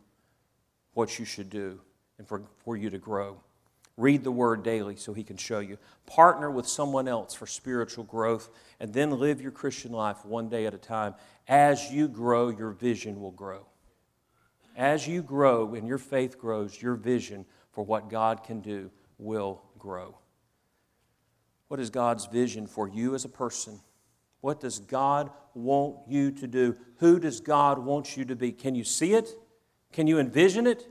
what 0.95 1.19
you 1.19 1.25
should 1.25 1.51
do 1.51 1.81
and 2.19 2.29
for, 2.29 2.43
for 2.65 2.77
you 2.77 2.89
to 2.91 2.99
grow. 2.99 3.41
Read 3.97 4.25
the 4.25 4.33
Word 4.33 4.63
daily 4.63 4.97
so 4.97 5.13
He 5.13 5.25
can 5.25 5.37
show 5.37 5.61
you. 5.61 5.79
Partner 6.07 6.51
with 6.51 6.67
someone 6.67 7.09
else 7.09 7.35
for 7.35 7.47
spiritual 7.47 8.05
growth, 8.05 8.51
and 8.79 8.93
then 8.93 9.11
live 9.19 9.41
your 9.41 9.51
Christian 9.51 9.93
life 9.93 10.25
one 10.25 10.49
day 10.49 10.67
at 10.67 10.75
a 10.75 10.79
time. 10.79 11.15
As 11.49 11.91
you 11.91 12.09
grow, 12.09 12.49
your 12.49 12.71
vision 12.71 13.21
will 13.21 13.33
grow. 13.33 13.67
As 14.77 15.07
you 15.07 15.23
grow 15.23 15.75
and 15.75 15.87
your 15.87 15.99
faith 15.99 16.39
grows, 16.39 16.81
your 16.81 16.95
vision 16.95 17.45
for 17.73 17.85
what 17.85 18.09
God 18.09 18.45
can 18.45 18.61
do 18.61 18.91
will 19.19 19.63
grow. 19.79 20.17
What 21.69 21.81
is 21.81 21.91
God's 21.91 22.27
vision 22.27 22.67
for 22.67 22.89
you 22.89 23.15
as 23.15 23.25
a 23.25 23.29
person? 23.29 23.81
What 24.41 24.61
does 24.61 24.79
God 24.79 25.31
want 25.55 25.97
you 26.09 26.31
to 26.33 26.47
do? 26.47 26.77
Who 26.97 27.21
does 27.21 27.41
God 27.41 27.79
want 27.79 28.17
you 28.17 28.25
to 28.25 28.35
be? 28.35 28.53
Can 28.53 28.75
you 28.75 28.85
see 28.85 29.15
it? 29.15 29.29
Can 29.93 30.07
you 30.07 30.19
envision 30.19 30.67
it? 30.67 30.89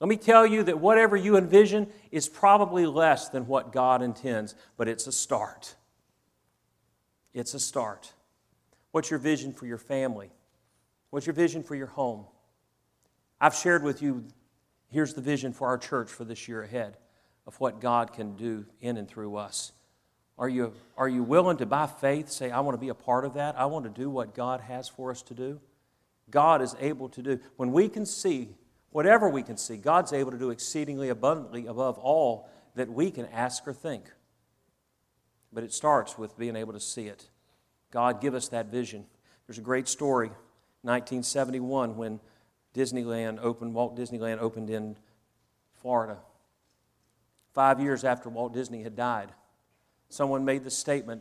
Let 0.00 0.08
me 0.08 0.16
tell 0.16 0.46
you 0.46 0.62
that 0.64 0.78
whatever 0.78 1.16
you 1.16 1.36
envision 1.36 1.88
is 2.10 2.28
probably 2.28 2.86
less 2.86 3.28
than 3.28 3.46
what 3.46 3.72
God 3.72 4.02
intends, 4.02 4.54
but 4.76 4.88
it's 4.88 5.06
a 5.06 5.12
start. 5.12 5.74
It's 7.32 7.54
a 7.54 7.60
start. 7.60 8.12
What's 8.90 9.10
your 9.10 9.18
vision 9.18 9.52
for 9.52 9.66
your 9.66 9.78
family? 9.78 10.30
What's 11.10 11.26
your 11.26 11.34
vision 11.34 11.62
for 11.62 11.74
your 11.74 11.86
home? 11.86 12.26
I've 13.40 13.54
shared 13.54 13.82
with 13.82 14.02
you, 14.02 14.24
here's 14.90 15.14
the 15.14 15.20
vision 15.20 15.52
for 15.52 15.68
our 15.68 15.78
church 15.78 16.10
for 16.10 16.24
this 16.24 16.48
year 16.48 16.62
ahead 16.62 16.96
of 17.46 17.58
what 17.60 17.80
God 17.80 18.12
can 18.12 18.36
do 18.36 18.66
in 18.80 18.96
and 18.96 19.08
through 19.08 19.36
us. 19.36 19.72
Are 20.38 20.48
you, 20.48 20.74
are 20.98 21.08
you 21.08 21.22
willing 21.22 21.56
to, 21.58 21.66
by 21.66 21.86
faith, 21.86 22.28
say, 22.28 22.50
I 22.50 22.60
want 22.60 22.74
to 22.74 22.80
be 22.80 22.90
a 22.90 22.94
part 22.94 23.24
of 23.24 23.34
that? 23.34 23.58
I 23.58 23.66
want 23.66 23.84
to 23.84 23.90
do 23.90 24.10
what 24.10 24.34
God 24.34 24.60
has 24.60 24.88
for 24.88 25.10
us 25.10 25.22
to 25.22 25.34
do? 25.34 25.60
God 26.30 26.60
is 26.60 26.74
able 26.80 27.08
to 27.10 27.22
do. 27.22 27.40
When 27.56 27.72
we 27.72 27.88
can 27.88 28.04
see, 28.04 28.50
whatever 28.96 29.28
we 29.28 29.42
can 29.42 29.58
see, 29.58 29.76
God's 29.76 30.14
able 30.14 30.30
to 30.30 30.38
do 30.38 30.48
exceedingly 30.48 31.10
abundantly 31.10 31.66
above 31.66 31.98
all 31.98 32.48
that 32.76 32.90
we 32.90 33.10
can 33.10 33.26
ask 33.26 33.68
or 33.68 33.74
think. 33.74 34.10
But 35.52 35.64
it 35.64 35.74
starts 35.74 36.16
with 36.16 36.38
being 36.38 36.56
able 36.56 36.72
to 36.72 36.80
see 36.80 37.06
it. 37.06 37.28
God, 37.90 38.22
give 38.22 38.34
us 38.34 38.48
that 38.48 38.68
vision. 38.68 39.04
There's 39.46 39.58
a 39.58 39.60
great 39.60 39.86
story, 39.86 40.28
1971, 40.80 41.98
when 41.98 42.20
Disneyland 42.74 43.38
opened, 43.42 43.74
Walt 43.74 43.98
Disneyland 43.98 44.38
opened 44.38 44.70
in 44.70 44.96
Florida. 45.82 46.16
Five 47.52 47.80
years 47.80 48.02
after 48.02 48.30
Walt 48.30 48.54
Disney 48.54 48.82
had 48.82 48.96
died, 48.96 49.30
someone 50.08 50.42
made 50.42 50.64
the 50.64 50.70
statement 50.70 51.20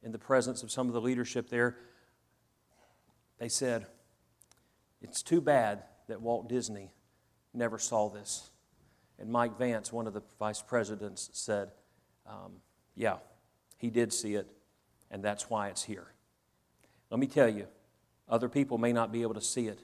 in 0.00 0.12
the 0.12 0.18
presence 0.18 0.62
of 0.62 0.70
some 0.70 0.86
of 0.86 0.92
the 0.92 1.00
leadership 1.00 1.50
there. 1.50 1.76
They 3.40 3.48
said, 3.48 3.86
It's 5.02 5.24
too 5.24 5.40
bad 5.40 5.82
that 6.06 6.22
Walt 6.22 6.48
Disney 6.48 6.92
never 7.56 7.78
saw 7.78 8.08
this. 8.08 8.50
And 9.18 9.30
Mike 9.30 9.58
Vance, 9.58 9.92
one 9.92 10.06
of 10.06 10.14
the 10.14 10.22
vice 10.38 10.62
presidents, 10.62 11.30
said, 11.32 11.70
um, 12.26 12.52
Yeah, 12.94 13.16
he 13.78 13.90
did 13.90 14.12
see 14.12 14.34
it, 14.34 14.46
and 15.10 15.22
that's 15.22 15.48
why 15.48 15.68
it's 15.68 15.84
here. 15.84 16.08
Let 17.10 17.20
me 17.20 17.26
tell 17.26 17.48
you, 17.48 17.66
other 18.28 18.48
people 18.48 18.78
may 18.78 18.92
not 18.92 19.12
be 19.12 19.22
able 19.22 19.34
to 19.34 19.40
see 19.40 19.68
it, 19.68 19.80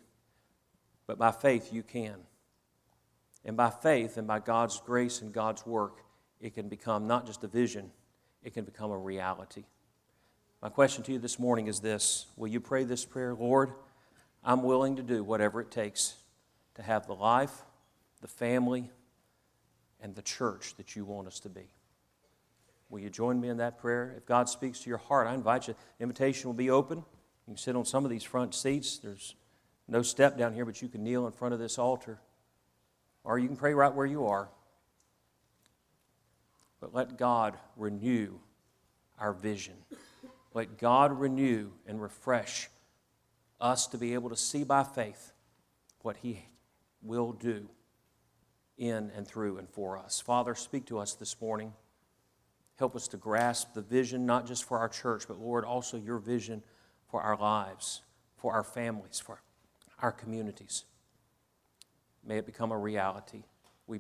but 1.07 1.19
by 1.19 1.31
faith 1.31 1.73
you 1.73 1.83
can. 1.83 2.17
And 3.45 3.57
by 3.57 3.71
faith 3.71 4.17
and 4.17 4.27
by 4.27 4.39
God's 4.39 4.81
grace 4.81 5.21
and 5.21 5.33
God's 5.33 5.67
work, 5.67 6.05
it 6.41 6.55
can 6.55 6.69
become 6.69 7.07
not 7.07 7.27
just 7.27 7.43
a 7.45 7.49
vision, 7.49 7.91
it 8.43 8.55
can 8.55 8.65
become 8.65 8.91
a 8.91 8.99
reality. 8.99 9.65
My 10.61 10.69
question 10.69 11.03
to 11.05 11.13
you 11.13 11.19
this 11.19 11.39
morning 11.39 11.67
is 11.67 11.81
this 11.81 12.27
Will 12.37 12.49
you 12.49 12.61
pray 12.61 12.85
this 12.85 13.05
prayer? 13.05 13.35
Lord, 13.35 13.73
I'm 14.45 14.63
willing 14.63 14.97
to 14.97 15.03
do 15.03 15.25
whatever 15.25 15.61
it 15.61 15.71
takes 15.71 16.17
to 16.75 16.83
have 16.83 17.07
the 17.07 17.15
life, 17.15 17.63
the 18.21 18.29
family, 18.29 18.91
and 20.01 20.15
the 20.15 20.23
church 20.23 20.75
that 20.77 20.97
you 20.97 21.05
want 21.05 21.27
us 21.27 21.41
to 21.41 21.49
be. 21.49 21.71
Will 22.91 23.01
you 23.01 23.11
join 23.11 23.41
me 23.41 23.49
in 23.49 23.57
that 23.59 23.79
prayer? 23.79 24.15
If 24.17 24.27
God 24.27 24.49
speaks 24.49 24.81
to 24.81 24.91
your 24.91 24.99
heart, 24.99 25.27
I 25.27 25.35
invite 25.35 25.69
you. 25.69 25.75
The 25.99 26.03
invitation 26.03 26.49
will 26.49 26.55
be 26.55 26.71
open. 26.71 26.99
You 26.99 27.05
can 27.47 27.57
sit 27.57 27.75
on 27.75 27.85
some 27.85 28.05
of 28.05 28.11
these 28.11 28.23
front 28.23 28.55
seats. 28.55 28.99
There's 28.99 29.35
no 29.89 30.03
step 30.03 30.37
down 30.37 30.53
here, 30.53 30.65
but 30.65 30.83
you 30.83 30.89
can 30.89 31.03
kneel 31.03 31.27
in 31.27 31.33
front 31.33 31.55
of 31.55 31.61
this 31.61 31.79
altar. 31.79 32.19
Or 33.25 33.39
you 33.39 33.47
can 33.47 33.57
pray 33.57 33.73
right 33.73 33.95
where 33.95 34.07
you 34.07 34.27
are. 34.27 34.49
But 36.81 36.95
let 36.95 37.17
God 37.17 37.57
renew 37.77 38.35
our 39.19 39.33
vision. 39.33 39.75
Let 40.53 40.79
God 40.79 41.19
renew 41.19 41.71
and 41.87 42.03
refresh 42.03 42.69
us 43.61 43.87
to 43.87 43.99
be 43.99 44.15
able 44.15 44.29
to 44.31 44.37
see 44.37 44.65
by 44.65 44.83
faith 44.83 45.33
what 46.03 46.17
He 46.19 46.45
will 47.03 47.33
do 47.33 47.69
in 48.79 49.11
and 49.17 49.27
through 49.27 49.59
and 49.59 49.69
for 49.69 49.99
us. 49.99 50.21
Father, 50.21 50.55
speak 50.55 50.87
to 50.87 50.99
us 50.99 51.15
this 51.15 51.41
morning. 51.41 51.73
Help 52.79 52.97
us 52.97 53.07
to 53.09 53.17
grasp 53.17 53.75
the 53.75 53.83
vision, 53.83 54.27
not 54.27 54.47
just 54.47 54.65
for 54.65 54.79
our 54.79 54.89
church, 54.89 55.25
but 55.29 55.39
Lord, 55.39 55.65
also 55.65 55.97
your 55.97 56.19
vision 56.19 56.63
for 57.09 57.21
our 57.21 57.37
lives, 57.37 58.03
for 58.37 58.53
our 58.53 58.65
families, 58.65 59.21
for 59.21 59.43
our 60.01 60.13
communities. 60.13 60.85
May 62.25 62.39
it 62.39 62.47
become 62.47 62.73
a 62.73 62.79
reality. 62.79 63.45